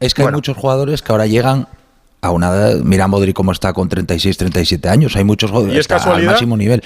[0.00, 1.68] Es que hay muchos jugadores que ahora llegan
[2.20, 2.76] a una edad.
[2.82, 5.16] Mira Modri cómo está con 36, 37 años.
[5.16, 6.82] Hay muchos jugadores que al máximo nivel.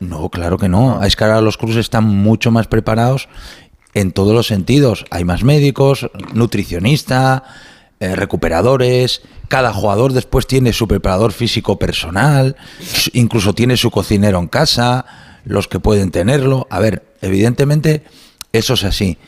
[0.00, 1.02] No, claro que no.
[1.02, 3.28] Es que ahora los clubes están mucho más preparados
[3.94, 5.04] en todos los sentidos.
[5.10, 7.44] Hay más médicos, nutricionista,
[8.00, 9.22] eh, recuperadores.
[9.48, 12.56] Cada jugador después tiene su preparador físico personal,
[13.12, 15.06] incluso tiene su cocinero en casa,
[15.44, 16.66] los que pueden tenerlo.
[16.70, 18.04] A ver, evidentemente
[18.52, 19.18] eso es así.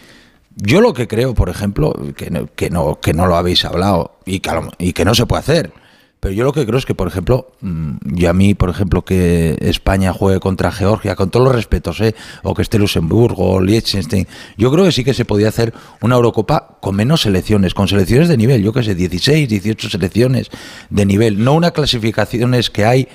[0.57, 4.19] Yo lo que creo, por ejemplo, que no, que no, que no lo habéis hablado
[4.27, 5.73] y que no se puede hacer,
[6.21, 9.03] pero yo lo que creo es que, por ejemplo, mm, yo a mí, por ejemplo,
[9.03, 12.15] que España juegue contra Georgia, con todos los respetos, ¿eh?
[12.43, 14.29] o que esté Luxemburgo, o Liechtenstein,
[14.59, 15.73] yo creo que sí que se podía hacer
[16.03, 20.51] una Eurocopa con menos selecciones, con selecciones de nivel, yo qué sé, 16, 18 selecciones
[20.91, 23.09] de nivel, no unas clasificaciones que hay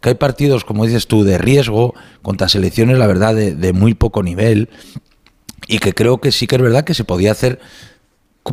[0.00, 4.24] que hay partidos, como dices tú, de riesgo contra selecciones, la verdad, de muy poco
[4.24, 4.68] nivel
[5.68, 7.60] y que creo que sí que es verdad que se podía hacer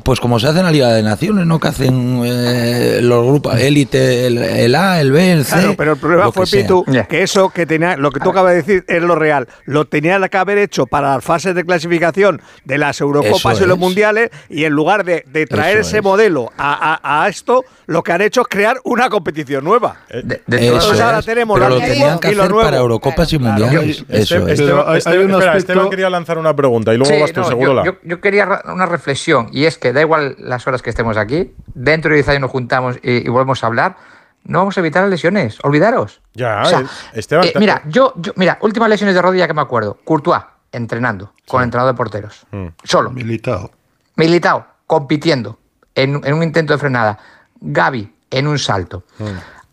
[0.03, 1.59] pues como se hace en la Liga de Naciones, ¿no?
[1.59, 5.53] Que hacen eh, los grupos élite, el, el A, el B, el C.
[5.57, 6.61] Claro, pero el problema fue, que sea.
[6.61, 9.47] Pitu, que eso que tenía, lo que tú acabas de decir es lo real.
[9.65, 13.67] Lo tenía que haber hecho para las fases de clasificación de las Eurocopas Eso y
[13.67, 13.81] los es.
[13.81, 16.03] Mundiales, y en lugar de, de traer Eso ese es.
[16.03, 20.01] modelo a, a- a esto, lo que han hecho es crear una competición nueva.
[20.09, 21.25] Eso Entonces ahora es.
[21.25, 22.65] tenemos Pero lo tenían que y lo hacer nuevo.
[22.69, 24.05] para Eurocopas y Mundiales.
[24.07, 24.59] Este- Eso es.
[24.59, 27.33] Esteban, hay- Esteban- hay un espera, Esteban quería lanzar una pregunta y luego Sí, vas
[27.33, 27.83] tú, no, seguro.
[27.83, 31.17] yo, yo- yo quería una reflexión, y es que da igual las horas que estemos
[31.17, 33.95] aquí, dentro de 10 años nos juntamos y, y volvemos a hablar,
[34.43, 36.21] no vamos a evitar las lesiones, olvidaros.
[36.33, 37.45] Ya, O sea, eh, Esteban.
[37.45, 41.61] Eh, mira, yo, yo- mira, últimas lesiones de rodilla que me acuerdo, Courtois, entrenando, con
[41.61, 42.67] el entrenador de porteros, Mm.
[42.83, 43.09] solo.
[43.11, 43.71] Militado.
[44.15, 45.59] Militao, compitiendo,
[45.95, 47.17] en, en un intento de frenada.
[47.61, 49.03] Gaby, en un salto.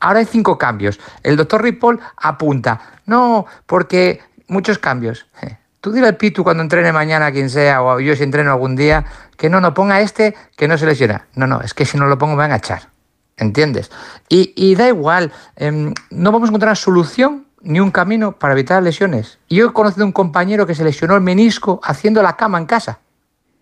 [0.01, 0.99] Ahora hay cinco cambios.
[1.23, 5.27] El doctor Ripoll apunta, no, porque muchos cambios.
[5.87, 9.05] Tú dile al Pitu cuando entrene mañana, quien sea, o yo si entreno algún día,
[9.37, 11.29] que no, no ponga este, que no se lesiona.
[11.37, 12.89] No, no, es que si no lo pongo me van a echar.
[13.37, 13.93] ¿Entiendes?
[14.29, 18.83] Y, y da igual, em, no vamos a encontrar solución ni un camino para evitar
[18.83, 19.39] lesiones.
[19.49, 22.99] Yo he conocido un compañero que se lesionó el menisco haciendo la cama en casa.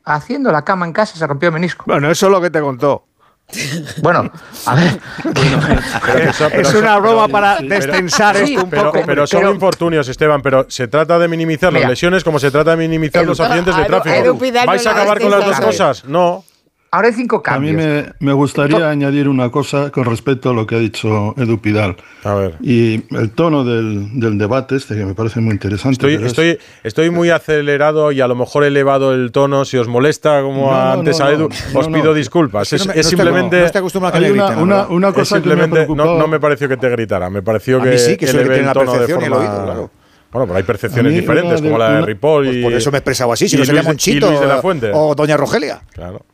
[0.03, 1.85] Haciendo la cama en casa se rompió el menisco.
[1.87, 3.05] Bueno, eso es lo que te contó.
[4.03, 4.31] Bueno,
[4.67, 4.99] a ver.
[6.07, 9.03] Pero eso- pero es una broma pero- para pero- destensar Sí, esto un Pero, poco.
[9.07, 11.83] pero son infortunios, Esteban, pero se trata de minimizar Mira.
[11.83, 14.15] las lesiones como se trata de minimizar los accidentes de tráfico.
[14.15, 16.05] Edu ¿Vais a acabar con las dos cosas?
[16.05, 16.45] No.
[16.95, 17.77] Ahora hay cinco A mí cambios.
[17.77, 21.97] me, me gustaría añadir una cosa con respecto a lo que ha dicho Edu Pidal.
[22.23, 22.55] A ver.
[22.63, 25.95] Y el tono del, del debate este, que me parece muy interesante.
[25.95, 29.65] Estoy, pero es- estoy, estoy muy acelerado y a lo mejor he elevado el tono.
[29.65, 31.95] Si os molesta, como No, antes no, a Edu, no, os no.
[31.97, 32.73] pido disculpas.
[32.73, 33.65] Es, no me- es no estoy- simplemente.
[33.65, 36.17] estoy una, cosa que me no, preocupado.
[36.19, 37.29] no me pareció que te gritara.
[37.29, 39.31] Me pareció A que mí sí, que elevé el la tono de percepción y el
[39.33, 39.51] forma.
[39.53, 39.91] oído, claro.
[40.31, 42.63] Bueno, pero hay percepciones diferentes, una como de- la de Ripoll Pues y.
[42.63, 44.91] por eso me he expresado así, si no sería de- Monchito de la Fuente.
[44.95, 45.81] o Doña Rogelia.
[45.93, 46.25] Claro.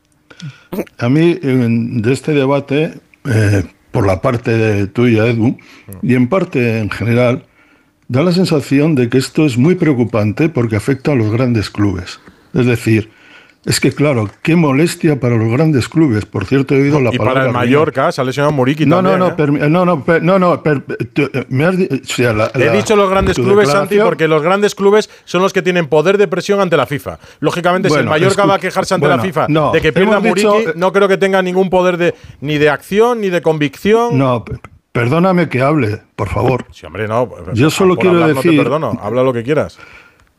[0.97, 2.93] A mí, de este debate,
[3.25, 5.57] eh, por la parte de tuya, Edu,
[6.01, 7.45] y en parte en general,
[8.07, 12.19] da la sensación de que esto es muy preocupante porque afecta a los grandes clubes.
[12.53, 13.09] Es decir,
[13.63, 16.25] es que claro, qué molestia para los grandes clubes.
[16.25, 17.33] Por cierto, he oído la Y palabra.
[17.41, 17.59] para el ruina.
[17.59, 19.19] Mallorca se ha lesionado Muriqui No, también.
[19.19, 19.69] no, ¿eh?
[19.69, 20.83] no, no, no, per- no, no, per-
[21.15, 24.27] eh, me has di- o sea, la- He la- dicho los grandes clubes, Santi, porque
[24.27, 27.19] los grandes clubes son los que tienen poder de presión ante la FIFA.
[27.39, 30.53] Lógicamente, si el Mallorca va a quejarse ante la FIFA no, de que pierda dicho-
[30.53, 34.17] Muriqui, no creo que tenga ningún poder de ni de acción ni de convicción.
[34.17, 34.43] No,
[34.91, 36.65] perdóname que hable, por favor.
[36.71, 37.29] Sí, hombre, no.
[37.53, 39.77] Yo solo quiero hablar No decir- te perdono, habla lo que quieras.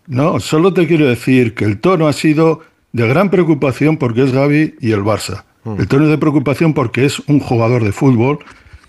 [0.08, 2.60] No, solo te quiero decir que el tono ha sido
[2.92, 5.44] de gran preocupación porque es Gaby y el Barça.
[5.64, 5.80] Hmm.
[5.80, 8.38] El tono es de preocupación porque es un jugador de fútbol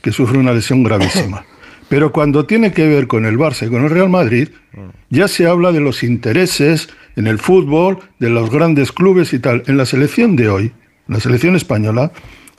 [0.02, 1.46] que sufre una lesión gravísima.
[1.90, 4.90] Pero cuando tiene que ver con el Barça y con el Real Madrid, Hmm.
[5.10, 9.64] ya se habla de los intereses en el fútbol, de los grandes clubes y tal.
[9.68, 10.66] En la selección de hoy,
[11.08, 12.12] en la selección española,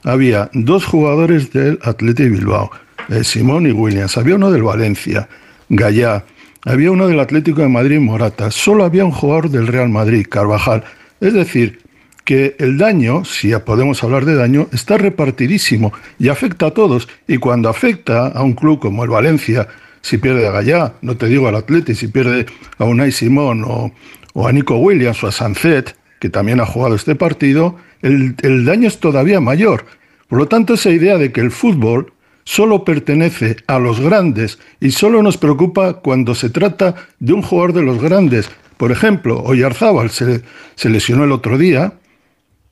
[0.04, 2.70] había dos jugadores del Athletic Bilbao,
[3.08, 4.16] eh, Simón y Williams.
[4.16, 5.28] Había uno del Valencia,
[5.68, 6.24] Gallá.
[6.64, 8.50] Había uno del Atlético de Madrid, Morata.
[8.50, 10.84] Solo había un jugador del Real Madrid, Carvajal.
[11.20, 11.80] Es decir,
[12.24, 17.08] que el daño, si ya podemos hablar de daño, está repartidísimo y afecta a todos.
[17.28, 19.68] Y cuando afecta a un club como el Valencia,
[20.00, 22.46] si pierde a Gallá, no te digo al Atlético, si pierde
[22.78, 23.92] a Unai Simón o,
[24.32, 28.64] o a Nico Williams o a Sancet, que también ha jugado este partido, el, el
[28.64, 29.84] daño es todavía mayor.
[30.28, 32.12] Por lo tanto, esa idea de que el fútbol
[32.44, 37.72] solo pertenece a los grandes y solo nos preocupa cuando se trata de un jugador
[37.72, 38.50] de los grandes.
[38.85, 40.43] Por ejemplo, Oyarzábal se,
[40.74, 41.94] se lesionó el otro día,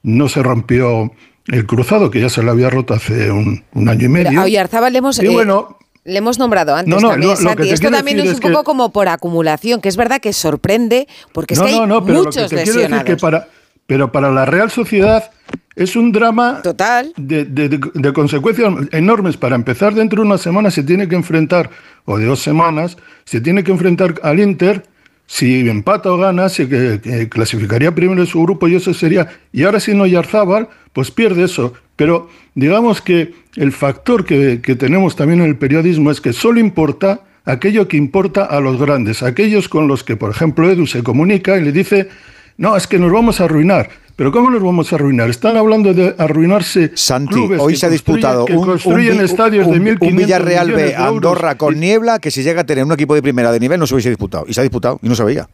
[0.03, 1.11] no se rompió
[1.47, 4.39] el cruzado, que ya se lo había roto hace un, un año y medio.
[4.39, 5.47] A Oyarzábal le hemos, Y eh,
[6.05, 7.71] le hemos nombrado antes No, no, también, lo- lo Santi.
[7.71, 11.55] Esto también es un que- poco como por acumulación, que es verdad que sorprende, porque
[11.55, 13.05] es no, que hay pero lo que muchos te quiero decir lesionados.
[13.07, 13.49] que para,
[13.87, 15.31] pero para la Real Sociedad
[15.75, 17.15] es un drama Total.
[17.17, 19.39] De, de- de- de consecuencias enormes.
[19.39, 21.71] Para empezar, dentro de una semana se tiene que enfrentar,
[22.05, 24.91] o de dos semanas, se tiene que enfrentar al Inter.
[25.35, 29.29] Si empata o gana, se que- clasificaría primero en su grupo y eso sería.
[29.51, 31.73] Y ahora, si no Yarzábal, pues pierde eso.
[31.97, 36.61] Pero digamos que el factor que, que tenemos también en el periodismo es que solo
[36.61, 41.03] importa aquello que importa a los grandes, aquellos con los que, por ejemplo, Edu se
[41.03, 42.11] comunica y le dice,
[42.63, 43.91] no, es que nos vamos a arruinar.
[44.15, 45.29] Pero ¿cómo nos vamos a arruinar?
[45.31, 49.19] Están hablando de arruinarse Santi, clubes hoy que se ha disputado construyen- que un, construyen
[49.19, 52.43] un- estadios de un- 1.500 un Villarreal B de euros Andorra con niebla que si
[52.43, 54.45] llega a tener un equipo de primera de nivel no se hubiese disputado.
[54.47, 55.49] Y se ha disputado y no se veía.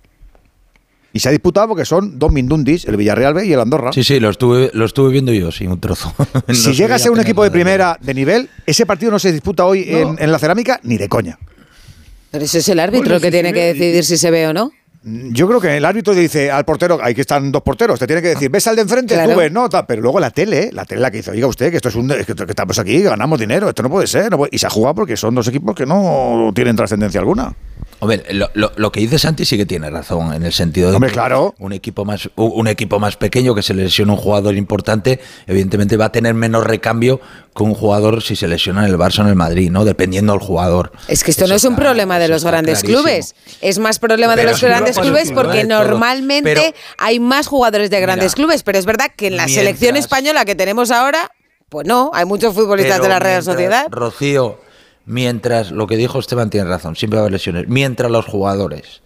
[1.13, 3.93] Y se ha disputado porque son dos Mindundis, el Villarreal B y el Andorra.
[3.93, 6.13] Sí, sí, lo estuve, lo estuve viendo yo, sí, un trozo.
[6.47, 9.33] No si llega a ser un equipo de primera de nivel, ese partido no se
[9.33, 11.39] disputa hoy en, en la cerámica ni de coña.
[12.31, 14.73] Pero ese es el árbitro que tiene que decidir si se ve o no.
[15.31, 18.21] Yo creo que el árbitro dice al portero, hay que están dos porteros, te tiene
[18.21, 19.33] que decir, ves al de enfrente, Claro.
[19.33, 19.87] tú ves, no, tal.
[19.87, 22.09] pero luego la tele, la tele la que dice, oiga usted, que esto es un,
[22.09, 24.51] que, que estamos aquí, que ganamos dinero, esto no puede ser, no puede-".
[24.53, 27.53] y se ha jugado porque son dos equipos que no tienen trascendencia alguna.
[28.01, 30.95] Hombre, lo, lo- lo que dice Santi sí que tiene razón, en el sentido de
[30.97, 31.55] Hombre, que claro.
[31.59, 35.19] un equipo más un equipo más pequeño que se le lesiona un jugador importante,
[35.49, 37.21] evidentemente va a tener menos recambio
[37.57, 39.85] que un jugador si se lesiona en el Barça o en el Madrid, ¿no?
[39.85, 40.93] Dependiendo del jugador.
[41.09, 43.03] Es que esto no es un problema de los grandes clarísimo.
[43.03, 43.35] clubes.
[43.61, 48.27] Es más problema de los grandes clubes porque normalmente Pero- hay más jugadores de grandes
[48.33, 48.63] Mira, clubes.
[48.63, 51.33] Pero es verdad que en la mientras- selección española que tenemos ahora,
[51.69, 53.87] pues no, hay muchos futbolistas de la Real Sociedad.
[53.91, 54.61] Rocío,
[55.09, 57.67] mientras lo que dijo Esteban tiene razón, siempre va a haber lesiones.
[57.69, 59.03] Mientras los jugadores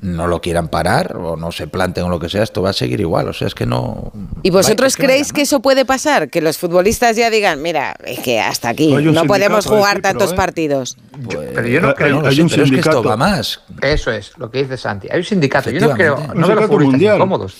[0.00, 2.72] no lo quieran parar o no se planten o lo que sea, esto va a
[2.72, 3.28] seguir igual.
[3.28, 4.10] O sea, es que no.
[4.42, 6.30] ¿Y vosotros es que creéis que eso puede pasar?
[6.30, 10.00] Que los futbolistas ya digan, mira, es que hasta aquí, no podemos sindicato de jugar
[10.00, 10.34] tantos ¿eh?
[10.34, 10.96] partidos.
[11.28, 12.20] Pero yo no creo.
[12.22, 13.02] hay- hay un pero es que esto sindicato.
[13.04, 13.60] va más.
[13.82, 15.08] Eso es lo que dice Santi.
[15.10, 15.70] Hay un sindicato.
[15.70, 16.16] Yo no creo.
[16.16, 17.16] No veo a los sindicato futbolistas mundial.
[17.16, 17.56] incómodos.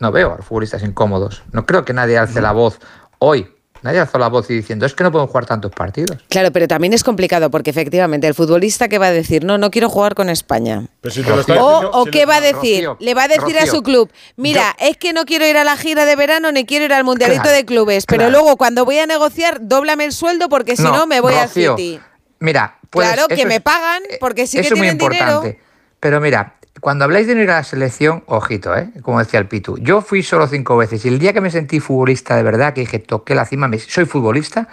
[0.00, 1.42] No veo a los futbolistas incómodos.
[1.52, 2.78] No creo que nadie alce la voz
[3.18, 3.48] hoy.
[3.82, 6.18] Nadie alzó la voz y diciendo es que no pueden jugar tantos partidos.
[6.28, 9.70] Claro, pero también es complicado porque efectivamente el futbolista que va a decir, no, no
[9.70, 10.86] quiero jugar con España.
[11.00, 13.14] Pero si te lo está O, diciendo- o si qué va a decir, Rocío, le
[13.14, 16.04] va a decir a su club, mira, es que no quiero ir a la gira
[16.04, 18.32] de verano ni quiero ir al mundialito Claro, de clubes, pero claro.
[18.32, 21.78] luego cuando voy a negociar, dóblame el sueldo porque si no, me voy Rocío, al
[21.78, 22.00] City.
[22.40, 25.46] Mira, puedes- Claro, que me pagan porque sí que eso es muy tienen importante.
[25.48, 25.66] dinero.
[26.00, 28.90] Pero mira, cuando habláis de ir a la selección, ojito, ¿eh?
[29.02, 31.80] como decía el Pitu, yo fui solo cinco veces y el día que me sentí
[31.80, 34.68] futbolista de verdad, que dije, toqué la cima, me- soy futbolista,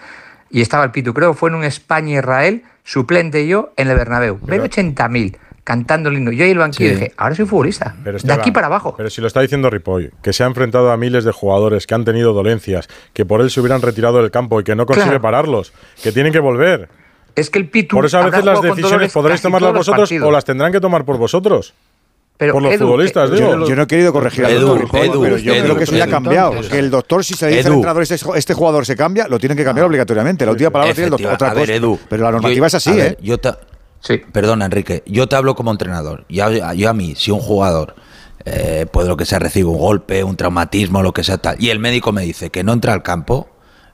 [0.50, 4.38] y estaba el Pitu, creo que fue en un España-Israel, suplente yo en el Bernabéu,
[4.44, 6.34] ven 80.000 cantando el himno.
[6.34, 6.96] Yo ahí el banquillo Sí.
[6.96, 8.96] dije, ahora soy futbolista, Pero de aquí para abajo.
[8.98, 11.96] Pero si lo está diciendo Ripoll, que se ha enfrentado a miles de jugadores que
[11.96, 15.06] han tenido dolencias, que por él se hubieran retirado del campo y que no consigue
[15.08, 15.22] Claro.
[15.22, 15.72] pararlos,
[16.04, 16.90] que tienen que volver.
[17.36, 17.96] Es que el Pitu...
[17.96, 20.28] Por eso a veces las decisiones podréis tomarlas vosotros partidos.
[20.28, 21.74] o las tendrán que tomar por vosotros.
[22.38, 23.52] Pero, por los Edu, futbolistas, eh, digo.
[23.60, 25.84] Yo, yo no he querido corregir al Edu, doctor Edu, pero yo Edu, creo que
[25.84, 26.52] eso ya ha cambiado.
[26.70, 29.40] Que el doctor, si se le dice al entrenador, este, este jugador se cambia, lo
[29.40, 30.46] tienen que cambiar obligatoriamente.
[30.46, 31.34] La última palabra tiene el doctor.
[31.34, 31.74] Otra a ver, cosa.
[31.76, 33.18] Edu, Pero la normativa yo- es así, a ¿eh?
[33.22, 33.54] yo te-
[34.00, 34.22] Sí.
[34.34, 36.26] Perdona, Enrique, yo te hablo como entrenador.
[36.28, 37.96] Yo, yo a mí, si un jugador,
[38.44, 41.70] eh, puede lo que sea, recibe un golpe, un traumatismo, lo que sea tal, y
[41.70, 43.48] el médico me dice que no entra al campo,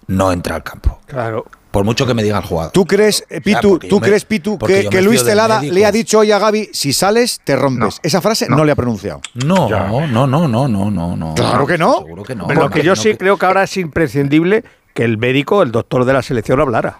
[0.08, 1.00] no entra al campo.
[1.06, 1.46] Claro.
[1.72, 2.72] Por mucho que me diga el jugador.
[2.72, 5.62] ¿Tú crees, O sea, Pitu, tú me- crees, Pitu, que, que Luis médico.
[5.74, 7.80] le ha dicho hoy a Gaby, si sales, te rompes?
[7.80, 7.90] No.
[8.02, 8.58] Esa frase no.
[8.58, 8.66] No.
[8.66, 9.22] le ha pronunciado.
[9.46, 11.36] No, no, no, no, no, no, no.
[11.36, 12.00] Claro que no.
[12.00, 12.48] Seguro que no.
[12.48, 14.64] Pero lo que yo No, sí creo que ahora es imprescindible
[14.96, 16.98] que el médico, el doctor de la selección, hablara.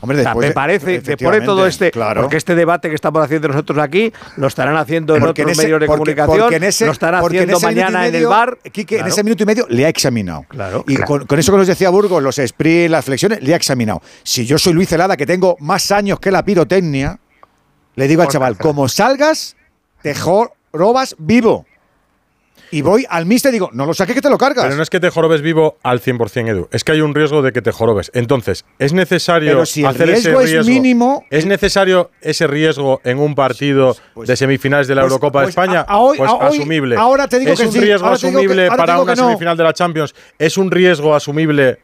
[0.00, 2.22] Hombre, O sea, me parece, después de todo este, claro.
[2.22, 5.62] porque este debate que estamos haciendo nosotros aquí, lo estarán haciendo en Porque otros ese-
[5.66, 8.58] medios de porque- comunicación, porque en ese- lo estarán en haciendo mañana en el bar.
[8.70, 10.44] Quique, en ese minuto y medio le ha examinado.
[10.48, 10.84] Claro.
[10.86, 14.02] Y con eso que nos decía Burgos, los sprints, las flexiones, le ha examinado.
[14.22, 17.18] Si yo soy Luis Celada, que tengo más años que la pirotecnia,
[17.96, 19.56] le digo al chaval, como salgas,
[20.02, 20.14] te
[20.72, 21.66] robas vivo.
[22.70, 24.64] Y voy al mister y digo, no lo saques que te lo cargas.
[24.64, 26.68] Pero no es que te jorobes vivo al 100%, Edu.
[26.70, 28.10] Es que hay un riesgo de que te jorobes.
[28.14, 30.70] Entonces, es necesario Pero si el hacer riesgo ese es riesgo.
[30.82, 35.44] mínimo- ¿Es necesario ese riesgo en un partido de semifinales de la pues- Eurocopa de
[35.46, 35.80] pues España?
[35.80, 36.96] a- a hoy- pues a hoy- asumible.
[36.96, 39.26] ahora te digo ¿Es que un sí, riesgo ahora que- asumible para una no.
[39.28, 40.14] semifinal de la Champions?
[40.38, 41.78] ¿Es un riesgo asumible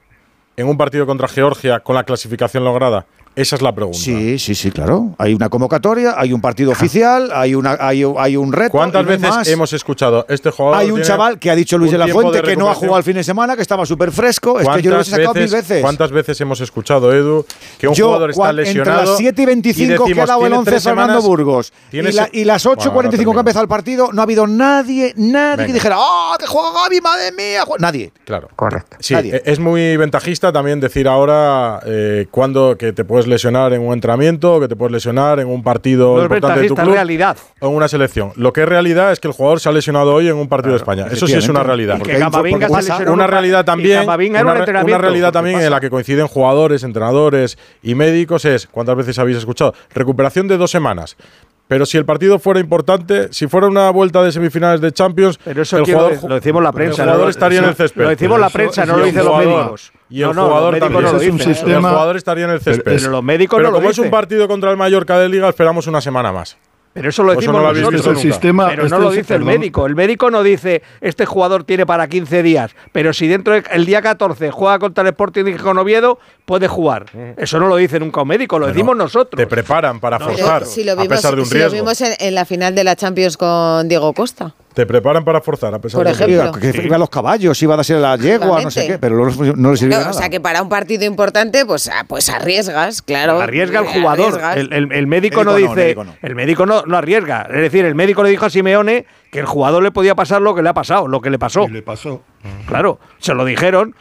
[0.57, 3.07] en un partido contra Georgia con la clasificación lograda?
[3.37, 3.99] Esa es la pregunta.
[3.99, 5.11] Sí, sí, sí, claro.
[5.19, 8.71] Hay una convocatoria, hay un partido oficial, hay, una, hay, hay un reto.
[8.71, 9.49] ¿Cuántas veces más.
[9.49, 10.79] hemos escuchado este jugador?
[10.79, 12.99] Hay un chaval que ha dicho Luis de la Fuente de que no ha jugado
[12.99, 14.61] el fin de semana, que estaba súper fresco.
[14.61, 15.83] Es que yo lo he sacado mil veces.
[15.83, 17.45] ¿Cuántas veces hemos escuchado, Edu,
[17.79, 18.99] que un Yo, jugador está lesionado?
[19.01, 22.03] Entre las 7 y 25 que ha dado el tiene 11 tres Fernando Burgos y,
[22.03, 25.13] la- y las 8.45 Bueno, ahora que ha empezado el partido, no ha habido nadie,
[25.17, 25.75] nadie que Venga.
[25.75, 27.65] dijera, ¡ah, que juega Gaby, madre mía!
[27.65, 27.77] Ju-".
[27.81, 28.13] Nadie.
[28.25, 28.49] Claro.
[28.55, 28.97] Correcto.
[29.01, 29.37] Sí, Nadie.
[29.37, 33.93] e- es muy ventajista también decir ahora eh, cuándo que te puedes lesionar en un
[33.93, 37.37] entrenamiento, que te puedes lesionar en un partido No es importante de tu club realidad.
[37.61, 38.33] o en una selección.
[38.37, 40.73] Lo que es realidad es que el jugador se ha lesionado hoy en un partido
[40.73, 41.07] de España.
[41.11, 41.97] Eso sí es una realidad.
[41.99, 45.81] Y que Porque porque una un pa- realidad también, una, una realidad también en la
[45.81, 49.75] que coinciden jugadores, entrenadores y médicos es, ¿cuántas veces habéis escuchado?
[49.95, 51.17] Recuperación de dos semanas.
[51.67, 55.63] Pero si el partido fuera importante, si fuera una vuelta de semifinales de Champions, Pero
[55.63, 58.03] eso el jugador, lo decimos la prensa, el jugador no estaría en eso- el césped.
[58.03, 59.93] lo decimos la Eso- prensa, no lo dicen los médicos.
[60.11, 60.93] Y el No, jugador también.
[60.93, 61.55] no lo Ese es un dicen.
[61.55, 62.85] sistema- el jugador estaría en el césped.
[62.85, 64.11] Pero los médicos Pero no lo como es un dicen.
[64.11, 66.59] partido contra el Mallorca de Liga, esperamos una semana más.
[66.93, 68.19] Pero eso lo Pues decimos no lo habéis nosotros.
[68.25, 69.85] El sistema- pero no este lo es- dice el médico.
[69.87, 74.01] El médico no dice, este jugador tiene para 15 días, pero si dentro del día
[74.01, 77.07] 14 juega contra el Sporting de Gijón Oviedo, puede jugar.
[77.37, 79.39] Eso no lo dice nunca un médico, lo decimos nosotros.
[79.39, 82.13] Te preparan para forzar, si lo a vimos, pesar de un si lo vimos en,
[82.19, 84.55] en la final de la Champions con Diego Costa.
[84.75, 86.53] Te preparan para forzar, a pesar Por de un ejemplo.
[86.61, 86.81] riesgo.
[86.81, 89.55] Que iba a los caballos, iba a darse la yegua, no sé qué, pero no,
[89.55, 90.13] no le sirvió No, de o nada.
[90.21, 93.41] sea que para un partido importante, pues, ah, pues arriesgas, claro.
[93.41, 94.27] Arriesga el Eh, jugador.
[94.43, 94.57] arriesgas.
[94.57, 95.75] El, el- el médico, Médico no dice.
[95.75, 96.17] médico no.
[96.21, 97.43] El médico no, no arriesga.
[97.49, 100.57] Es decir, el médico le dijo a Simeone que el jugador le podía pasar lo
[100.57, 101.67] que le ha pasado, lo que le pasó.
[101.69, 102.23] Y le pasó.
[102.67, 103.95] Claro, se lo dijeron.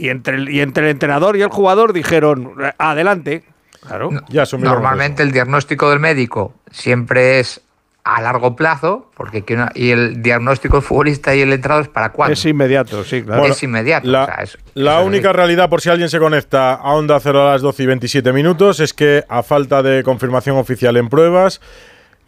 [0.00, 3.44] Y entre, el, y entre el entrenador y el jugador dijeron, "Eh, adelante.
[3.86, 4.10] Claro.
[4.28, 7.60] Ya asumieron Normalmente el diagnóstico del médico siempre es
[8.02, 12.12] a largo plazo, porque una- y el diagnóstico del futbolista y el entrenador es para
[12.12, 12.32] cuándo.
[12.32, 13.40] Es inmediato, sí, claro.
[13.40, 14.06] Bueno, es inmediato.
[14.08, 16.92] La, o sea, es- la eso es- única realidad, por si alguien se conecta a
[16.94, 20.96] Onda 0 a las 12 y 27 minutos, es que a falta de confirmación oficial
[20.96, 21.60] en pruebas,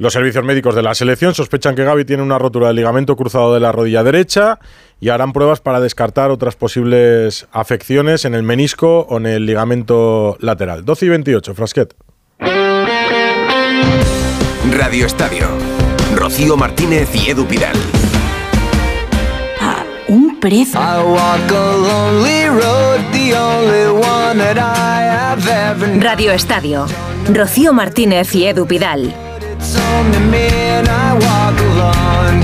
[0.03, 3.55] los servicios médicos de la selección sospechan que Gaby tiene una rotura del ligamento cruzado
[3.55, 4.59] de la rodilla derecha
[4.99, 10.37] y harán pruebas para descartar otras posibles afecciones en el menisco o en el ligamento
[10.41, 10.85] lateral.
[10.85, 11.95] 12 y 28, Frasquet.
[14.77, 15.47] Radio Estadio.
[16.17, 17.77] Rocío Martínez y Edu Pidal.
[20.09, 20.81] Un precio.
[26.01, 26.87] Radio Estadio.
[27.33, 29.32] Rocío Martínez y Edu Pidal.
[29.65, 32.43] It's only me and I walk alone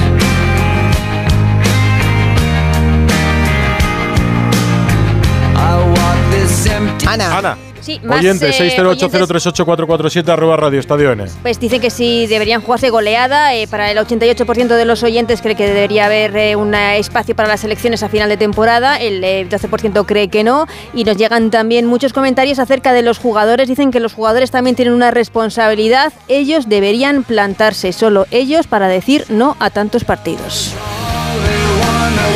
[5.56, 7.24] I walk this empty Anna.
[7.24, 7.67] Anna.
[7.88, 11.24] Sí, más, Oyente, eh, 608038447 arroba Radio Estadio N.
[11.40, 13.54] Pues dicen que sí deberían jugarse goleada.
[13.54, 17.34] eh, para el 88% de los oyentes cree que debería haber eh, un eh, espacio
[17.34, 18.96] para las elecciones a final de temporada.
[18.98, 20.66] El eh, 12% cree que no.
[20.92, 23.68] Y nos llegan también muchos comentarios acerca de los jugadores.
[23.68, 26.12] Dicen que los jugadores también tienen una responsabilidad.
[26.28, 30.74] Ellos deberían plantarse, solo ellos, para decir no a tantos partidos.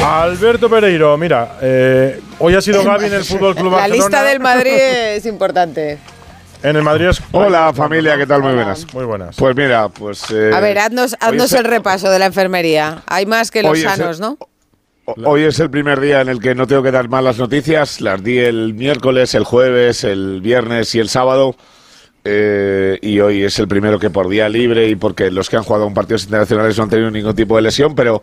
[0.04, 4.04] Alberto Pereiro, mira, eh, hoy ha sido Gaby en el Fútbol Club La Barcelona.
[4.04, 5.98] lista del Madrid es importante.
[6.62, 8.42] En el Madrid es- Hola familia, ¿qué tal?
[8.42, 8.86] Muy buenas.
[8.94, 9.36] Muy buenas.
[9.36, 10.24] Pues mira, pues...
[10.30, 13.02] eh, A ver, haznos, haznos el repaso de la enfermería.
[13.06, 14.38] Hay más que los sanos, ¿no?
[15.24, 18.00] Hoy es el primer día en el que no tengo que dar malas noticias.
[18.00, 21.56] Las di el miércoles, el jueves, el viernes y el sábado.
[22.24, 25.64] Eh, y hoy es el primero que por día libre y porque los que han
[25.64, 27.96] jugado en partidos internacionales no han tenido ningún tipo de lesión.
[27.96, 28.22] Pero,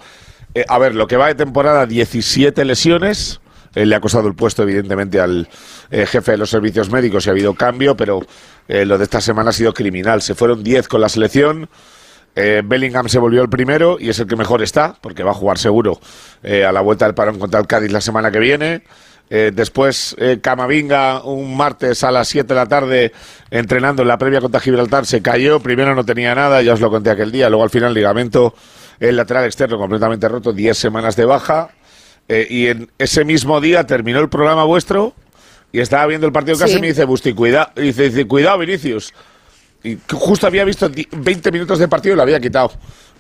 [0.54, 3.40] eh, a ver, lo que va de temporada, 17 lesiones.
[3.76, 5.48] Eh, le ha costado el puesto, evidentemente, al
[5.92, 8.22] eh, jefe de los servicios médicos y ha habido cambio, pero
[8.68, 10.22] eh, lo de esta semana ha sido criminal.
[10.22, 11.70] Se fueron 10 con la selección.
[12.36, 15.58] Bellingham se volvió el primero y es el que mejor está, porque va a jugar
[15.58, 16.00] seguro
[16.42, 18.84] a la vuelta del parón contra el Cádiz la semana que viene.
[19.28, 23.12] Después, Camavinga, un martes a las 7 de la tarde,
[23.52, 25.60] entrenando en la previa contra Gibraltar, se cayó.
[25.60, 27.50] Primero no tenía nada, ya os lo conté aquel día.
[27.50, 28.54] Luego, al final, ligamento
[29.00, 31.70] el lateral externo completamente roto, 10 semanas de baja.
[32.28, 35.14] Eh, y en ese mismo día terminó el programa vuestro
[35.72, 36.78] y estaba viendo el partido Sí.
[36.78, 39.14] y me dice, Busti, cuidado, dice, dice, cuidado, Vinicius.
[39.84, 42.72] Y justo había visto di- 20 minutos de partido y lo había quitado.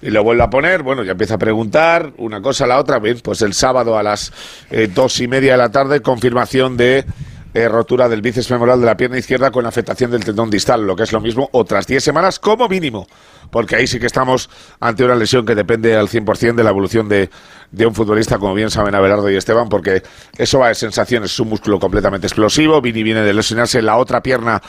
[0.01, 2.99] Y lo vuelvo a poner, bueno, ya empieza a preguntar, una cosa a la otra.
[2.99, 4.31] Bien, pues el sábado a las
[4.69, 7.06] eh, dos y media de la tarde, confirmación de
[7.53, 10.95] eh, rotura del bíceps femoral de la pierna izquierda con afectación del tendón distal, lo
[10.95, 13.07] que es lo mismo, otras 10 semanas como mínimo.
[13.49, 14.49] Porque ahí sí que estamos
[14.80, 17.31] ante una lesión que depende al 100% de la evolución de,
[17.71, 20.03] de un futbolista, como bien saben Abelardo y Esteban, porque
[20.38, 22.80] eso va de sensaciones, es un músculo completamente explosivo.
[22.81, 24.61] Vini viene de lesionarse la otra pierna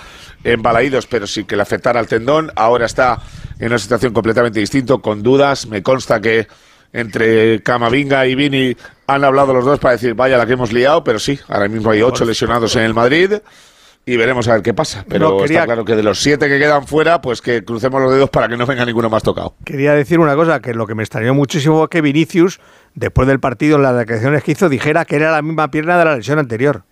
[0.43, 2.51] en Balaídos, pero sí que le afectara al tendón.
[2.57, 3.19] Ahora está
[3.59, 5.67] en una situación completamente distinta, con dudas.
[5.67, 6.47] Me consta que
[6.93, 8.77] entre Camavinga y Vini
[9.15, 11.91] han hablado los dos para decir, vaya la que hemos liado, pero sí, ahora mismo
[11.91, 13.33] hay ocho lesionados en el Madrid.
[14.07, 15.05] Y veremos a ver qué pasa.
[15.07, 18.01] Pero No, quería- está claro que de los siete que quedan fuera, pues que crucemos
[18.01, 19.55] los dedos para que no venga ninguno más tocado.
[19.65, 22.61] Quería decir una cosa, que lo que me extrañó muchísimo fue que Vinicius,
[22.95, 26.05] después del partido, en las declaraciones que hizo, dijera que era la misma pierna de
[26.07, 26.83] la lesión anterior.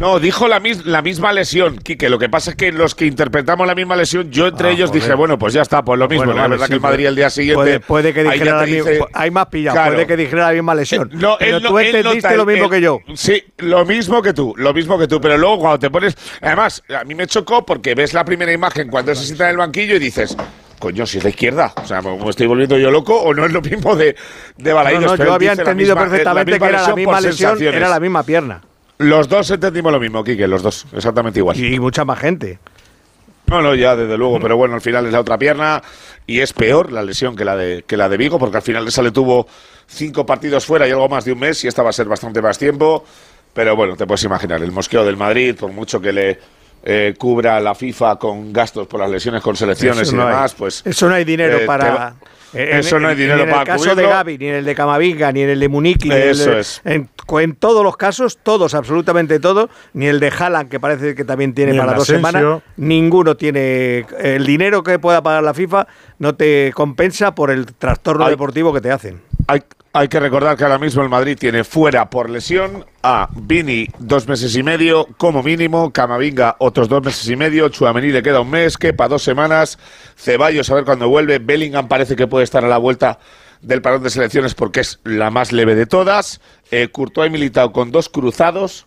[0.00, 2.08] No, dijo la, mis- la misma lesión, Quique.
[2.08, 4.88] Lo que pasa es que los que interpretamos la misma lesión, yo entre Ah, ellos
[4.88, 5.02] joder.
[5.02, 6.24] dije, bueno, pues ya está, pues lo mismo.
[6.24, 7.54] Bueno, la vale, verdad sí, que el Madrid el día siguiente.
[7.62, 8.90] Puede, puede que dijera la misma.
[8.90, 9.92] dice- Hay más pillado, Claro.
[9.92, 11.10] puede que dijera la misma lesión.
[11.12, 12.98] Eh, No, pero él tú él entendiste lo mismo que yo.
[13.14, 15.20] Sí, lo mismo que tú, lo mismo que tú.
[15.20, 16.16] Pero luego cuando te pones.
[16.40, 19.56] Además, a mí me chocó porque ves la primera imagen cuando se sienta en el
[19.58, 20.34] banquillo y dices.
[20.78, 21.74] Coño, si es la izquierda.
[21.76, 24.16] O sea, ¿me estoy volviendo yo loco o no es lo mismo de,
[24.56, 25.04] de No, Balaídos?
[25.04, 28.22] no, Pero yo había entendido misma- perfectamente que era la misma lesión, era la misma
[28.22, 28.62] pierna.
[29.00, 31.58] Los dos entendimos lo mismo, Quique, los dos, exactamente igual.
[31.58, 32.58] Y mucha más gente.
[33.46, 35.82] No, no, ya desde luego, pero bueno, al final es la otra pierna
[36.26, 38.86] y es peor la lesión que la de que la de Vigo, porque al final
[38.86, 39.48] esa le tuvo
[39.86, 42.42] cinco partidos fuera y algo más de un mes y esta va a ser bastante
[42.42, 43.02] más tiempo.
[43.54, 46.38] Pero bueno, te puedes imaginar, el mosqueo del Madrid, por mucho que le
[46.84, 50.28] eh, cubra la FIFA con gastos por las lesiones con selecciones y no hay.
[50.28, 52.16] demás, pues Eso no hay dinero eh, te para.
[52.54, 54.10] En- eso no en- dinero ni en para el caso de cubrirlo.
[54.10, 56.50] Gaby, ni en el de Camavinga, ni en el de Muniki, ni en el Eso
[56.50, 56.80] de- es.
[56.84, 57.08] en,
[57.40, 61.54] en todos los casos, todos, absolutamente todos, ni el de Haaland, que parece que también
[61.54, 62.28] tiene Ni para dos Asensio.
[62.30, 64.06] semanas, ninguno tiene.
[64.18, 65.86] El dinero que pueda pagar la FIFA
[66.18, 69.20] no te compensa por el trastorno deportivo que te hacen.
[69.46, 73.88] Hay, hay que recordar que ahora mismo el Madrid tiene fuera por lesión a Vini
[73.98, 78.40] dos meses y medio como mínimo, Camavinga otros dos meses y medio, Chuamení le queda
[78.40, 79.78] un mes, Kepa dos semanas,
[80.16, 83.18] Ceballos a ver cuándo vuelve, Bellingham parece que puede estar a la vuelta
[83.62, 86.40] del parón de selecciones porque es la más leve de todas,
[86.70, 88.86] eh, Courtois y Militao con dos cruzados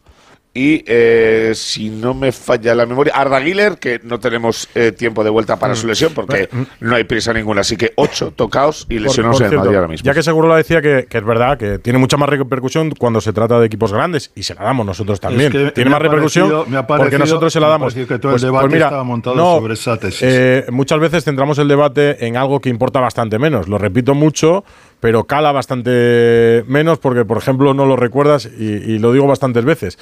[0.55, 5.23] y eh, si no me falla la memoria, Arda Güler, que no tenemos eh, tiempo
[5.23, 6.47] de vuelta para su lesión porque
[6.79, 10.05] no hay prisa ninguna, así que ocho tocaos y lesionados en Madrid ahora mismo.
[10.05, 13.19] Ya que seguro lo decía que, que es verdad que tiene mucha más repercusión cuando
[13.19, 15.51] se trata de equipos grandes y se la damos nosotros también.
[15.51, 17.95] que tiene me más repercusión parecido- porque nosotros se la damos.
[17.95, 20.21] que todo el debate estaba montado sobre esa tesis.
[20.23, 23.67] eh, muchas veces centramos el debate en algo que importa bastante menos.
[23.67, 24.63] Lo repito mucho,
[25.03, 29.99] pero cala bastante menos porque, por ejemplo, no lo recuerdas y, lo digo bastantes veces.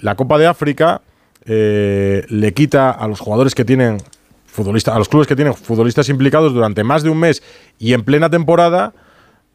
[0.00, 1.02] La Copa de África
[1.44, 3.98] eh, le quita a los jugadores que tienen
[4.46, 7.44] futbolistas, a los clubes que tienen futbolistas implicados durante más de un mes
[7.78, 8.92] y en plena temporada.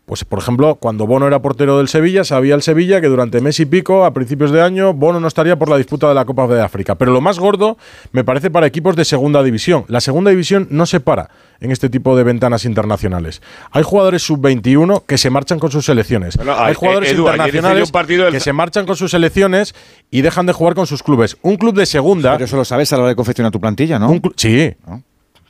[0.06, 3.60] Pues, por ejemplo, cuando Bono era portero del Sevilla, sabía el Sevilla que durante mes
[3.60, 6.45] y pico, a principios de año, Bono no estaría por la disputa de la Copa
[6.45, 6.94] de África.
[6.94, 7.76] Pero lo más gordo
[8.11, 9.84] me parece para equipos de segunda división.
[9.88, 13.41] La segunda división no se para en este tipo de ventanas internacionales.
[13.72, 16.38] Hay jugadores sub-21 que se marchan con sus selecciones.
[16.38, 19.73] Bueno, Hay hay- jugadores Edu, internacionales del- que se marchan con sus selecciones
[20.11, 21.36] y dejan de jugar con sus clubes.
[21.41, 22.34] Un club de segunda.
[22.34, 24.11] Pero eso lo sabes a la hora de confeccionar tu plantilla, ¿no?
[24.11, 24.72] Un sí.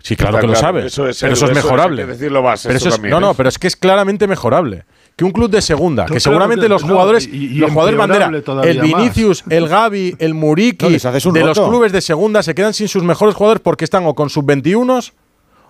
[0.08, 0.86] Sí, claro que lo claro, sabes.
[0.86, 2.06] eso es- pero eso eso es mejorable.
[2.06, 3.34] decirlo más, Pero eso es- también, no, no, ¿eh?
[3.36, 4.86] pero es que es claramente mejorable.
[5.16, 7.54] Que un club de segunda, No, que claro seguramente que- los no, jugadores, y- y
[7.56, 8.32] los jugadores bandera,
[8.66, 12.88] el Vinicius, el Gavi, el Muriki, No, de los clubes de segunda se quedan sin
[12.88, 15.12] sus mejores jugadores porque están o con sub-21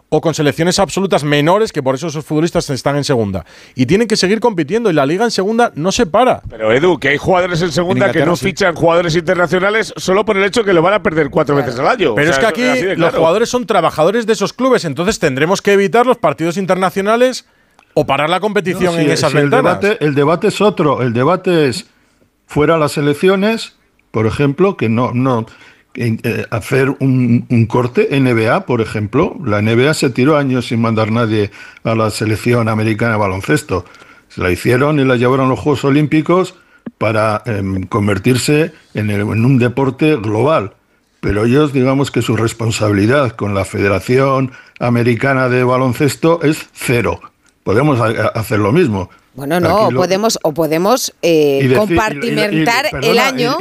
[0.10, 3.44] o con selecciones absolutas menores, que por eso esos futbolistas están en segunda.
[3.74, 6.42] Y tienen que seguir compitiendo y la liga en segunda no se para.
[6.50, 8.46] Pero Edu, que hay jugadores en segunda En que no sí.
[8.46, 11.88] fichan jugadores internacionales solo por el hecho que lo van a perder cuatro veces al
[11.88, 12.14] año.
[12.16, 12.64] Pero O es que aquí
[12.96, 17.46] los jugadores son trabajadores de esos clubes, entonces tendremos que evitar los partidos internacionales
[17.96, 19.82] o parar la competición No, en esas el ventanas.
[19.82, 21.02] debate, el debate es otro.
[21.02, 21.88] El debate es
[22.46, 23.76] fuera las elecciones,
[24.12, 25.12] por ejemplo, que no,
[26.52, 29.38] hacer un, un corte NBA, por ejemplo.
[29.46, 31.52] La NBA se tiró años sin mandar nadie
[31.84, 33.86] a la selección americana de baloncesto.
[34.30, 36.56] Se la hicieron y la llevaron a los Juegos Olímpicos
[36.98, 40.74] para em, convertirse en, el- en un deporte global.
[41.22, 47.20] Pero ellos, digamos que su responsabilidad con la Federación Americana de Baloncesto es cero.
[47.64, 49.10] Podemos hacer lo mismo.
[49.34, 53.58] Bueno, no, lo- podemos, o podemos eh, decir- compartimentar y- y- perdona, el año.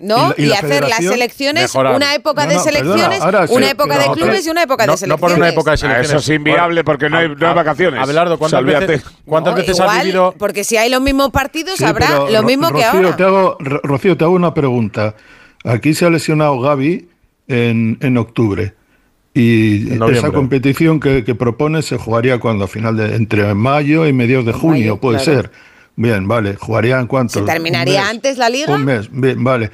[0.00, 0.34] ¿No?
[0.36, 1.94] y Y, la- y la hacer las selecciones, Mejorar.
[1.96, 4.86] una época No, de no, perdona, selecciones, sí, una época de clubes y una época
[4.86, 5.20] no, de no selecciones.
[5.32, 6.10] por una época de selecciones.
[6.10, 8.00] Eso es inviable porque no hay, no hay vacaciones.
[8.00, 10.34] Abelardo, ¿cuántas veces, cuántas No, veces has vivido?
[10.38, 13.16] Porque si hay los mismos partidos, Sí, habrá pero, lo Ro- mismo que Rocío, ahora.
[13.16, 15.14] Te hago, Ro- Rocío, te hago una pregunta.
[15.64, 17.08] Aquí se ha lesionado Gaby
[17.48, 18.74] en, en octubre.
[19.34, 24.06] Y En esa competición que, que propone se jugaría cuando a final de entre mayo
[24.06, 25.42] y mediados de junio, mayo, puede claro.
[25.42, 25.50] ser.
[25.96, 26.54] Bien, vale.
[26.56, 27.34] ¿Jugaría en cuánto?
[27.34, 28.74] ¿Se terminaría antes la liga?
[28.74, 29.70] Un mes, bien, vale.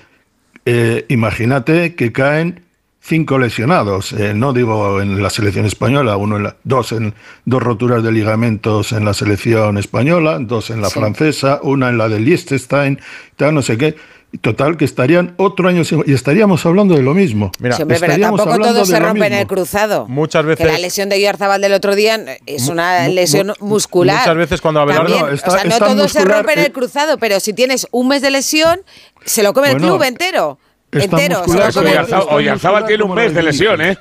[0.66, 2.60] Eh, imagínate que caen
[3.00, 4.12] cinco lesionados.
[4.14, 7.12] eh, no digo en la selección española, uno en la- dos en
[7.44, 10.98] dos roturas de ligamentos en la selección española, dos en la Sí.
[11.00, 12.98] francesa, una en la de Liechtenstein,
[13.36, 13.94] tal, no sé qué.
[14.40, 17.52] Total, que estarían otro año sin- y estaríamos hablando de lo mismo.
[17.60, 19.38] Mira, Sí, hombre, pero tampoco de se rompen mismo.
[19.40, 20.06] el cruzado.
[20.08, 20.66] Muchas Que veces.
[20.66, 24.18] la lesión de Guiarzabal del otro día es una lesión muscular.
[24.20, 26.66] muchas veces cuando Abelardo- También, No, está- o sea, no todos se rompen eh.
[26.66, 28.80] el cruzado, pero si tienes un mes de lesión,
[29.24, 30.58] se lo come el club entero.
[30.92, 31.36] Entero.
[31.36, 32.18] se muscular, lo come el pero club.
[32.20, 33.98] está Oyarzábal tiene un mes de lesión, ¿eh?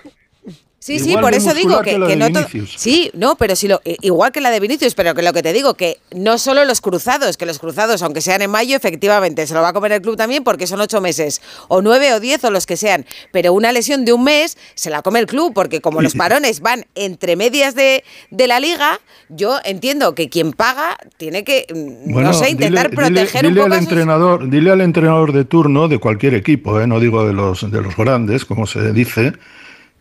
[0.83, 2.27] Sí, sí, por eso digo que, que que no.
[2.75, 5.53] Sí, no, pero si lo igual que la de Vinicius, pero que lo que te
[5.53, 9.53] digo que no solo los cruzados, que los cruzados, aunque sean en mayo, efectivamente se
[9.53, 12.43] lo va a comer el club también porque son ocho meses, o nueve o diez
[12.43, 13.05] o los que sean.
[13.31, 16.59] Pero una lesión de un mes se la come el club porque como los parones
[16.59, 18.99] van entre medias de, de la liga,
[19.29, 23.53] yo entiendo que quien paga tiene que, mm, no Bueno, sé, intentar dile- proteger dile
[23.61, 26.87] un poco al sus- entrenador, dile al entrenador de turno de cualquier equipo, ¿eh?
[26.87, 29.31] no digo de los de los grandes, como se dice,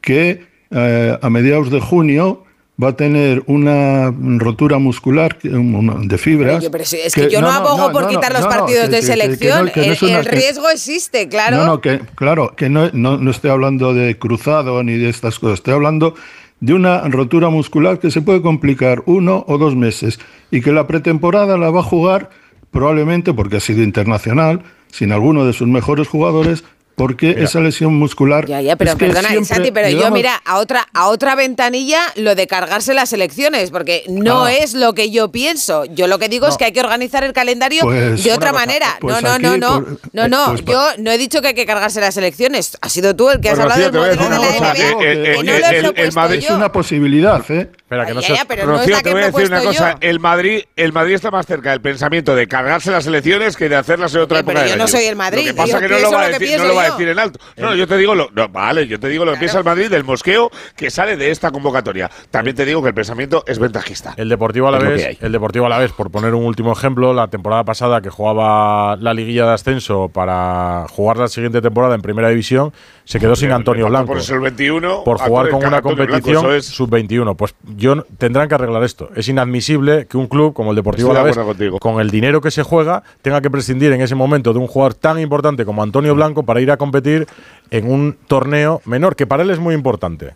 [0.01, 2.45] que eh, a mediados de junio
[2.83, 6.59] va a tener una rotura muscular de fibras.
[6.59, 9.01] Oye, pero es que, yo no, abogo por no, quitar los no, no, partidos de
[9.01, 9.71] no- selección.
[9.75, 11.59] no el riesgo existe, claro.
[11.59, 15.39] No, no, que, claro, que no, no, no estoy hablando de cruzado ni de estas
[15.39, 16.15] cosas, estoy hablando
[16.61, 20.21] de una rotura muscular que se puede complicar uno o dos meses
[20.51, 22.31] y que la pretemporada la va a jugar
[22.71, 28.47] probablemente, porque ha sido internacional, sin alguno de sus mejores jugadores, Porque esa lesión muscular.
[28.47, 31.09] Ya, ya, pero es que perdona, siempre, Santi, pero yo digamos, mira, a otra, a
[31.09, 34.53] otra ventanilla lo de cargarse las elecciones, porque no Ah.
[34.53, 35.85] es lo que yo pienso.
[35.87, 38.67] Yo lo que digo es que hay que organizar el calendario Pues, de otra cosa,
[38.67, 38.97] manera.
[39.01, 40.45] pues no, no, no, aquí, no, por- no, eh, no.
[40.51, 42.77] pues pa- yo no he dicho que hay que cargarse las elecciones.
[42.81, 44.47] Ha sido tú el que has Pues, hablado Rocío, del te voy a modelo de
[44.49, 45.03] decir la una cosa, NBA.
[45.03, 46.49] eh, eh, y no eh, lo el- el Madrid- yo.
[46.49, 47.71] Es una posibilidad, ¿eh?
[47.77, 49.93] Espera, que no Ya, ya, pero no es Rocío, te voy a decir una cosa.
[49.93, 49.99] yo.
[50.09, 53.77] El Madrid, el Madrid está más cerca del pensamiento de cargarse las elecciones que de
[53.77, 55.83] hacerlas en otra época pero yo no soy el Madrid, Lo que pasa yo es
[55.83, 57.39] que no lo va a decir, no va a decir en alto.
[57.57, 59.91] No, yo te digo lo, no, vale, yo te digo lo que piensa el Madrid
[59.91, 62.11] del mosqueo que sale de esta convocatoria.
[62.31, 64.15] También te digo que el pensamiento es ventajista.
[64.17, 65.19] El Deportivo que Alavés, hay.
[65.21, 69.47] el Deportivo Alavés, por poner un último ejemplo, la temporada pasada que jugaba la liguilla
[69.47, 72.73] de ascenso para jugar la siguiente temporada en Primera División,
[73.05, 75.03] se quedó sin Antonio Blanco Por eso el 21.
[75.05, 77.35] por jugar con una Blanco, competición es- sub-21.
[77.37, 79.11] Pues yo tendrán que arreglar esto.
[79.17, 81.37] Es inadmisible que un club como el Deportivo Alavés,
[81.81, 84.95] con el dinero que se juega, tenga que prescindir en ese momento de un jugador
[84.95, 87.27] tan importante como Antonio Blanco para ir a competir
[87.71, 90.35] en un torneo menor, que para él es muy importante,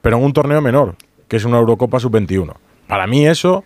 [0.00, 0.96] pero en un torneo menor,
[1.28, 2.54] que es una Eurocopa sub-21.
[2.86, 3.64] Para mí eso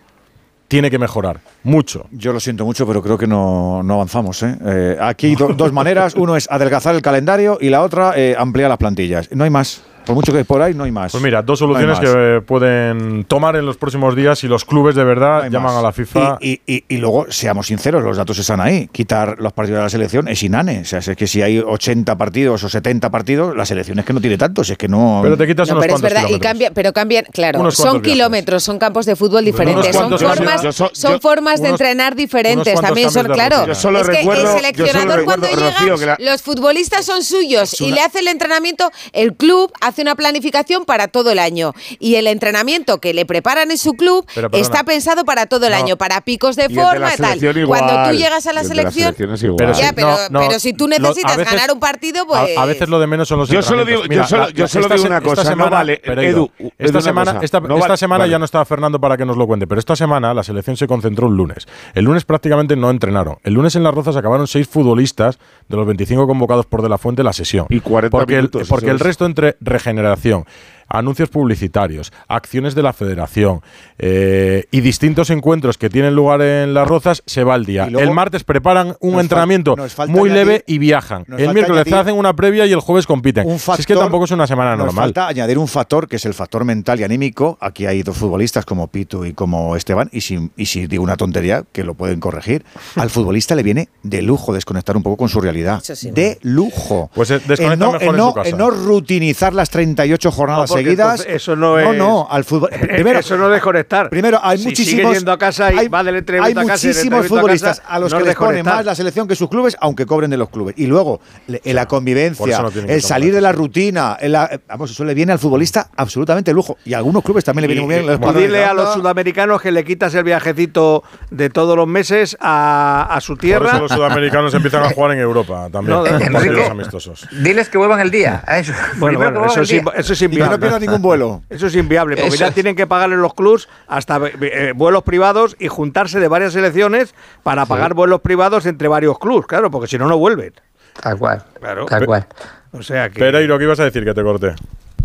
[0.67, 2.07] tiene que mejorar mucho.
[2.11, 4.41] Yo lo siento mucho, pero creo que no, no avanzamos.
[4.43, 4.57] ¿eh?
[4.65, 6.15] Eh, aquí hay do- dos maneras.
[6.15, 9.29] Uno es adelgazar el calendario y la otra eh, ampliar las plantillas.
[9.31, 9.81] No hay más.
[10.07, 11.11] Por mucho que por ahí, no hay más.
[11.11, 15.03] Pues mira, dos soluciones que pueden tomar en los próximos días si los clubes de
[15.03, 15.75] verdad llaman más.
[15.75, 16.37] a la FIFA.
[16.41, 18.87] Y, y- y- y luego, seamos sinceros, los datos están ahí.
[18.91, 20.81] Quitar los partidos de la selección es inane.
[20.81, 24.13] O sea, es que si hay 80 partidos o 70 partidos, la selección es que
[24.13, 24.69] no tiene tantos.
[24.69, 25.19] Es que no.
[25.23, 28.01] Pero te quitas No, unos pero es verdad, y cambia, pero cambian, claro, Unos son
[28.01, 30.61] kilómetros, son campos de fútbol diferentes, son formas.
[30.61, 33.57] Yo son formas de unos- entrenar diferentes también, son claro.
[33.57, 33.73] rutina.
[33.73, 37.05] Yo solo es que el yo seleccionador cuando recuerdo, llega, Rocío, que la- los futbolistas
[37.05, 41.39] son suyos y le hace el entrenamiento, el club hace una planificación para todo el
[41.39, 45.65] año y el entrenamiento que le preparan en su club Pero, está pensado para todo
[45.67, 45.77] el No.
[45.77, 47.65] año, para picos de Y el de forma y tal.
[47.67, 49.15] Cuando tú llegas a la el selección.
[49.17, 52.25] Pero ya, sí, pero, no, no, pero si tú necesitas veces- ganar un partido, A-
[52.27, 54.29] pues A, veces lo de menos son los Yo solo digo- entrenamientos.
[54.29, 56.21] yo solo- yo solo esta digo una cosa, no vale, Edu,
[56.59, 58.31] Edu, esta semana, cosa, esta, no esta vale- semana vale.
[58.31, 60.87] ya no estaba Fernando para que nos lo cuente, pero esta semana la selección se
[60.87, 61.67] concentró un lunes.
[61.93, 63.37] El lunes prácticamente no entrenaron.
[63.43, 66.97] El lunes en Las Rozas acabaron seis futbolistas de los 25 convocados por De La
[66.97, 67.65] Fuente la sesión.
[67.69, 69.01] Y 40 porque el, minutos, porque eso el es.
[69.01, 69.57] resto entre
[69.87, 70.45] regeneración,
[70.89, 73.61] anuncios publicitarios, acciones de la federación
[73.97, 77.87] eh, y distintos encuentros que tienen lugar en Las Rozas, se va el día.
[77.89, 81.23] Luego- el martes preparan un nos entrenamiento nos muy añadir- leve y viajan.
[81.27, 83.47] nos El miércoles hacen una previa y el jueves compiten.
[83.47, 85.05] un Si es que tampoco es una semana Nos normal.
[85.05, 87.57] falta añadir un factor que es el factor mental y anímico.
[87.59, 91.17] Aquí hay dos futbolistas como Pitu y como Esteban, y si, y si digo una
[91.17, 92.63] tontería, que lo pueden corregir,
[92.95, 95.81] al futbolista le viene de lujo desconectar un poco con su realidad.
[95.83, 97.09] Sí, de lujo.
[97.13, 98.49] Pues eh, desconecta El no, mejor el en no- su casa.
[98.49, 101.25] el no rutinizar las 38 jornadas seguidas.
[101.27, 102.69] eso no No, es- no, al fútbol.
[102.73, 104.09] Eh, Primero, eso no es desconectar.
[104.11, 105.01] Primero, hay Si muchísimos.
[105.03, 107.39] sigue yendo a casa y hay, va del hay entrenamiento a casa muchísimos entrenamiento a
[107.41, 109.77] futbolistas casa, a los no que es les pone más la selección que sus clubes,
[109.79, 110.75] aunque cobren de los clubes.
[110.77, 114.45] Y luego, le- en la por convivencia, no el salir de la rutina, en la-
[114.51, 116.77] eh, vamos, eso le viene al futbolista absolutamente lujo.
[116.85, 118.13] Y a algunos clubes también le viene muy bien.
[118.13, 122.37] Y ponen dile a los sudamericanos que le quitas el viajecito de todos los meses
[122.39, 123.69] a, a su Por tierra.
[123.71, 125.97] eso los sudamericanos empiezan a jugar en Europa también.
[125.97, 126.31] No, Enrique.
[126.31, 127.27] partidos amistosos.
[127.31, 128.43] Diles que vuelvan el día.
[128.45, 128.73] a eso.
[128.97, 129.51] Bueno, bueno, es,
[129.95, 130.57] eso no inviable.
[130.69, 131.41] Pierda ningún vuelo.
[131.49, 132.53] Eso es inviable, porque Eso ya es.
[132.53, 137.13] tienen que pagarle los clubs hasta eh, vuelos privados y juntarse de varias selecciones
[137.43, 140.53] para pagar vuelos privados entre varios clubs, claro, porque si no, no vuelven.
[141.01, 141.43] Tal cual.
[141.59, 141.85] Claro.
[141.85, 142.27] Tal cual.
[142.71, 143.19] O sea que.
[143.19, 144.55] Pereiro, ¿qué ibas a decir que te corté?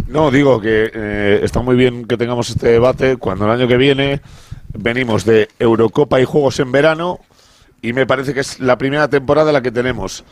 [0.08, 3.76] No, digo que eh, está muy bien que tengamos este debate cuando el año que
[3.76, 4.20] viene
[4.74, 7.20] venimos de Eurocopa y Juegos en verano
[7.80, 10.24] y me parece que es la primera temporada la que tenemos.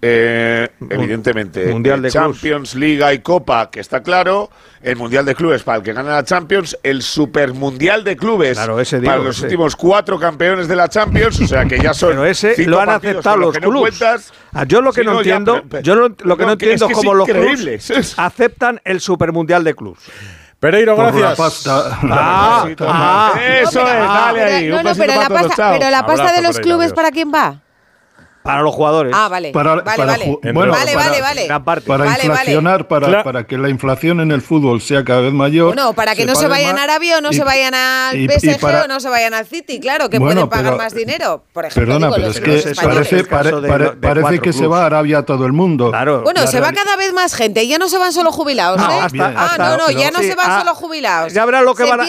[0.00, 4.48] Eh, evidentemente, Mundial eh, de Champions, Liga y Copa, que está claro,
[4.80, 8.56] el Mundial de Clubes para el que gana la Champions, el Super Mundial de Clubes
[8.58, 9.46] Claro, ese para los ese.
[9.46, 12.80] últimos cuatro campeones de la Champions, o sea que ya son Pero ese cinco lo
[12.80, 13.98] han aceptado los que no clubs.
[13.98, 14.32] cuentas.
[14.52, 16.82] Ah, Yo lo que no, no, ya, entiendo, pero- yo lo que no, entiendo es
[16.82, 20.00] es que es cómo los clubs aceptan el Supermundial de clubs.
[20.60, 21.36] Pereiro, Por la gracias.
[21.38, 21.98] pasta.
[22.02, 24.68] Ah, ah, Eso es, dale ahí.
[24.68, 26.92] no, no, pero la pasta, pero la pasta Abrazo, de los clubes, adiós.
[26.94, 27.62] ¿para quién va?
[28.42, 29.12] Para los jugadores.
[29.14, 29.52] Ah, vale.
[29.52, 30.38] Para- vale, para vale.
[30.52, 31.46] bueno, vale, para- vale, vale.
[31.46, 31.86] gran parte.
[31.86, 35.66] Para Vale, inflacionar, Para, para que la inflación en el fútbol sea cada vez mayor.
[35.74, 38.16] Bueno, para que no se vayan más a Arabia o no y- se vayan al
[38.16, 40.72] y- y PSG para- o no se vayan al City, claro, que Bueno, pueden pagar
[40.72, 41.44] pero- más dinero.
[41.52, 44.66] Por ejemplo, Perdona, digo, pero es que parece, pare- de- pare- de parece que se
[44.66, 45.90] va a Arabia todo el mundo.
[45.90, 46.22] Claro.
[46.22, 49.00] Bueno, se va cada vez más gente, ya no se van solo jubilados, No, ¿eh?
[49.02, 51.32] hasta- ah, hasta- no, no, ya no, sí, se van ah, solo jubilados.
[51.32, 52.00] ya verán lo que van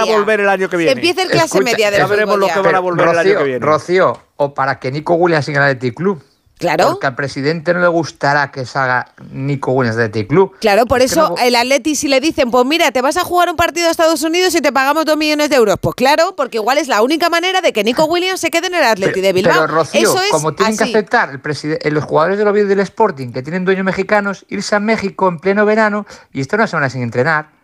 [0.00, 0.92] a- volver el año que viene.
[0.92, 3.38] Se empieza el clase media del ya veremos lo que van a volver el año
[3.38, 3.58] que viene.
[3.66, 6.22] Rocío, o para que Nico Williams siga en el Athletic Club.
[6.56, 6.90] Claro.
[6.92, 10.52] Porque al presidente no le gustará que salga Nico Williams de Athletic Club.
[10.60, 13.20] Claro, por Es eso no- el Atleti si le dicen, pues mira, te vas a
[13.24, 15.76] jugar un partido a Estados Unidos y te pagamos dos millones de euros.
[15.80, 18.74] Pues claro, porque igual es la única manera de que Nico Williams se quede en
[18.74, 19.54] el Atleti de Bilbao.
[19.60, 21.40] Pero Rocío, eso es como tienen que aceptar el
[21.82, 25.28] eh, los jugadores del Oviedo y del Sporting, que tienen dueños mexicanos, irse a México
[25.28, 27.59] en pleno verano y estar una semana sin entrenar.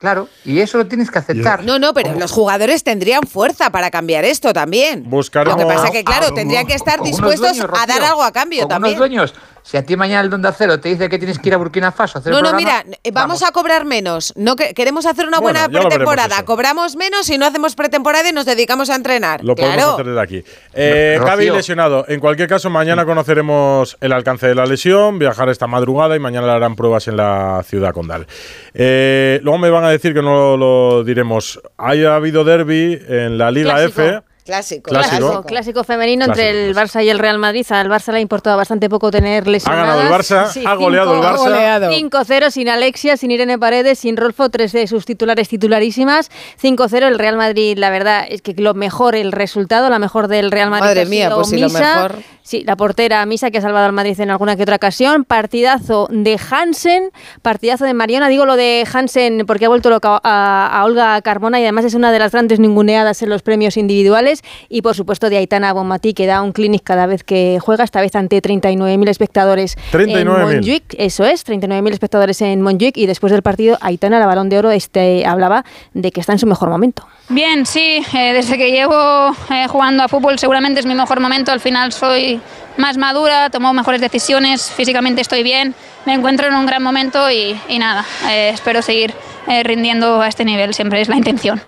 [0.00, 1.62] Claro, y eso lo tienes que aceptar.
[1.62, 5.04] No, no, pero los jugadores tendrían fuerza para cambiar esto también.
[5.10, 8.32] Buscaremos- Lo que pasa que, claro, tendrían que estar dispuestos dueños, a dar algo a
[8.32, 8.96] cambio también.
[8.96, 11.54] dueños, si a ti mañana el Don de Acero te dice que tienes que ir
[11.54, 14.32] a Burkina Faso a hacer No, no, programa, mira, vamos, a cobrar menos.
[14.36, 16.44] No que- queremos hacer una Bueno, buena pretemporada.
[16.44, 19.44] Cobramos menos y no hacemos pretemporada y nos dedicamos a entrenar.
[19.44, 20.44] Lo podemos hacer desde aquí.
[20.74, 21.18] Eh.
[21.24, 22.04] Gaby lesionado.
[22.08, 26.46] En cualquier caso, mañana conoceremos el alcance de la lesión, viajar esta madrugada y mañana
[26.46, 28.26] le harán pruebas en la ciudad condal.
[28.74, 31.60] Eh, luego me van a decir que no lo diremos.
[31.76, 34.02] Haya habido derby en la Liga Clásico.
[34.02, 34.22] F.
[34.44, 34.90] Clásico.
[34.90, 35.18] Clásico.
[35.18, 37.66] Clásico, clásico femenino entre Clásico, el Barça y el Real Madrid.
[37.70, 39.96] Al Barça le ha importado bastante poco tener lesionadas.
[39.96, 41.32] ganado el Barça, ha goleado el Barça.
[41.32, 41.92] Ha goleado.
[41.92, 46.30] 5-0 sin Alexia, sin Irene Paredes, sin Rolfo, tres de sus titulares titularísimas.
[46.62, 50.50] 5-0 el Real Madrid, la verdad es que lo mejor el resultado, la mejor del
[50.50, 50.86] Real Madrid.
[50.86, 52.16] Madre ha mía, sido pues sí, lo mejor.
[52.42, 55.24] Sí, la portera Misa que ha salvado al Madrid en alguna que otra ocasión.
[55.24, 57.10] Partidazo de Hansen,
[57.42, 58.28] partidazo de Mariona.
[58.28, 61.94] Digo lo de Hansen porque ha vuelto loca a, a Olga Carmona y además es
[61.94, 64.29] una de las grandes ninguneadas en los premios individuales.
[64.68, 68.00] Y por supuesto de Aitana Bonmatí que da un clinic cada vez que juega, esta
[68.00, 70.54] vez ante 39.000 espectadores en 39.000.
[70.54, 70.94] Montjuic.
[70.98, 72.96] Eso es, 39.000 espectadores en Montjuic.
[72.96, 76.38] Y después del partido, Aitana, la balón de oro, este, hablaba de que está en
[76.38, 77.06] su mejor momento.
[77.28, 81.52] Bien, sí, eh, desde que llevo eh, jugando a fútbol seguramente es mi mejor momento,
[81.52, 82.40] al final soy
[82.76, 85.74] más madura, tomo mejores decisiones, físicamente estoy bien,
[86.06, 89.14] me encuentro en un gran momento y, y nada, eh, espero seguir
[89.48, 91.62] eh, rindiendo a este nivel, siempre es la intención.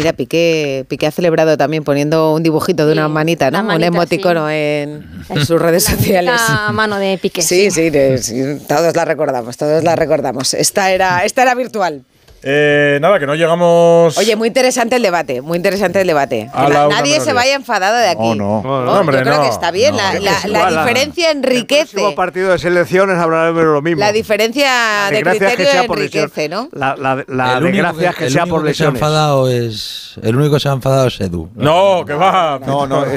[0.00, 3.58] Mira, Piqué, Piqué ha celebrado también poniendo un dibujito de una manita, ¿no?
[3.58, 6.32] la manita, un emoticono en, en sus redes sociales.
[6.38, 7.42] A mano de Piqué.
[7.42, 10.54] Sí, sí, sí, todos la recordamos, todos la recordamos.
[10.54, 12.04] Esta era, esta era virtual.
[12.42, 14.16] Eh, nada, que no llegamos.
[14.16, 16.50] Oye, muy interesante el debate, muy interesante el debate.
[16.54, 18.20] Que la nadie se vaya enfadado de aquí.
[18.22, 18.58] Oh, no.
[18.60, 19.42] Oh, No, hombre, yo creo no.
[19.42, 20.20] que está bien, la, No.
[20.20, 21.92] la- Es la igual, la- diferencia El enriquece.
[21.92, 24.00] próximo partido de selecciones hablaremos de lo mismo.
[24.00, 26.24] La diferencia La de desgracia que criterio sea por lesión.
[26.24, 26.68] enriquece, ¿no?
[26.72, 28.86] La, la, la El único desgracia es que el sea único por que se ha
[28.90, 29.02] lesiones.
[29.02, 30.14] enfadado es.
[30.22, 31.50] El único que se ha enfadado es Edu.
[31.54, 32.58] No, que va.
[32.66, 33.12] No, no, es,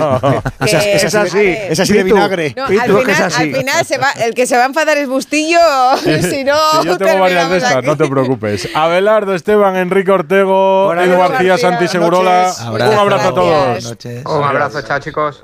[0.59, 2.53] Es así, es así, es de vinagre.
[2.57, 3.41] No, al, que final, así.
[3.43, 5.59] al final se va, el que se va a enfadar es Bustillo,
[6.29, 8.67] si no, yo tengo varias de estas, no te preocupes.
[9.34, 11.18] Esteban, Enrique Ortego, Edu.
[11.18, 12.52] García, Santi Segurola.
[12.72, 13.84] Un abrazo a todos.
[13.84, 14.26] Noches.
[14.26, 15.44] Un abrazo, chao chicos.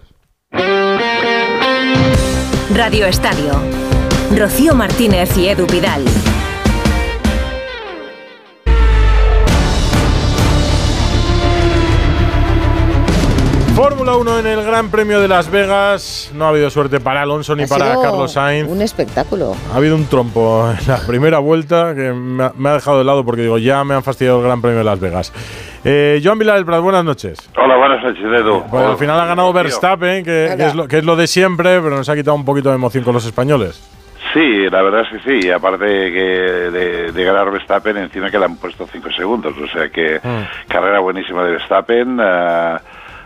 [2.76, 3.54] Radio Estadio.
[4.36, 6.04] Rocío Martínez y Edu Pidal.
[13.90, 16.32] Fórmula 1 en el Gran Premio de Las Vegas.
[16.36, 18.70] No ha habido suerte para Alonso ni Ha para sido Carlos Sainz.
[18.70, 19.56] Un espectáculo.
[19.74, 23.04] Ha habido un trompo en la primera vuelta que me ha, me ha dejado de
[23.04, 25.34] lado porque digo, ya me han fastidiado el Gran Premio de Las Vegas.
[25.84, 27.40] Eh, Joan Vilar del Prat, buenas noches.
[27.58, 28.64] Hola, buenas noches, Edu.
[28.70, 29.52] Pues al final ha ganado.
[29.54, 32.46] Verstappen, que, que es lo, que es lo de siempre, pero nos ha quitado un
[32.46, 33.82] poquito de emoción con los españoles.
[34.36, 35.48] Sí, la verdad es que sí.
[35.48, 36.20] Y aparte que
[36.72, 39.56] de, de ganar Verstappen, encima que le han puesto 5 segundos.
[39.58, 40.20] O sea que
[40.68, 42.20] carrera buenísima de Verstappen.
[42.22, 42.78] eh,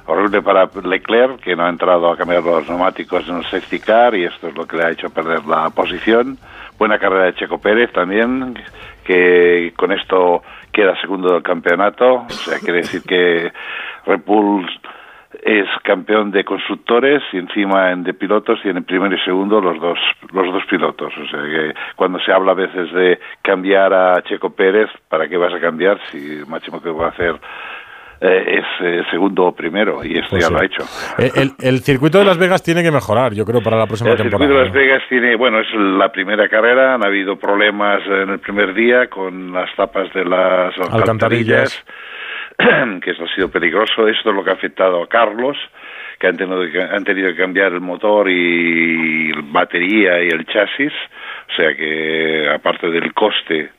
[0.05, 4.15] horrible para Leclerc, que no ha entrado a cambiar los neumáticos en el safety car
[4.15, 6.38] y esto es lo que le ha hecho perder la posición.
[6.77, 8.57] Buena carrera de Checo Pérez también,
[9.03, 12.25] que con esto queda segundo del campeonato.
[12.25, 13.51] O sea, quiere decir que
[14.05, 14.21] Red
[15.41, 19.97] es campeón de constructores y encima en de pilotos tiene primero y segundo los dos
[20.31, 24.51] los dos pilotos o sea que cuando se habla a veces de cambiar a Checo
[24.51, 27.35] Pérez para qué vas a cambiar si máximo que va a hacer
[28.25, 30.53] eh, es eh, segundo o primero y esto Pues ya sí.
[30.53, 30.83] lo ha hecho
[31.35, 34.17] El, el circuito de Las Vegas tiene que mejorar, yo creo, para la próxima el
[34.17, 34.59] circuito temporada.
[34.61, 38.73] de Las Vegas tiene, bueno, es la primera carrera, han habido problemas en el primer
[38.73, 41.83] día con las tapas de las Alcantarillas.
[42.57, 44.07] alcantarillas, que eso ha sido peligroso.
[44.07, 45.57] Esto es lo que ha afectado a Carlos,
[46.19, 50.93] que han tenido que, han tenido que cambiar el motor y batería y el chasis.
[51.51, 53.69] O sea que, aparte del coste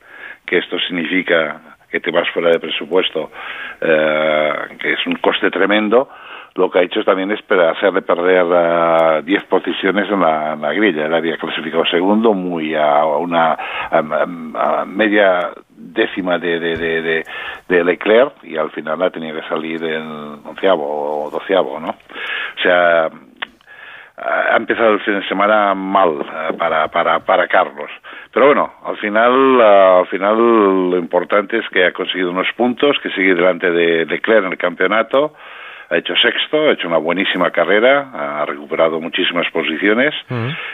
[0.45, 1.59] que esto significa
[1.95, 3.31] que te vas fuera de presupuesto,
[3.79, 6.09] eh, que es un coste tremendo,
[6.55, 10.73] lo que ha hecho también es hacerle perder eh, 10 posiciones en la, en la
[10.73, 11.05] grilla.
[11.05, 13.57] Él había clasificado segundo, muy a una
[13.91, 19.83] a- media décima de, de, de, de- Leclerc y al final ha tenido que salir
[19.83, 20.03] en
[20.45, 21.89] onceavo o doceavo, ¿no?
[21.89, 23.09] O sea,
[24.17, 27.89] ha empezado el fin de semana mal eh, para, para, para Carlos.
[28.31, 30.37] Pero bueno, al final, eh, al final
[30.89, 34.57] lo importante es que ha conseguido unos puntos, que sigue delante de Leclerc en el
[34.57, 35.33] campeonato.
[35.89, 40.13] ha hecho sexto, ha hecho una buenísima carrera, ha recuperado muchísimas posiciones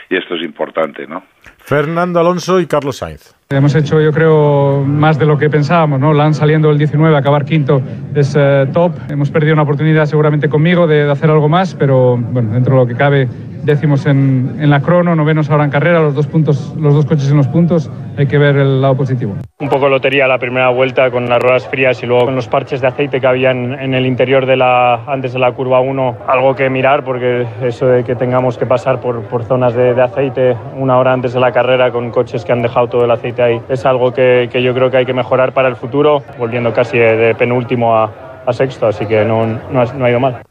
[0.08, 1.24] y esto es importante, ¿no?
[1.64, 3.34] Fernando Alonso y Carlos Sainz.
[3.50, 6.12] Hemos hecho, yo creo, más de lo que pensábamos, ¿no?
[6.14, 7.82] Lan saliendo el 19, acabar quinto
[8.14, 8.92] es eh, top.
[9.10, 12.80] Hemos perdido una oportunidad seguramente conmigo de, de hacer algo más, pero bueno, dentro de
[12.80, 13.28] lo que cabe,
[13.62, 17.30] décimos en, en la crono, novenos ahora en carrera, los dos, puntos, los dos coches
[17.30, 19.36] en los puntos, hay que ver el lado positivo.
[19.60, 22.80] Un poco lotería la primera vuelta con las ruedas frías y luego con los parches
[22.80, 26.16] de aceite que había en, en el interior de la, antes de la curva 1,
[26.26, 30.02] algo que mirar porque eso de que tengamos que pasar por, por zonas de, de
[30.02, 33.42] aceite una hora antes de la carrera con coches que han dejado todo el aceite
[33.42, 36.72] ahí, es algo que, que yo creo que hay que mejorar para el futuro, volviendo
[36.72, 40.20] casi de, de penúltimo a, a sexto, así que no, no, ha, no ha ido
[40.20, 40.42] mal.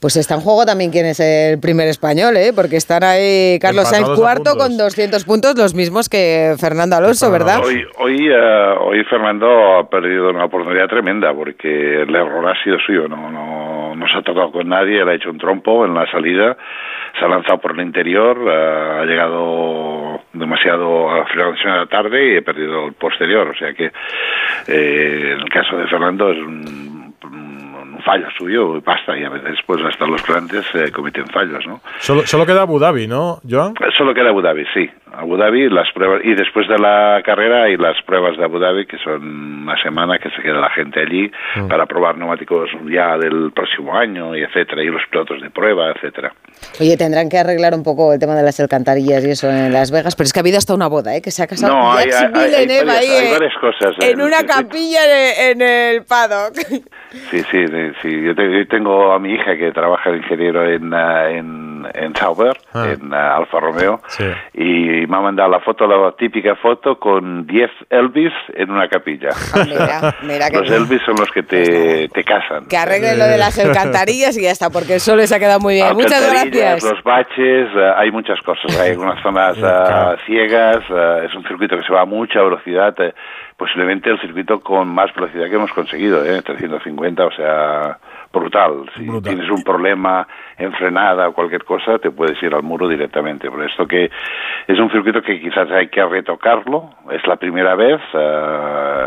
[0.00, 2.52] Pues está en juego también quién es el primer español, ¿eh?
[2.54, 7.60] porque están ahí Carlos Sainz cuarto con 200 puntos, los mismos que Fernando Alonso, ¿verdad?
[7.64, 12.78] Hoy, hoy, eh, hoy Fernando ha perdido una oportunidad tremenda porque el error ha sido
[12.84, 15.94] suyo, no, no, no se ha tocado con nadie, él ha hecho un trompo en
[15.94, 16.56] la salida,
[17.18, 22.34] se ha lanzado por el interior, eh, ha llegado demasiado a finalización de la tarde
[22.34, 23.86] y ha perdido el posterior, o sea que
[24.66, 29.30] eh, en el caso de Fernando es un, un fallo suyo y basta y a
[29.30, 31.80] veces pues hasta los clientes eh, cometen fallos, ¿no?
[31.98, 33.74] Solo, solo queda Abu Dhabi, ¿no, Joan?
[33.96, 34.88] Solo queda Abu Dhabi, sí.
[35.18, 38.86] Abu Dhabi, las pruebas, y después de la carrera hay las pruebas de Abu Dhabi,
[38.86, 41.68] que son una semana que se queda la gente allí Mm.
[41.68, 46.32] para probar neumáticos ya del próximo año, y etcétera, y los pilotos de prueba, etcétera.
[46.80, 49.90] Oye, tendrán que arreglar un poco el tema de las alcantarillas y eso en Las
[49.90, 51.22] Vegas, pero es que ha habido hasta una boda, ¿eh?
[51.22, 53.94] que se ha casado No, hay, hay- hay varias, ahí, hay eh, varias cosas.
[54.00, 56.54] en el una capilla en, en el paddock.
[57.10, 58.22] Sí, sí, sí, sí.
[58.22, 61.30] Yo, te- yo tengo a mi hija que trabaja de ingeniero en, ah,
[61.94, 62.86] en, en Sauber, Ah.
[62.92, 64.24] en ah, Alfa Romeo, Sí.
[64.54, 69.30] y me ha mandado la foto, la típica foto con 10 Elvis en una capilla.
[69.66, 72.66] mira, mira que Los Elvis son los que te, te casan.
[72.68, 75.60] Que arreglen lo de las alcantarillas y ya está, porque el sol les ha quedado
[75.60, 75.94] muy bien.
[75.94, 76.92] Muchas Alcantarillas, gracias.
[76.92, 78.78] Los baches, eh, hay muchas cosas.
[78.80, 82.94] Hay algunas zonas eh, ciegas, eh, es un circuito que se va a mucha velocidad.
[83.00, 83.14] eh,
[83.58, 86.40] posiblemente el circuito con más velocidad que hemos conseguido, ¿eh?
[86.42, 87.98] 350, o sea,
[88.32, 88.88] brutal.
[88.96, 90.26] Si tienes un problema
[90.56, 93.50] en frenada o cualquier cosa, te puedes ir al muro directamente.
[93.50, 94.10] Por esto que
[94.66, 96.90] es un circuito que quizás hay que retocarlo.
[97.10, 98.00] Es la primera vez.
[98.14, 99.06] eh,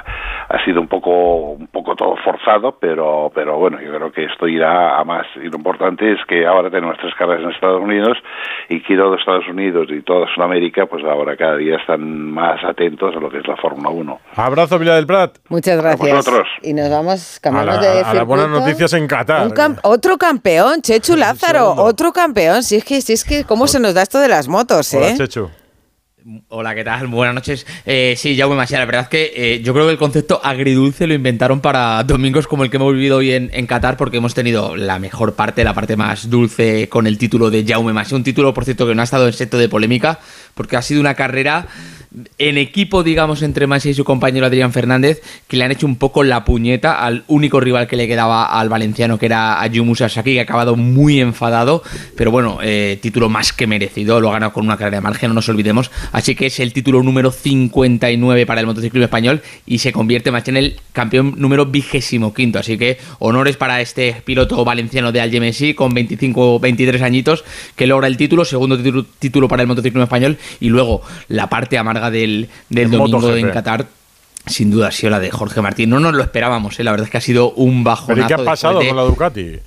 [0.54, 4.48] ha sido un poco, un poco todo forzado, pero, pero bueno, yo creo que esto
[4.48, 5.26] irá a más.
[5.38, 8.18] Y lo importante es que ahora tenemos tres carreras en Estados Unidos
[8.70, 12.02] y que todos Estados Unidos y toda Sudamérica, pues ahora cada día están
[12.32, 14.20] más atentos a lo que es la Fórmula 1.
[14.36, 15.38] Abrazo, Villa del Prat.
[15.50, 16.16] Muchas gracias.
[16.16, 16.48] vosotros.
[16.64, 18.26] Y nos vamos, A, cambiamos la- de a las circuito.
[18.26, 19.48] buenas noticias en Qatar.
[19.48, 22.64] Un cam- otro campeón, Chechu Lázaro, otro campeón.
[22.64, 25.08] Si es que, si es que, ¿cómo se nos da esto de las motos, Hola,
[25.10, 25.14] eh?
[25.18, 25.50] Chechu.
[26.50, 27.08] Hola, ¿qué tal?
[27.08, 27.66] Buenas noches.
[27.84, 31.08] Eh, sí, Jaume Masia, la verdad es que eh, yo creo que el concepto agridulce
[31.08, 34.76] lo inventaron para domingos como el que hemos vivido hoy en, Qatar, porque hemos tenido
[34.76, 38.18] la mejor parte, la parte más dulce con el título de Jaume Masia.
[38.18, 40.20] Un título, por cierto, que no ha estado en secto de polémica,
[40.54, 41.68] porque ha sido una carrera
[42.38, 45.96] en equipo, digamos, entre Masia y su compañero Adrián Fernández, que le han hecho un
[45.96, 50.34] poco la puñeta al único rival que le quedaba al valenciano, que era Ayumu Sasaki,
[50.34, 51.84] que ha acabado muy enfadado,
[52.18, 55.30] pero bueno, eh, título más que merecido, lo ha ganado con una carrera de margen,
[55.30, 59.78] no nos olvidemos, así que es el título número 59 para el motociclismo español y
[59.78, 64.66] se convierte más en el campeón número vigésimo quinto, así que honores para este piloto
[64.66, 69.62] valenciano de Algemesí con 25 23 añitos que logra el título, segundo título, título para
[69.62, 73.38] el motociclismo español y luego la parte amarga del, del El domingo MotoGP.
[73.38, 73.88] en Qatar
[74.48, 75.92] sin duda ha sido la de Jorge Martín.
[75.92, 76.84] No nos lo esperábamos, ¿eh?
[76.84, 78.08] la verdad es que ha sido un bajonazo.
[78.16, 79.60] ¿Pero y qué ha pasado de- con la Ducati?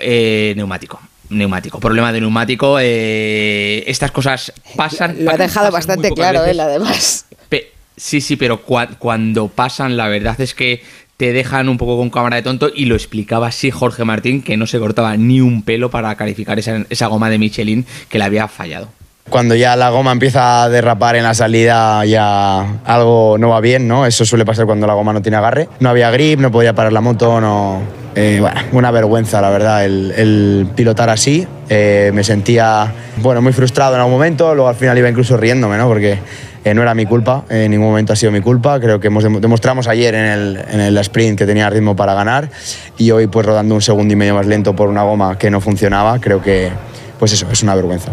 [0.00, 1.00] eh, neumático.
[1.28, 2.78] Neumático, problema de neumático.
[2.80, 5.16] eh, estas cosas pasan.
[5.24, 6.52] Lo ha dejado bastante claro, veces.
[6.54, 7.26] él, además.
[7.48, 10.82] Pe- sí, sí, pero cua- cuando pasan, la verdad es que
[11.16, 14.56] te dejan un poco con cámara de tonto y lo explicaba así Jorge Martín, que
[14.56, 18.24] no se cortaba ni un pelo para calificar esa, esa goma de Michelin que le
[18.24, 18.88] había fallado.
[19.28, 23.88] Cuando ya la goma empieza a derrapar en la salida, ya algo no va bien,
[23.88, 24.06] ¿no?
[24.06, 25.68] Eso suele pasar cuando la goma no tiene agarre.
[25.80, 27.80] No había grip, no podía parar la moto, no.
[28.14, 31.46] eh, bueno, una vergüenza, la verdad, el, el pilotar así.
[31.68, 35.76] Eh, me sentía, bueno, muy frustrado en algún momento, luego al final iba incluso riéndome,
[35.76, 35.88] ¿no?
[35.88, 36.20] Porque
[36.64, 38.78] eh, no era mi culpa, en ningún momento ha sido mi culpa.
[38.78, 42.14] Creo que hemos dem- demostramos ayer en el, en el sprint que tenía ritmo para
[42.14, 42.48] ganar
[42.96, 45.60] y hoy, pues rodando un segundo y medio más lento por una goma que no
[45.60, 46.70] funcionaba, creo que,
[47.18, 48.12] pues eso, es una vergüenza.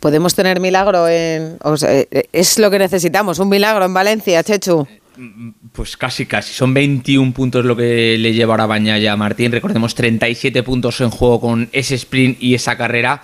[0.00, 1.58] Podemos tener milagro en.
[1.82, 4.86] eh, es lo que necesitamos, un milagro en Valencia, Chechu.
[5.72, 6.52] Pues casi, casi.
[6.54, 9.52] Son 21 puntos lo que le lleva ahora Bañaya a Martín.
[9.52, 13.22] Recordemos 37 puntos en juego con ese sprint y esa carrera.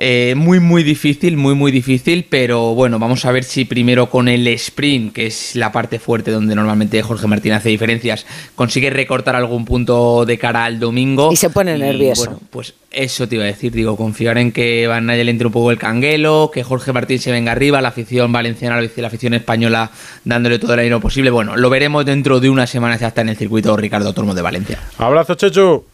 [0.00, 4.28] Eh, muy, muy difícil, muy, muy difícil, pero bueno, vamos a ver si primero con
[4.28, 9.34] el sprint, que es la parte fuerte donde normalmente Jorge Martín hace diferencias, consigue recortar
[9.34, 11.32] algún punto de cara al domingo.
[11.32, 12.26] Y se pone nervioso.
[12.26, 15.52] Bueno, pues eso te iba a decir, digo, confiar en que Van Nayel entre un
[15.52, 19.90] poco el canguelo, que Jorge Martín se venga arriba, la afición valenciana, la afición española
[20.24, 21.30] dándole todo el aire posible.
[21.30, 24.42] Bueno, lo veremos dentro de una semana ya está en el circuito Ricardo Tormo de
[24.42, 24.78] Valencia.
[24.96, 25.84] Abrazo, Chechu.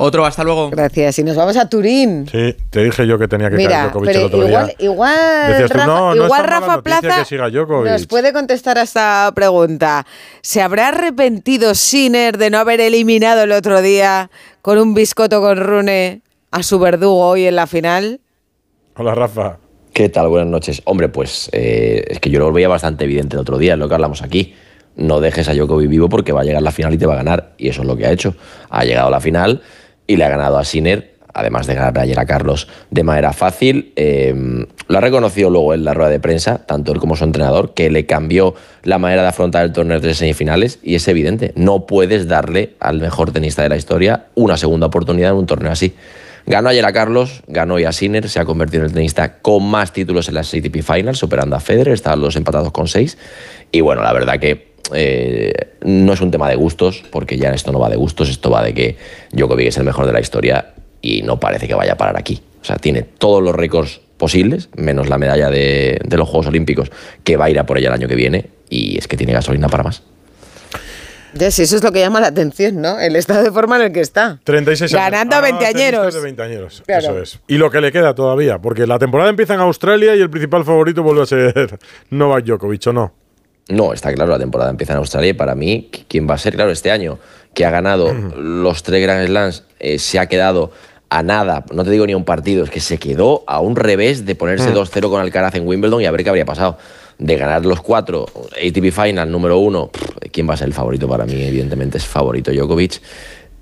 [0.00, 0.70] Otro, hasta luego.
[0.70, 1.18] Gracias.
[1.18, 2.28] Y nos vamos a Turín.
[2.30, 4.74] Sí, te dije yo que tenía que Mira, caer Djokovic pero el otro igual, día.
[4.78, 7.90] igual, Decías tú, Rafa, no, no igual mala Rafa noticia Plaza que siga Djokovic.
[7.90, 10.06] nos puede contestar a esta pregunta.
[10.40, 14.30] ¿Se habrá arrepentido Sinner de no haber eliminado el otro día
[14.62, 16.22] con un biscoto con Rune
[16.52, 18.20] a su verdugo hoy en la final?
[18.96, 19.58] Hola, Rafa.
[19.92, 20.28] ¿Qué tal?
[20.28, 20.80] Buenas noches.
[20.84, 23.88] Hombre, pues eh, es que yo lo veía bastante evidente el otro día, es lo
[23.88, 24.54] que hablamos aquí.
[24.94, 27.16] No dejes a Djokovic vivo porque va a llegar la final y te va a
[27.16, 27.52] ganar.
[27.58, 28.34] Y eso es lo que ha hecho.
[28.70, 29.60] Ha llegado a la final
[30.08, 33.92] y le ha ganado a Sinner, además de ganar ayer a Carlos de manera fácil.
[33.94, 34.34] Eh,
[34.88, 37.90] lo ha reconocido luego en la rueda de prensa, tanto él como su entrenador, que
[37.90, 41.52] le cambió la manera de afrontar el torneo de semifinales y es evidente.
[41.54, 45.70] No puedes darle al mejor tenista de la historia una segunda oportunidad en un torneo
[45.70, 45.94] así.
[46.46, 49.62] Ganó ayer a Carlos, ganó hoy a Sinner, se ha convertido en el tenista con
[49.68, 53.18] más títulos en las ATP Finals, superando a Federer, están los empatados con seis.
[53.70, 55.52] Y bueno, la verdad que eh,
[55.82, 58.62] no es un tema de gustos, porque ya esto no va de gustos, esto va
[58.62, 58.96] de que
[59.32, 62.42] Djokovic es el mejor de la historia y no parece que vaya a parar aquí.
[62.60, 66.90] O sea, tiene todos los récords posibles, menos la medalla de, de los Juegos Olímpicos,
[67.24, 69.32] que va a ir a por ella el año que viene, y es que tiene
[69.32, 70.02] gasolina para más.
[71.34, 72.98] Ya, sí, eso es lo que llama la atención, ¿no?
[72.98, 74.40] El estado de forma en el que está.
[74.44, 75.04] 36 años.
[75.10, 76.00] Ganando a Ah, veinteañeros.
[76.00, 77.06] tenistas de veinteañeros, Claro.
[77.06, 77.38] Eso es.
[77.46, 80.64] Y lo que le queda todavía, porque la temporada empieza en Australia y el principal
[80.64, 81.78] favorito vuelve a ser
[82.10, 83.12] Novak Djokovic, ¿o no?
[83.68, 86.54] No, está claro, la temporada empieza en Australia y para mí, ¿quién va a ser?
[86.54, 87.18] Claro, este año
[87.54, 90.70] que ha ganado los tres Grand Slams, eh, se ha quedado
[91.10, 93.76] a nada, no te digo ni a un partido, es que se quedó a un
[93.76, 94.74] revés de ponerse Mm.
[94.74, 96.78] 2-0 con Alcaraz en Wimbledon y a ver qué habría pasado.
[97.18, 101.08] De ganar los cuatro, ATP Final número uno, pff, ¿quién va a ser el favorito
[101.08, 101.42] para mí?
[101.42, 103.00] Evidentemente es favorito Djokovic,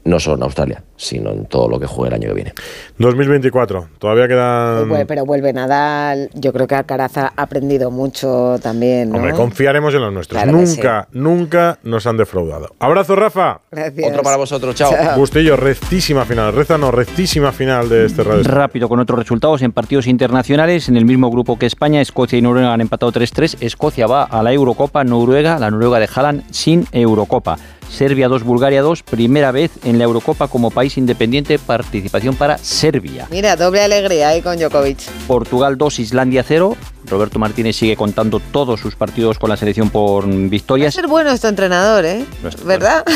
[0.07, 2.53] no solo en Australia, sino en todo lo que juegue el año que viene.
[2.99, 3.89] 2024.
[3.99, 4.89] Todavía quedan.
[4.89, 6.31] Bueno, pero vuelve Nadal.
[6.35, 9.11] Yo creo que Alcaraz ha aprendido mucho también.
[9.11, 9.19] ¿no?
[9.19, 10.41] Hombre, confiaremos en los nuestros.
[10.41, 12.69] Claro nunca, nunca nos han defraudado.
[12.79, 13.61] Abrazo, Rafa.
[13.71, 14.11] Gracias.
[14.11, 14.93] Otro para vosotros, chao.
[15.17, 16.53] Bustillo, rectísima final.
[16.55, 18.43] Reza no, rectísima final de este radio.
[18.45, 20.89] Rápido con otros resultados en partidos internacionales.
[20.89, 23.57] En el mismo grupo que España, Escocia y Noruega han empatado 3-3.
[23.61, 27.57] Escocia va a la Eurocopa, Noruega, la Noruega de Haaland sin Eurocopa.
[27.91, 33.27] Serbia 2, Bulgaria 2, primera vez en la Eurocopa como país independiente, participación para Serbia.
[33.31, 34.99] Mira, doble alegría ahí con Djokovic.
[35.27, 36.77] Portugal 2, Islandia 0.
[37.09, 40.95] Roberto Martínez sigue contando todos sus partidos con la selección por Va a victorias.
[40.95, 42.25] ser bueno este entrenador, ¿eh?
[42.43, 43.05] No es- ¿Verdad?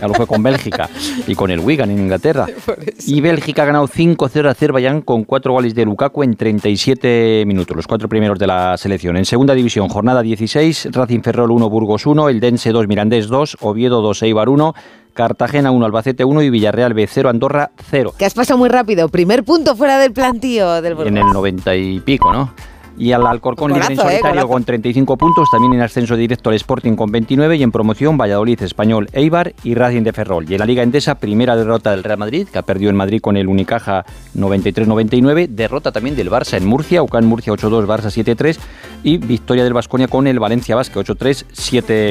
[0.00, 0.90] Ya lo fue con Bélgica
[1.28, 2.46] y con el Wigan en Inglaterra.
[3.06, 7.76] Y Bélgica ha ganado 5-0 a Azerbaiyán con cuatro goles de Lukaku en 37 minutos,
[7.76, 9.16] los cuatro primeros de la selección.
[9.16, 13.58] En segunda división, jornada 16, Racing Ferrol 1, Burgos 1, El Dense 2, Mirandés 2,
[13.60, 14.74] Oviedo 2, Eibar 1,
[15.14, 18.14] Cartagena 1, Albacete 1 y Villarreal B 0, Andorra 0.
[18.18, 19.08] Que has pasado muy rápido.
[19.08, 22.52] Primer punto fuera del plantío del En el 90 y pico, ¿no?
[22.98, 24.48] Y al Alcorcón líder en eh, solitario golazo.
[24.48, 28.62] con 35 puntos, también en ascenso directo al Sporting con 29 y en promoción Valladolid,
[28.62, 30.46] Español, Eibar y Racing de Ferrol.
[30.48, 33.20] Y en la Liga Endesa, primera derrota del Real Madrid, que ha perdido en Madrid
[33.20, 34.04] con el Unicaja
[34.36, 38.58] 93-99, derrota también del Barça en Murcia, UCAN Murcia 8-2, Barça 7-3
[39.02, 41.46] y victoria del Vasconia con el Valencia Basque 8-3,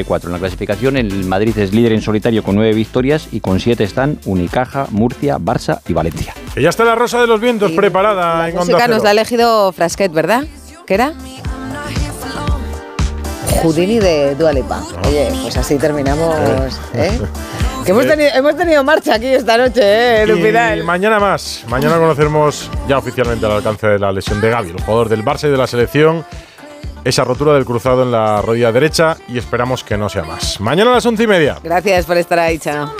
[0.06, 0.26] 7-4.
[0.26, 3.84] En la clasificación, el Madrid es líder en solitario con 9 victorias y con 7
[3.84, 6.34] están Unicaja, Murcia, Barça y Valencia.
[6.53, 9.03] Que ya está la Rosa de los Vientos preparada en Onda música nos Cero.
[9.03, 10.45] la ha elegido Frasquet, ¿verdad?
[10.91, 11.13] ¿Qué era?
[13.63, 14.84] Houdini de Dua Lipa.
[15.07, 16.35] Oye, pues así terminamos,
[16.93, 17.18] ¿eh?
[17.85, 20.77] Que hemos tenido, hemos tenido marcha aquí esta noche, ¿eh?
[20.77, 21.63] Y mañana más.
[21.69, 25.47] Mañana conoceremos ya oficialmente el alcance de la lesión de Gaby, el jugador del Barça
[25.47, 26.26] y de la selección.
[27.05, 30.59] Esa rotura del cruzado en la rodilla derecha y esperamos que no sea más.
[30.59, 31.57] Mañana a las once y media.
[31.63, 32.93] Gracias por estar ahí, chao.